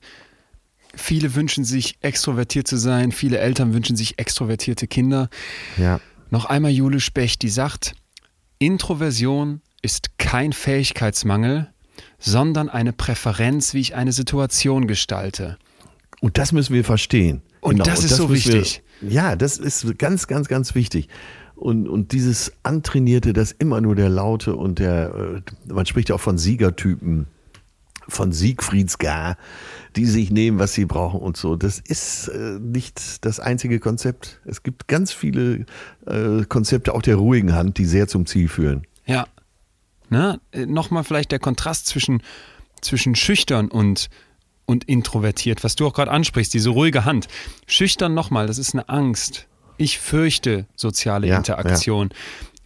[0.96, 5.30] Viele wünschen sich extrovertiert zu sein, viele Eltern wünschen sich extrovertierte Kinder.
[5.78, 6.00] Ja.
[6.30, 7.94] Noch einmal Jule Specht, die sagt,
[8.60, 11.72] Introversion ist kein Fähigkeitsmangel,
[12.20, 15.58] sondern eine Präferenz, wie ich eine Situation gestalte.
[16.20, 17.42] Und das müssen wir verstehen.
[17.62, 17.86] Und genau.
[17.86, 18.84] das ist und das so wichtig.
[19.02, 21.10] Wir, ja, das ist ganz, ganz, ganz wichtig.
[21.56, 26.16] Und, und dieses Antrainierte, das immer nur der Laute und der, äh, man spricht ja
[26.16, 27.28] auch von Siegertypen,
[28.08, 29.38] von Siegfriedsgar,
[29.96, 31.56] die sich nehmen, was sie brauchen und so.
[31.56, 34.40] Das ist äh, nicht das einzige Konzept.
[34.46, 35.66] Es gibt ganz viele
[36.06, 38.88] äh, Konzepte auch der ruhigen Hand, die sehr zum Ziel führen.
[39.06, 39.28] Ja.
[40.10, 40.40] Ne?
[40.54, 42.22] Nochmal vielleicht der Kontrast zwischen,
[42.82, 44.10] zwischen schüchtern und,
[44.66, 47.28] und introvertiert, was du auch gerade ansprichst, diese ruhige Hand.
[47.66, 49.48] Schüchtern nochmal, das ist eine Angst.
[49.78, 52.10] Ich fürchte soziale ja, Interaktion.
[52.12, 52.18] Ja.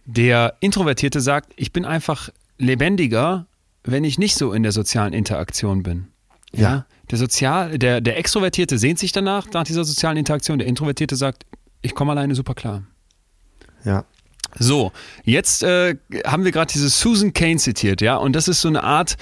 [0.06, 3.46] Der Introvertierte sagt, ich bin einfach lebendiger,
[3.86, 6.08] wenn ich nicht so in der sozialen Interaktion bin.
[6.52, 6.60] Ja.
[6.60, 6.86] ja.
[7.10, 10.58] Der Sozial, der, der Extrovertierte sehnt sich danach, nach dieser sozialen Interaktion.
[10.58, 11.46] Der Introvertierte sagt,
[11.82, 12.82] ich komme alleine super klar.
[13.84, 14.04] Ja.
[14.58, 14.92] So,
[15.24, 18.82] jetzt äh, haben wir gerade diese Susan Kane zitiert, ja, und das ist so eine
[18.82, 19.16] Art,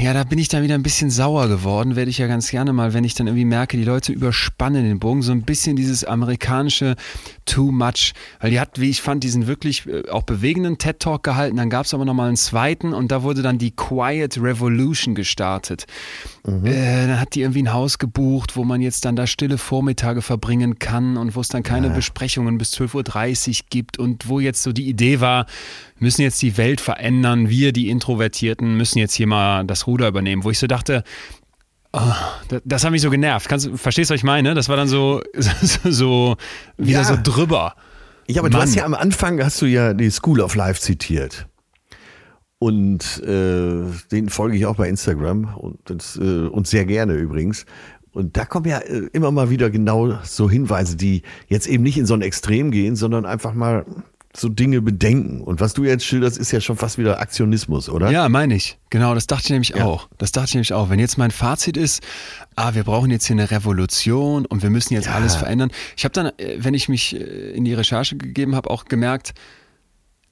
[0.00, 2.72] ja, da bin ich dann wieder ein bisschen sauer geworden, werde ich ja ganz gerne
[2.72, 6.02] mal, wenn ich dann irgendwie merke, die Leute überspannen den Bogen, so ein bisschen dieses
[6.04, 6.96] amerikanische
[7.46, 11.56] Too Much, weil die hat, wie ich fand, diesen wirklich äh, auch bewegenden TED-Talk gehalten,
[11.56, 15.86] dann gab es aber nochmal einen zweiten und da wurde dann die Quiet Revolution gestartet.
[16.44, 16.66] Mhm.
[16.66, 20.22] Äh, dann hat die irgendwie ein Haus gebucht, wo man jetzt dann da stille Vormittage
[20.22, 21.92] verbringen kann und wo es dann keine ja.
[21.94, 25.46] Besprechungen bis 12.30 Uhr gibt und wo jetzt so die Idee war,
[25.98, 30.44] müssen jetzt die Welt verändern, wir, die Introvertierten, müssen jetzt hier mal das Ruder übernehmen,
[30.44, 31.04] wo ich so dachte,
[31.92, 33.48] das, das, hat mich so genervt.
[33.48, 34.54] Kannst, verstehst du, was ich meine?
[34.54, 35.22] Das war dann so,
[35.84, 36.36] so,
[36.76, 37.04] wieder ja.
[37.04, 37.74] so drüber.
[38.28, 38.52] Ja, aber Mann.
[38.52, 41.46] du hast ja am Anfang, hast du ja die School of Life zitiert.
[42.58, 45.78] Und äh, den folge ich auch bei Instagram und,
[46.18, 47.66] äh, und sehr gerne übrigens.
[48.12, 51.98] Und da kommen ja äh, immer mal wieder genau so Hinweise, die jetzt eben nicht
[51.98, 53.84] in so ein Extrem gehen, sondern einfach mal
[54.38, 55.40] so Dinge bedenken.
[55.40, 58.10] Und was du jetzt schilderst, ist ja schon fast wieder Aktionismus, oder?
[58.10, 58.78] Ja, meine ich.
[58.90, 59.84] Genau, das dachte ich nämlich ja.
[59.84, 60.08] auch.
[60.18, 60.90] Das dachte ich nämlich auch.
[60.90, 62.02] Wenn jetzt mein Fazit ist,
[62.54, 65.14] ah, wir brauchen jetzt hier eine Revolution und wir müssen jetzt ja.
[65.14, 65.70] alles verändern.
[65.96, 69.34] Ich habe dann, äh, wenn ich mich äh, in die Recherche gegeben habe, auch gemerkt,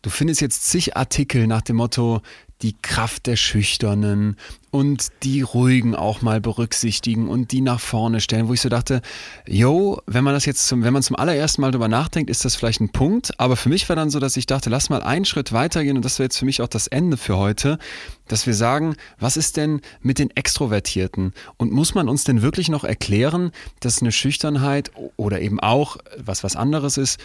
[0.03, 2.21] du findest jetzt zig Artikel nach dem Motto,
[2.63, 4.37] die Kraft der Schüchternen
[4.75, 9.03] und die Ruhigen auch mal berücksichtigen und die nach vorne stellen, wo ich so dachte,
[9.47, 12.57] yo, wenn man das jetzt zum, wenn man zum allerersten Mal drüber nachdenkt, ist das
[12.57, 15.27] vielleicht ein Punkt, aber für mich war dann so, dass ich dachte, lass mal einen
[15.27, 17.79] Schritt weitergehen und das wäre jetzt für mich auch das Ende für heute,
[18.27, 21.35] dass wir sagen, was ist denn mit den Extrovertierten?
[21.57, 26.43] Und muss man uns denn wirklich noch erklären, dass eine Schüchternheit oder eben auch was
[26.43, 27.21] was anderes ist,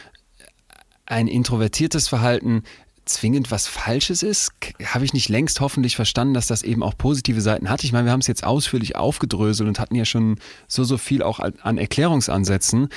[1.07, 2.61] ein introvertiertes Verhalten
[3.09, 4.51] zwingend was Falsches ist,
[4.83, 7.83] habe ich nicht längst hoffentlich verstanden, dass das eben auch positive Seiten hat.
[7.83, 11.23] Ich meine, wir haben es jetzt ausführlich aufgedröselt und hatten ja schon so, so viel
[11.23, 12.89] auch an Erklärungsansätzen.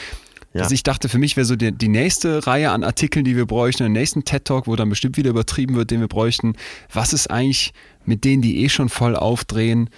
[0.55, 0.63] Ja.
[0.63, 3.47] Also ich dachte, für mich wäre so die, die, nächste Reihe an Artikeln, die wir
[3.47, 6.55] bräuchten, den nächsten TED-Talk, wo dann bestimmt wieder übertrieben wird, den wir bräuchten.
[6.93, 7.73] Was ist eigentlich
[8.05, 9.89] mit denen, die eh schon voll aufdrehen,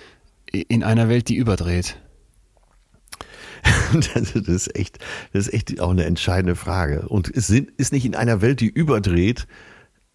[0.52, 1.96] in einer Welt, die überdreht?
[4.14, 4.98] das ist echt,
[5.32, 7.08] das ist echt auch eine entscheidende Frage.
[7.08, 9.46] Und es ist nicht in einer Welt, die überdreht,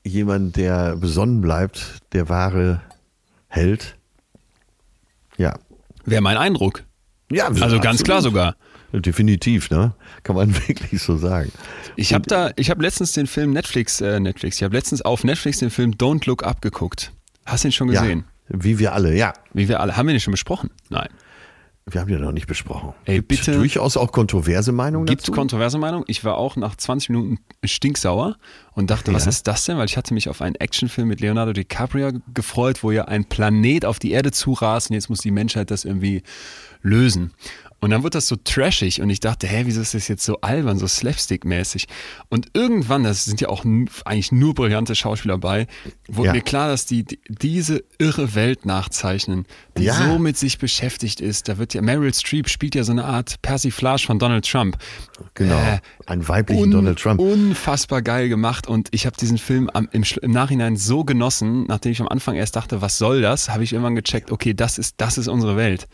[0.04, 2.82] jemand, der besonnen bleibt, der wahre
[3.48, 3.98] Held.
[5.38, 5.58] Ja.
[6.06, 6.84] Wäre mein Eindruck.
[7.32, 7.84] Ja, also absolut.
[7.84, 8.56] ganz klar sogar.
[8.92, 9.94] Definitiv, ne?
[10.24, 11.52] Kann man wirklich so sagen.
[11.96, 15.24] Ich habe da, ich habe letztens den Film Netflix, äh, Netflix, ich habe letztens auf
[15.24, 17.12] Netflix den Film Don't Look Up geguckt.
[17.46, 18.26] Hast du ihn schon gesehen?
[18.50, 19.34] Ja, wie wir alle, ja.
[19.54, 19.96] Wie wir alle.
[19.96, 20.72] Haben wir den schon besprochen?
[20.90, 21.10] Nein.
[21.92, 22.94] Wir haben die noch nicht besprochen.
[23.06, 23.54] Ey, Gibt bitte.
[23.54, 25.32] durchaus auch kontroverse Meinungen Gibt es dazu?
[25.34, 26.04] kontroverse Meinung?
[26.08, 28.38] Ich war auch nach 20 Minuten stinksauer
[28.74, 29.30] und dachte, was Ja.
[29.30, 29.78] ist das denn?
[29.78, 33.86] Weil ich hatte mich auf einen Actionfilm mit Leonardo DiCaprio gefreut, wo ja ein Planet
[33.86, 36.24] auf die Erde zurast und jetzt muss die Menschheit das irgendwie
[36.82, 37.32] lösen.
[37.82, 40.42] Und dann wird das so trashig und ich dachte, hä, wieso ist das jetzt so
[40.42, 41.86] albern, so slapstick-mäßig?
[42.28, 43.64] Und irgendwann, das sind ja auch
[44.04, 45.66] eigentlich nur brillante Schauspieler bei,
[46.08, 46.34] wurde Ja.
[46.34, 49.46] mir klar, dass die, die diese irre Welt nachzeichnen,
[49.78, 49.94] die Ja.
[49.94, 51.48] so mit sich beschäftigt ist.
[51.48, 54.78] Da wird ja, Meryl Streep spielt ja so eine Art Persiflage von Donald Trump.
[55.36, 55.58] Genau.
[55.58, 57.22] Äh, Einen weiblichen un- Donald Trump.
[57.22, 61.94] Unfassbar geil gemacht und ich habe diesen Film am, im, im Nachhinein so genossen, nachdem
[61.94, 64.96] ich am Anfang erst dachte, was soll das, habe ich irgendwann gecheckt, okay, das ist,
[64.98, 65.88] das ist unsere Welt.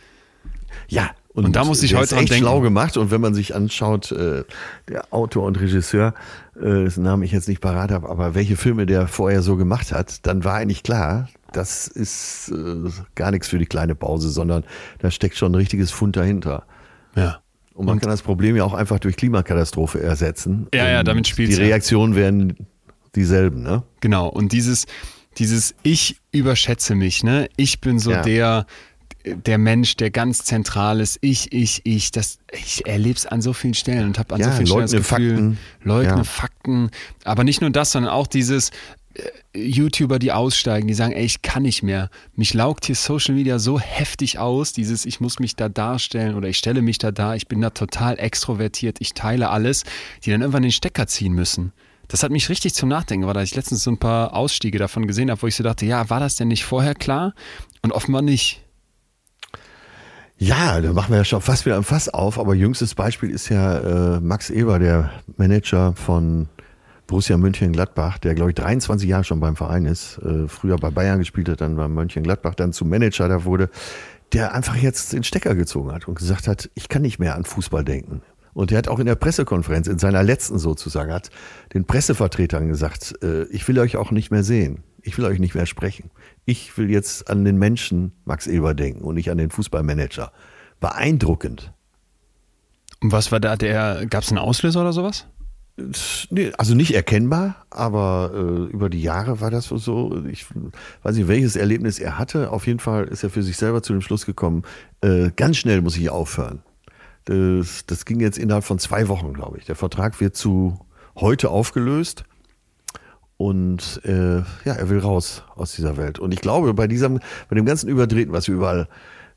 [0.87, 1.11] Ja.
[1.35, 2.43] Und da muss ich heute dran echt denken.
[2.45, 2.97] schlau gemacht.
[2.97, 4.43] Und wenn man sich anschaut, äh,
[4.87, 6.13] der Autor und Regisseur,
[6.55, 9.91] äh, dessen Namen ich jetzt nicht parat habe, aber welche Filme der vorher so gemacht
[9.91, 14.63] hat, dann war eigentlich klar, das ist äh, gar nichts für die kleine Pause, sondern
[14.99, 16.63] da steckt schon ein richtiges Fund dahinter.
[17.15, 17.39] Ja.
[17.73, 20.67] Und man kann das Problem ja auch einfach durch Klimakatastrophe ersetzen.
[20.73, 21.67] Ja, ja, Und damit spielt's Die ja.
[21.67, 22.55] Reaktionen werden
[23.15, 23.83] dieselben, ne?
[23.99, 24.29] Genau.
[24.29, 24.85] Und dieses,
[25.37, 27.49] dieses Ich überschätze mich, ne?
[27.57, 28.21] Ich bin so Ja.
[28.21, 28.65] der,
[29.25, 31.17] der Mensch, der ganz zentral ist.
[31.21, 32.11] Ich, ich, ich.
[32.11, 34.81] Das, ich erlebe es an so vielen Stellen und habe an Ja, so vielen Stellen
[34.81, 35.57] das Gefühl, Fakten.
[35.83, 36.23] leugne Ja.
[36.23, 36.91] Fakten.
[37.23, 38.69] Aber nicht nur das, sondern auch dieses
[39.15, 42.09] äh, YouTuber, die aussteigen, die sagen, ey, ich kann nicht mehr.
[42.35, 46.47] Mich laugt hier Social Media so heftig aus, dieses, ich muss mich da darstellen oder
[46.47, 49.83] ich stelle mich da dar, ich bin da total extrovertiert, ich teile alles,
[50.23, 51.71] die dann irgendwann den Stecker ziehen müssen.
[52.07, 55.07] Das hat mich richtig zum Nachdenken, weil da ich letztens so ein paar Ausstiege davon
[55.07, 57.33] gesehen habe, wo ich so dachte, ja, war das denn nicht vorher klar?
[57.81, 58.61] Und offenbar nicht.
[60.37, 63.47] Ja, da machen wir ja schon fast wieder am Fass auf, aber jüngstes Beispiel ist
[63.47, 66.49] ja äh, Max Eber, der Manager von
[67.07, 71.19] Borussia Mönchengladbach, der glaube ich 23 Jahre schon beim Verein ist, äh, früher bei Bayern
[71.19, 73.69] gespielt hat, dann bei Mönchengladbach, dann zum Manager da wurde,
[74.33, 77.45] der einfach jetzt den Stecker gezogen hat und gesagt hat, ich kann nicht mehr an
[77.45, 78.21] Fußball denken.
[78.53, 81.29] Und er hat auch in der Pressekonferenz, in seiner letzten sozusagen, hat
[81.73, 84.83] den Pressevertretern gesagt, äh, ich will euch auch nicht mehr sehen.
[85.05, 86.09] Ich will euch nicht mehr sprechen.
[86.45, 90.31] Ich will jetzt an den Menschen Max Eber denken und nicht an den Fußballmanager.
[90.79, 91.71] Beeindruckend.
[93.01, 95.27] Und was war da der, gab es einen Auslöser oder sowas?
[96.31, 100.23] Nee, also nicht erkennbar, aber äh, über die Jahre war das so.
[100.25, 100.47] Ich
[101.03, 102.51] weiß nicht, welches Erlebnis er hatte.
[102.51, 104.63] Auf jeden Fall ist er für sich selber zu dem Schluss gekommen,
[105.01, 106.63] äh, ganz schnell muss ich aufhören.
[107.25, 109.65] Das, das ging jetzt innerhalb von zwei Wochen, glaube ich.
[109.65, 110.79] Der Vertrag wird zu
[111.15, 112.23] heute aufgelöst.
[113.37, 116.19] Und äh, ja, er will raus aus dieser Welt.
[116.19, 118.87] Und ich glaube, bei diesem, bei dem ganzen Überdrehten, was wir überall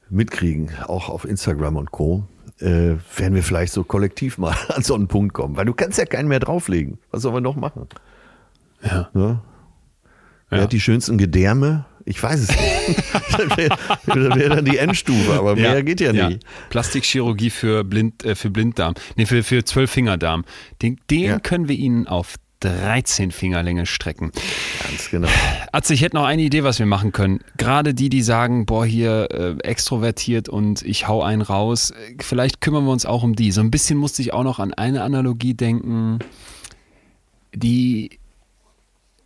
[0.08, 2.24] mitkriegen, auch auf Instagram und Co.,
[2.60, 5.56] äh, werden wir vielleicht so kollektiv mal an so einen Punkt kommen.
[5.56, 6.98] Weil du kannst ja keinen mehr drauflegen.
[7.10, 7.86] Was sollen wir noch machen?
[8.82, 9.08] Ja.
[9.14, 9.40] Ne?
[10.48, 10.64] Wer Ja.
[10.64, 11.84] hat die schönsten Gedärme?
[12.04, 13.04] Ich weiß es nicht.
[13.36, 13.56] das
[14.16, 16.42] wäre wär dann die Endstufe, aber mehr geht ja nicht.
[16.70, 18.94] Plastikchirurgie für, Blind, äh, für Blinddarm.
[19.16, 20.44] Nee, für, für Zwölffingerdarm.
[20.80, 21.38] Den, den Ja.
[21.38, 24.32] können wir Ihnen auf 13 Fingerlänge strecken.
[24.82, 25.28] Ganz genau.
[25.72, 27.40] Atze, ich hätte noch eine Idee, was wir machen können.
[27.56, 31.92] Gerade die, die sagen, boah, hier äh, extrovertiert und ich hau einen raus.
[32.20, 33.52] Vielleicht kümmern wir uns auch um die.
[33.52, 36.18] So ein bisschen musste ich auch noch an eine Analogie denken,
[37.54, 38.18] die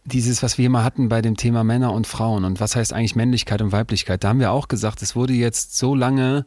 [0.05, 3.15] dieses, was wir immer hatten bei dem Thema Männer und Frauen und was heißt eigentlich
[3.15, 4.25] Männlichkeit und Weiblichkeit.
[4.25, 6.45] Da haben wir auch gesagt, es wurde jetzt so lange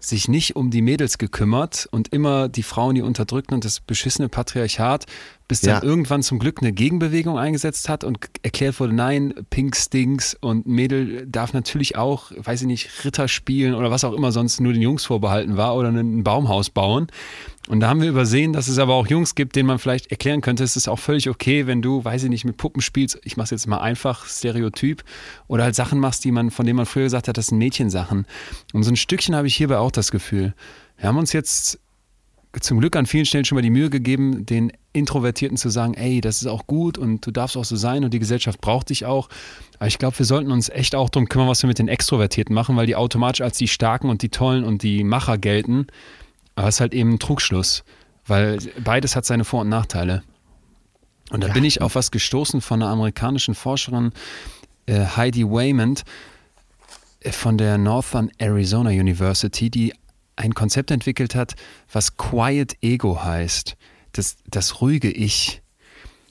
[0.00, 4.28] sich nicht um die Mädels gekümmert und immer die Frauen, die unterdrückten und das beschissene
[4.28, 5.06] Patriarchat,
[5.48, 5.82] bis dann Ja.
[5.82, 11.26] irgendwann zum Glück eine Gegenbewegung eingesetzt hat und erklärt wurde, nein, Pink Stinks und Mädel
[11.26, 14.82] darf natürlich auch, weiß ich nicht, Ritter spielen oder was auch immer sonst nur den
[14.82, 17.08] Jungs vorbehalten war oder ein Baumhaus bauen.
[17.68, 20.40] Und da haben wir übersehen, dass es aber auch Jungs gibt, denen man vielleicht erklären
[20.40, 23.36] könnte, es ist auch völlig okay, wenn du, weiß ich nicht, mit Puppen spielst, ich
[23.36, 25.04] mach's jetzt mal einfach, Stereotyp,
[25.48, 28.26] oder halt Sachen machst, die man, von denen man früher gesagt hat, das sind Mädchensachen.
[28.72, 30.54] Und so ein Stückchen habe ich hierbei auch das Gefühl.
[30.96, 31.78] Wir haben uns jetzt
[32.58, 36.22] zum Glück an vielen Stellen schon mal die Mühe gegeben, den Introvertierten zu sagen, ey,
[36.22, 39.04] das ist auch gut und du darfst auch so sein und die Gesellschaft braucht dich
[39.04, 39.28] auch.
[39.78, 42.54] Aber ich glaube, wir sollten uns echt auch darum kümmern, was wir mit den Extrovertierten
[42.54, 45.88] machen, weil die automatisch als die Starken und die Tollen und die Macher gelten.
[46.58, 47.84] Aber es ist halt eben ein Trugschluss,
[48.26, 50.24] weil beides hat seine Vor- und Nachteile.
[51.30, 54.10] Und da bin ich auf was gestoßen von einer amerikanischen Forscherin,
[54.86, 56.02] äh, Heidi Waymond,
[57.20, 59.94] äh, von der Northern Arizona University, die
[60.34, 61.54] ein Konzept entwickelt hat,
[61.92, 63.76] was Quiet Ego heißt.
[64.10, 65.62] Das, das ruhige Ich.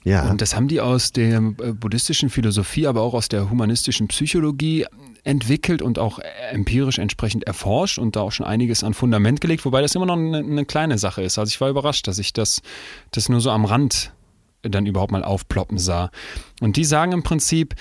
[0.04, 0.30] Ja.
[0.30, 4.86] Und das haben die aus der äh, buddhistischen Philosophie, aber auch aus der humanistischen Psychologie
[5.28, 6.20] entwickelt und auch
[6.52, 10.16] empirisch entsprechend erforscht und da auch schon einiges an Fundament gelegt, wobei das immer noch
[10.16, 11.38] eine, eine kleine Sache ist.
[11.38, 12.62] Also ich war überrascht, dass ich das,
[13.12, 14.14] das nur so am Rand
[14.62, 16.12] dann überhaupt mal aufploppen sah.
[16.62, 17.76] Und die sagen im Prinzip,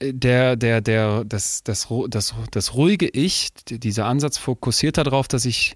[0.00, 5.74] der, der, der, das, das, das, das ruhige Ich, dieser Ansatz fokussiert darauf, dass ich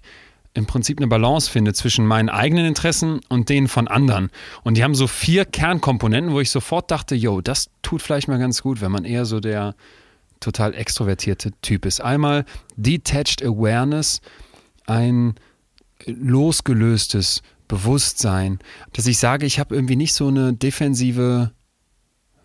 [0.53, 4.29] im Prinzip eine Balance finde zwischen meinen eigenen Interessen und denen von anderen.
[4.63, 8.37] Und die haben so vier Kernkomponenten, wo ich sofort dachte, yo, das tut vielleicht mal
[8.37, 9.73] ganz gut, wenn man eher so der
[10.43, 12.01] total extrovertierte Typ ist.
[12.01, 12.45] Einmal
[12.75, 14.21] Detached Awareness,
[14.85, 15.35] ein
[16.05, 18.59] losgelöstes Bewusstsein,
[18.91, 21.51] dass ich sage, ich habe irgendwie nicht so eine defensive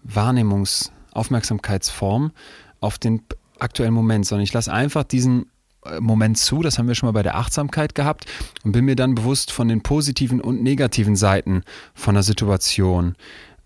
[0.06, 2.32] Wahrnehmungs- Aufmerksamkeitsform
[2.80, 3.22] auf den
[3.58, 5.46] aktuellen Moment, sondern ich lasse einfach diesen
[5.84, 8.26] äh, Moment zu, das haben wir schon mal bei der Achtsamkeit gehabt
[8.64, 11.62] und bin mir dann bewusst von den positiven und negativen Seiten
[11.94, 13.16] von der Situation.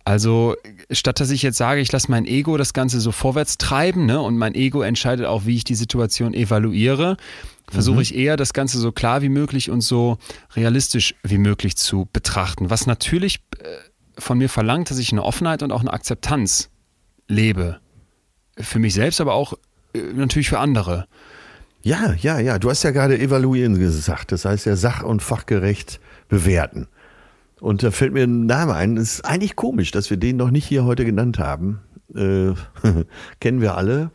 [0.04, 0.56] Also
[0.90, 4.20] statt dass ich jetzt sage, ich lasse mein Ego das Ganze so vorwärts treiben ne,
[4.20, 7.16] und mein Ego entscheidet auch, wie ich die Situation evaluiere,
[7.70, 8.02] versuche mhm.
[8.02, 10.18] ich eher das Ganze so klar wie möglich und so
[10.56, 12.68] realistisch wie möglich zu betrachten.
[12.68, 13.64] Was natürlich äh,
[14.18, 16.68] von mir verlangt, dass ich eine Offenheit und auch eine Akzeptanz
[17.28, 17.78] lebe.
[18.58, 19.54] Für mich selbst, aber auch
[19.94, 21.06] äh, natürlich für andere.
[21.82, 22.58] Ja, ja, ja.
[22.58, 24.32] Du hast ja gerade evaluieren gesagt.
[24.32, 26.88] Das heißt ja sach- und fachgerecht bewerten.
[27.62, 28.97] Und da fällt mir ein Name ein.
[28.97, 31.80] Es ist eigentlich komisch, dass wir den noch nicht hier heute genannt haben.
[32.12, 32.55] Äh,
[33.40, 34.10] kennen wir alle.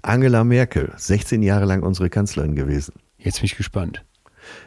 [0.00, 2.94] Angela Merkel, 16 Jahre lang unsere Kanzlerin gewesen.
[3.18, 4.06] Jetzt bin ich gespannt.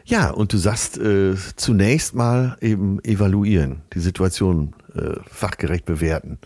[0.04, 6.38] Ja, und du sagst äh, zunächst mal eben evaluieren, die Situation äh, fachgerecht bewerten.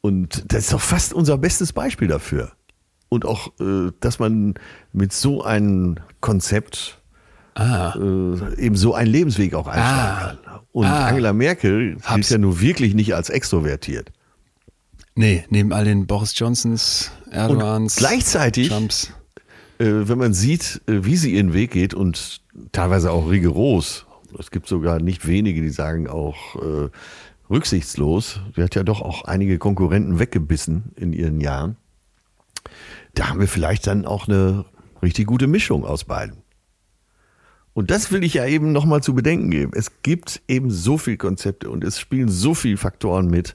[0.00, 2.50] Und das ist doch fast unser bestes Beispiel dafür.
[3.08, 4.54] Und auch, äh, dass man
[4.92, 7.00] mit so einem Konzept
[7.56, 7.94] ah.
[7.96, 10.50] äh, eben so einen Lebensweg auch einschlagen ah.
[10.50, 10.60] kann.
[10.72, 11.06] Und ah.
[11.06, 12.14] Angela Merkel Hab's.
[12.14, 14.12] gilt ja nur wirklich nicht als extrovertiert.
[15.14, 19.12] Nee, neben all den Boris Johnsons, Erdogans, und gleichzeitig, Trumps.
[19.78, 22.42] Äh, wenn man sieht, äh, wie sie ihren Weg geht und
[22.72, 24.06] teilweise auch rigoros,
[24.38, 26.90] es gibt sogar nicht wenige, die sagen auch, äh,
[27.48, 28.40] rücksichtslos.
[28.54, 31.76] Sie hat ja doch auch einige Konkurrenten weggebissen in ihren Jahren.
[33.14, 34.66] Da haben wir vielleicht dann auch eine
[35.02, 36.36] richtig gute Mischung aus beiden.
[37.76, 39.72] Und das will ich ja eben nochmal zu bedenken geben.
[39.74, 43.54] Es gibt eben so viele Konzepte und es spielen so viele Faktoren mit,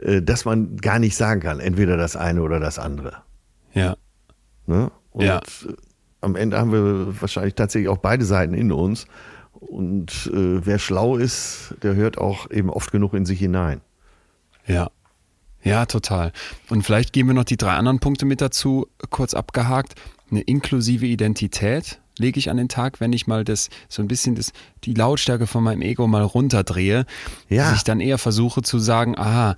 [0.00, 3.22] äh, dass man gar nicht sagen kann, entweder das eine oder das andere.
[3.72, 3.96] Ja.
[4.66, 4.90] Ne?
[5.12, 5.40] Und ja.
[6.20, 9.06] am Ende haben wir wahrscheinlich tatsächlich auch beide Seiten in uns.
[9.54, 13.80] Und äh, wer schlau ist, der hört auch eben oft genug in sich hinein.
[14.66, 14.90] Ja.
[15.62, 16.32] Ja, total.
[16.68, 19.94] Und vielleicht geben wir noch die drei anderen Punkte mit dazu, kurz abgehakt.
[20.30, 24.34] Eine inklusive Identität lege ich an den Tag, wenn ich mal das so ein bisschen
[24.34, 24.52] das,
[24.84, 27.06] die Lautstärke von meinem Ego mal runterdrehe.
[27.48, 27.70] Ja.
[27.70, 29.56] Dass ich dann eher versuche zu sagen, aha,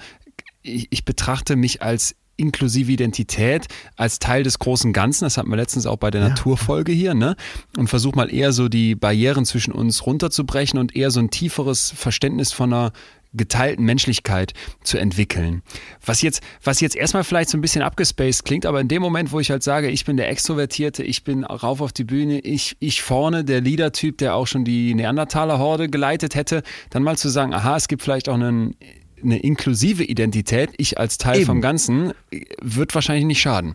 [0.62, 3.66] ich, ich betrachte mich als inklusive Identität
[3.96, 5.24] als Teil des großen Ganzen.
[5.24, 6.28] Das hatten wir letztens auch bei der ja.
[6.28, 7.36] Naturfolge hier, ne?
[7.76, 11.92] Und versuch mal eher so die Barrieren zwischen uns runterzubrechen und eher so ein tieferes
[11.96, 12.92] Verständnis von einer
[13.36, 14.52] geteilten Menschlichkeit
[14.82, 15.62] zu entwickeln.
[16.04, 19.32] Was jetzt, was jetzt erstmal vielleicht so ein bisschen abgespaced klingt, aber in dem Moment,
[19.32, 22.76] wo ich halt sage, ich bin der Extrovertierte, ich bin rauf auf die Bühne, ich,
[22.80, 27.54] ich vorne, der Leader-Typ, der auch schon die Neandertaler-Horde geleitet hätte, dann mal zu sagen,
[27.54, 28.76] aha, es gibt vielleicht auch einen
[29.22, 31.46] eine inklusive Identität, ich als Teil Eben.
[31.46, 32.12] vom Ganzen,
[32.60, 33.74] wird wahrscheinlich nicht schaden.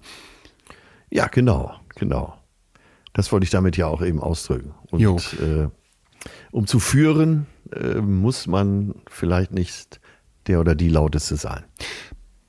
[1.09, 2.37] Ja, genau, genau.
[3.13, 4.73] Das wollte ich damit ja auch eben ausdrücken.
[4.89, 5.67] Und äh,
[6.51, 9.99] um zu führen, äh, muss man vielleicht nicht
[10.47, 11.63] der oder die lauteste sein.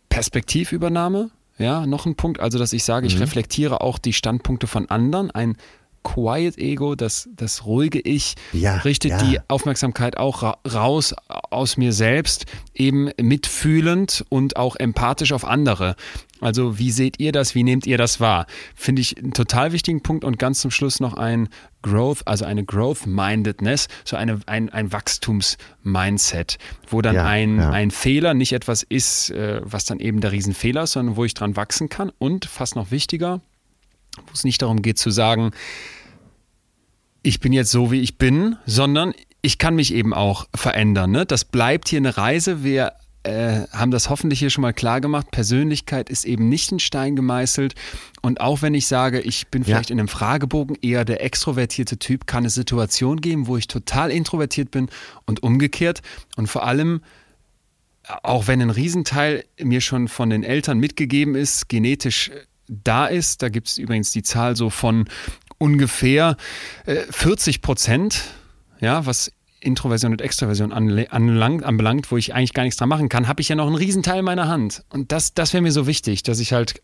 [0.09, 3.23] Perspektivübernahme, ja, noch ein Punkt, also dass ich sage, ich mhm.
[3.23, 5.31] reflektiere auch die Standpunkte von anderen.
[5.31, 5.57] Ein
[6.03, 9.23] Quiet Ego, das, das ruhige Ich, ja, richtet ja.
[9.23, 15.95] die Aufmerksamkeit auch ra raus aus mir selbst, eben mitfühlend und auch empathisch auf andere.
[16.43, 18.47] Also wie seht ihr das, wie nehmt ihr das wahr?
[18.75, 21.49] Finde ich einen total wichtigen Punkt und ganz zum Schluss noch ein
[21.83, 26.59] Growth, also eine Growth-Mindedness, so eine, ein, ein Wachstums-Mindset,
[26.89, 30.83] wo dann ja, ein, ein Fehler nicht etwas ist, äh, was dann eben der Riesenfehler
[30.83, 33.41] ist, sondern wo ich dran wachsen kann und fast noch wichtiger,
[34.17, 35.53] wo es nicht darum geht zu sagen,
[37.23, 41.13] ich bin jetzt so, wie ich bin, sondern ich kann mich eben auch verändern.
[41.13, 41.25] Ne?
[41.25, 42.65] Das bleibt hier eine Reise.
[42.65, 45.31] Wir äh, haben das hoffentlich hier schon mal klar gemacht.
[45.31, 47.75] Persönlichkeit ist eben nicht in Stein gemeißelt.
[48.21, 49.95] Und auch wenn ich sage, ich bin vielleicht ja.
[49.95, 54.71] in einem Fragebogen eher der extrovertierte Typ, kann es Situationen geben, wo ich total introvertiert
[54.71, 54.89] bin
[55.27, 56.03] und umgekehrt.
[56.37, 57.03] Und vor allem,
[58.23, 62.31] auch wenn ein Riesenteil mir schon von den Eltern mitgegeben ist, genetisch
[62.67, 63.43] da ist.
[63.43, 65.09] Da gibt es übrigens die Zahl so von
[65.59, 66.37] ungefähr
[66.87, 68.25] äh, 40 Prozent,
[68.81, 69.31] ja, was
[69.63, 73.49] Introversion und Extroversion anlangt, anbelangt, wo ich eigentlich gar nichts dran machen kann, habe ich
[73.49, 74.85] ja noch einen Riesenteil meiner Hand.
[74.91, 76.83] Und das, das wäre mir so wichtig, dass ich halt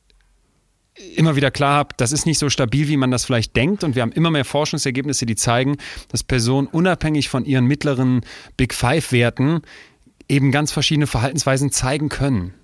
[1.16, 3.84] immer wieder klar habe, das ist nicht so stabil, wie man das vielleicht denkt.
[3.84, 5.76] Und wir haben immer mehr Forschungsergebnisse, die zeigen,
[6.08, 8.22] dass Personen unabhängig von ihren mittleren
[8.56, 9.62] Big Five-Werten
[10.28, 12.54] eben ganz verschiedene Verhaltensweisen zeigen können.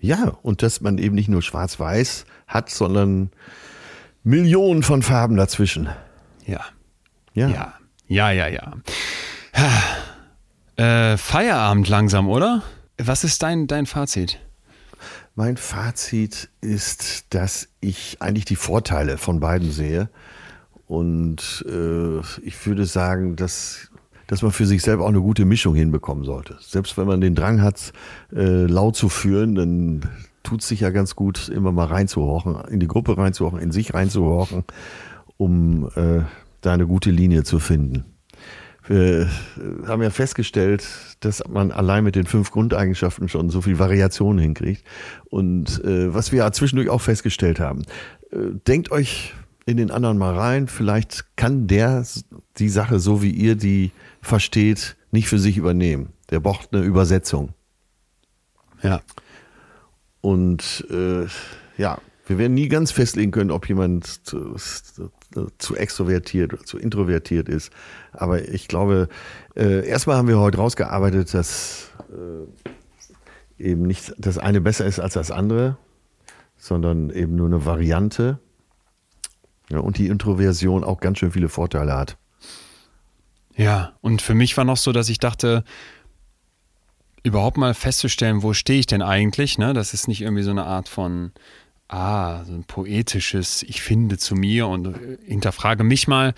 [0.00, 3.30] Ja, und dass man eben nicht nur schwarz-weiß hat, sondern
[4.22, 5.88] Millionen von Farben dazwischen.
[6.46, 6.60] Ja.
[7.34, 7.48] Ja.
[7.48, 7.74] Ja.
[8.06, 8.74] Ja, ja, ja.
[10.76, 12.62] Äh, Feierabend langsam, oder?
[12.98, 14.40] Was ist dein, dein Fazit?
[15.36, 20.08] Mein Fazit ist, dass ich eigentlich die Vorteile von beiden sehe.
[20.86, 23.90] Und äh, ich würde sagen, dass,
[24.26, 26.56] dass man für sich selber auch eine gute Mischung hinbekommen sollte.
[26.60, 27.92] Selbst wenn man den Drang hat,
[28.32, 30.08] äh, laut zu führen, dann
[30.42, 33.94] tut es sich ja ganz gut, immer mal reinzuhorchen, in die Gruppe reinzuhorchen, in sich
[33.94, 34.64] reinzuhorchen,
[35.36, 36.22] um äh,
[36.60, 38.13] da eine gute Linie zu finden.
[38.86, 39.30] Wir
[39.86, 40.86] haben ja festgestellt,
[41.20, 44.84] dass man allein mit den fünf Grundeigenschaften schon so viel Variation hinkriegt.
[45.30, 47.82] Und äh, was wir ja zwischendurch auch festgestellt haben,
[48.30, 48.36] äh,
[48.66, 49.32] denkt euch
[49.66, 52.04] in den anderen mal rein, vielleicht kann der
[52.58, 56.10] die Sache so wie ihr die versteht, nicht für sich übernehmen.
[56.30, 57.54] Der braucht eine Übersetzung.
[58.82, 59.00] Ja.
[60.20, 61.26] Und äh,
[61.78, 64.20] ja, wir werden nie ganz festlegen können, ob jemand
[65.58, 67.72] zu, extrovertiert oder zu introvertiert ist.
[68.12, 69.08] Aber ich glaube,
[69.56, 75.14] äh, erstmal haben wir heute rausgearbeitet, dass äh, eben nicht das eine besser ist als
[75.14, 75.76] das andere,
[76.56, 78.38] sondern eben nur eine Variante.
[79.70, 82.18] Ja, und die Introversion auch ganz schön viele Vorteile hat.
[83.56, 85.64] Ja, und für mich war noch so, dass ich dachte,
[87.22, 89.58] überhaupt mal festzustellen, wo stehe ich denn eigentlich?
[89.58, 89.72] Ne?
[89.72, 91.32] Das ist nicht irgendwie so eine Art von,
[91.88, 96.34] ah, so ein poetisches, ich finde zu mir und äh, hinterfrage mich mal,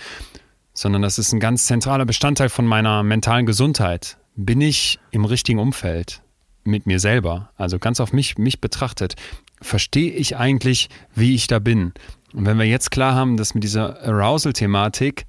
[0.73, 4.18] sondern das ist ein ganz zentraler Bestandteil von meiner mentalen Gesundheit.
[4.35, 6.23] Bin ich im richtigen Umfeld
[6.64, 7.51] mit mir selber?
[7.56, 9.14] Also ganz auf mich, mich betrachtet.
[9.62, 11.94] Verstehe ich eigentlich, wie ich da bin?
[12.35, 15.27] Und wenn wir jetzt klar haben, dass mit dieser Arousal-Thematik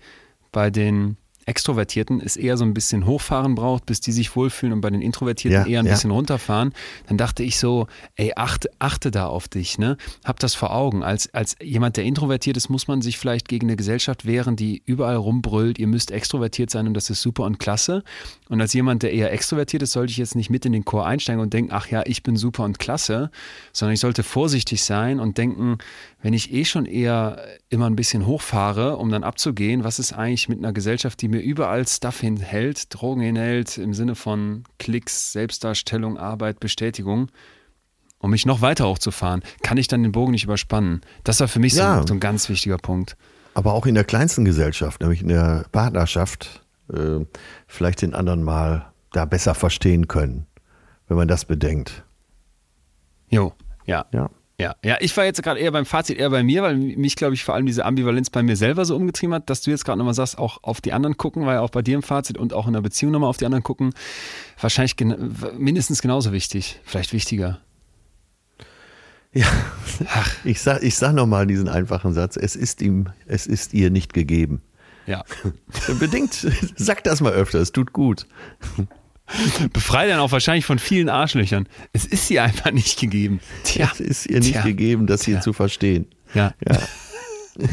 [0.51, 1.15] bei den
[1.47, 5.01] Extrovertierten es eher so ein bisschen hochfahren braucht, bis die sich wohlfühlen und bei den
[5.01, 5.93] Introvertierten Ja, eher ein ja.
[5.93, 6.73] bisschen runterfahren,
[7.07, 9.95] dann dachte ich so, ey, achte, achte da auf dich, ne?
[10.25, 11.03] Hab das vor Augen.
[11.03, 14.83] Als, als jemand, der introvertiert ist, muss man sich vielleicht gegen eine Gesellschaft wehren, die
[14.85, 18.03] überall rumbrüllt, ihr müsst extrovertiert sein und das ist super und klasse.
[18.49, 21.05] Und als jemand, der eher extrovertiert ist, sollte ich jetzt nicht mit in den Chor
[21.05, 23.31] einsteigen und denken, ach ja, ich bin super und klasse,
[23.71, 25.77] sondern ich sollte vorsichtig sein und denken,
[26.21, 30.49] wenn ich eh schon eher immer ein bisschen hochfahre, um dann abzugehen, was ist eigentlich
[30.49, 36.17] mit einer Gesellschaft, die mir überall Stuff hinhält, Drogen hinhält, im Sinne von Klicks, Selbstdarstellung,
[36.17, 37.29] Arbeit, Bestätigung,
[38.19, 41.01] um mich noch weiter hochzufahren, kann ich dann den Bogen nicht überspannen.
[41.23, 41.99] Das war für mich so, Ja.
[42.01, 43.15] ein, so ein ganz wichtiger Punkt.
[43.53, 47.25] Aber auch in der kleinsten Gesellschaft, nämlich in der Partnerschaft, äh,
[47.67, 50.45] vielleicht den anderen mal da besser verstehen können,
[51.07, 52.03] wenn man das bedenkt.
[53.29, 53.53] Jo,
[53.85, 54.05] ja.
[54.11, 54.29] Ja.
[54.59, 57.35] Ja, ja, ich war jetzt gerade eher beim Fazit, eher bei mir, weil mich, glaube
[57.35, 59.99] ich, vor allem diese Ambivalenz bei mir selber so umgetrieben hat, dass du jetzt gerade
[59.99, 62.65] nochmal sagst, auch auf die anderen gucken, ja auch bei dir im Fazit und auch
[62.65, 63.93] in der Beziehung nochmal auf die anderen gucken,
[64.59, 67.59] wahrscheinlich gen mindestens genauso wichtig, vielleicht wichtiger.
[69.31, 69.45] Ja,
[70.43, 72.37] ich sag, ich sag nochmal diesen einfachen Satz.
[72.37, 74.63] Es ist ihm, es ist ihr nicht gegeben.
[75.05, 75.23] Ja.
[75.99, 78.25] Bedingt, sag das mal öfter, es tut gut.
[79.73, 81.67] Befreit dann auch wahrscheinlich von vielen Arschlöchern.
[81.93, 83.39] Es ist sie einfach nicht gegeben.
[83.63, 83.89] Tja.
[83.93, 84.61] Es ist ihr nicht Tja.
[84.63, 85.41] gegeben, das hier Tja.
[85.41, 86.07] zu verstehen.
[86.33, 86.53] Ja.
[86.67, 86.79] Ja.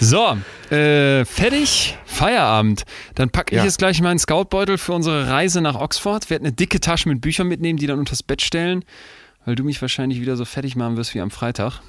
[0.00, 0.36] So,
[0.70, 2.82] äh, fertig, Feierabend.
[3.14, 3.64] Dann packe ich Ja.
[3.64, 7.48] jetzt gleich meinen Scoutbeutel für unsere Reise nach Oxford, werde eine dicke Tasche mit Büchern
[7.48, 8.84] mitnehmen, die dann unters Bett stellen,
[9.46, 11.80] weil du mich wahrscheinlich wieder so fertig machen wirst wie am Freitag.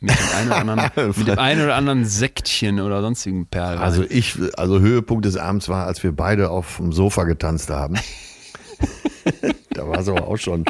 [0.00, 3.78] Mit dem einen oder anderen, mit dem einen oder anderen Sektchen oder sonstigen Perl.
[3.78, 7.96] Also ich, also Höhepunkt des Abends war, als wir beide auf dem Sofa getanzt haben.
[9.70, 10.64] da war es aber auch schon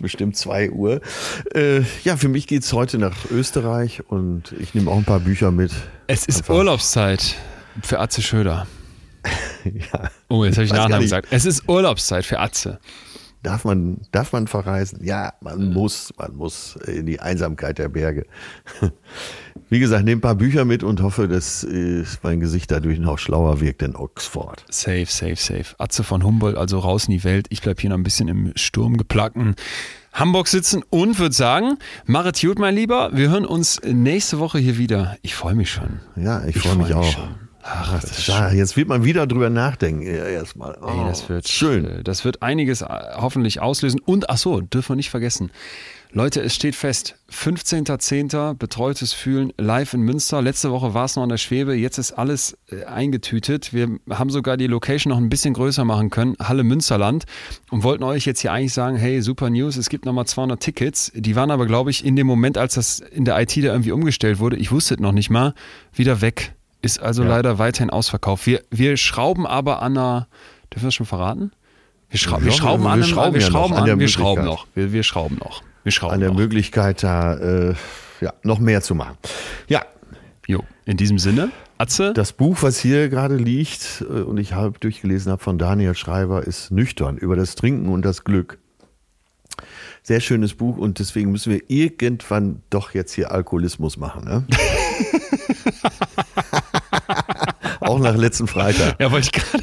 [0.00, 1.00] bestimmt zwei Uhr.
[1.54, 5.50] Äh, ja, für mich geht's heute nach Österreich und ich nehme auch ein paar Bücher
[5.52, 5.70] mit.
[6.08, 7.36] es ist Einfach- Urlaubszeit
[7.82, 8.66] für Atze Schröder.
[9.64, 10.10] Ja.
[10.28, 11.28] Oh, jetzt habe ich Nachnamen gesagt.
[11.30, 12.80] Es ist Urlaubszeit für Atze.
[13.42, 15.00] Darf man, darf man verreisen?
[15.02, 18.26] Ja, man muss, man muss in die Einsamkeit der Berge.
[19.68, 23.18] Wie gesagt, nehme ein paar Bücher mit und hoffe, dass äh, mein Gesicht dadurch noch
[23.18, 24.64] schlauer wirkt in Oxford.
[24.70, 25.74] Safe, safe, safe.
[25.78, 27.46] Atze von Humboldt, also raus in die Welt.
[27.50, 29.56] Ich bleib hier noch ein bisschen im sturmgeplagten
[30.12, 33.10] Hamburg sitzen und würde sagen, machet gut, mein Lieber.
[33.12, 35.16] Wir hören uns nächste Woche hier wieder.
[35.22, 36.00] Ich freue mich schon.
[36.14, 37.12] Ja, ich, freue mich freu auch.
[37.12, 37.41] schon.
[37.64, 40.02] Ach, das ist Ja, jetzt wird man wieder drüber nachdenken.
[40.02, 40.76] Ja, erstmal.
[40.82, 41.84] Oh, Ey, das wird schön.
[41.84, 42.86] äh, Das wird einiges äh,
[43.16, 44.00] hoffentlich auslösen.
[44.04, 45.50] Und ach so, dürfen wir nicht vergessen.
[46.14, 47.14] Leute, es steht fest.
[47.30, 48.54] 15.10.
[48.54, 50.42] betreutes Fühlen live in Münster.
[50.42, 51.74] Letzte Woche war es noch an der Schwebe.
[51.74, 53.72] Jetzt ist alles äh, eingetütet.
[53.72, 56.34] Wir haben sogar die Location noch ein bisschen größer machen können.
[56.38, 57.24] Halle Münsterland.
[57.70, 61.12] Und wollten euch jetzt hier eigentlich sagen, hey, super News, es gibt nochmal 200 Tickets.
[61.14, 63.92] Die waren aber, glaube ich, in dem Moment, als das in der IT da irgendwie
[63.92, 65.54] umgestellt wurde, ich wusste es noch nicht mal,
[65.94, 66.54] wieder weg.
[66.82, 67.28] Ist also Ja.
[67.30, 68.46] leider weiterhin ausverkauft.
[68.46, 70.28] Wir, wir schrauben aber an einer,
[70.72, 71.52] dürfen wir das schon verraten?
[72.10, 74.66] Wir, schrau wir schrauben an, wir schrauben, wir schrauben an, wir schrauben noch.
[74.74, 75.62] Wir, wir schrauben noch.
[75.84, 76.36] Wir schrauben an der noch.
[76.36, 77.74] Möglichkeit, da äh,
[78.20, 79.16] ja, noch mehr zu machen.
[79.68, 79.82] Ja.
[80.46, 82.12] Jo, in diesem Sinne, Atze.
[82.12, 86.42] Das Buch, was hier gerade liegt äh, und ich halb durchgelesen habe von Daniel Schreiber,
[86.42, 88.58] ist nüchtern über das Trinken und das Glück.
[90.02, 94.24] Sehr schönes Buch und deswegen müssen wir irgendwann doch jetzt hier Alkoholismus machen.
[94.24, 94.44] Ne?
[97.92, 99.00] Auch nach letzten Freitag.
[99.00, 99.62] Ja, wollte ich gerade.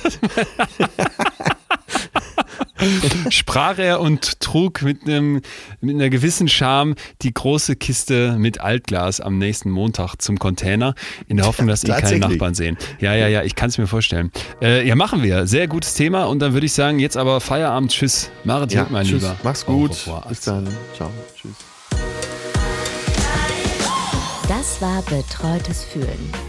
[3.30, 5.42] sprach er und trug mit, einem,
[5.82, 10.96] mit einer gewissen Scham die große Kiste mit Altglas am nächsten Montag zum Container,
[11.28, 12.78] in der Hoffnung, dass ihn keine Nachbarn sehen.
[13.00, 14.32] Ja, ja, ja, ich kann es mir vorstellen.
[14.62, 15.48] Äh, ja, machen wir.
[15.48, 17.92] Sehr gutes Thema und dann würde ich sagen, jetzt aber Feierabend.
[17.92, 18.30] Tschüss.
[18.44, 19.22] Marit ja, mein tschüss.
[19.22, 19.36] Lieber.
[19.44, 20.10] Mach's gut.
[20.28, 20.68] Bis dann.
[20.96, 21.12] Ciao.
[21.36, 21.52] Tschüss.
[24.48, 26.49] Das war Betreutes Fühlen.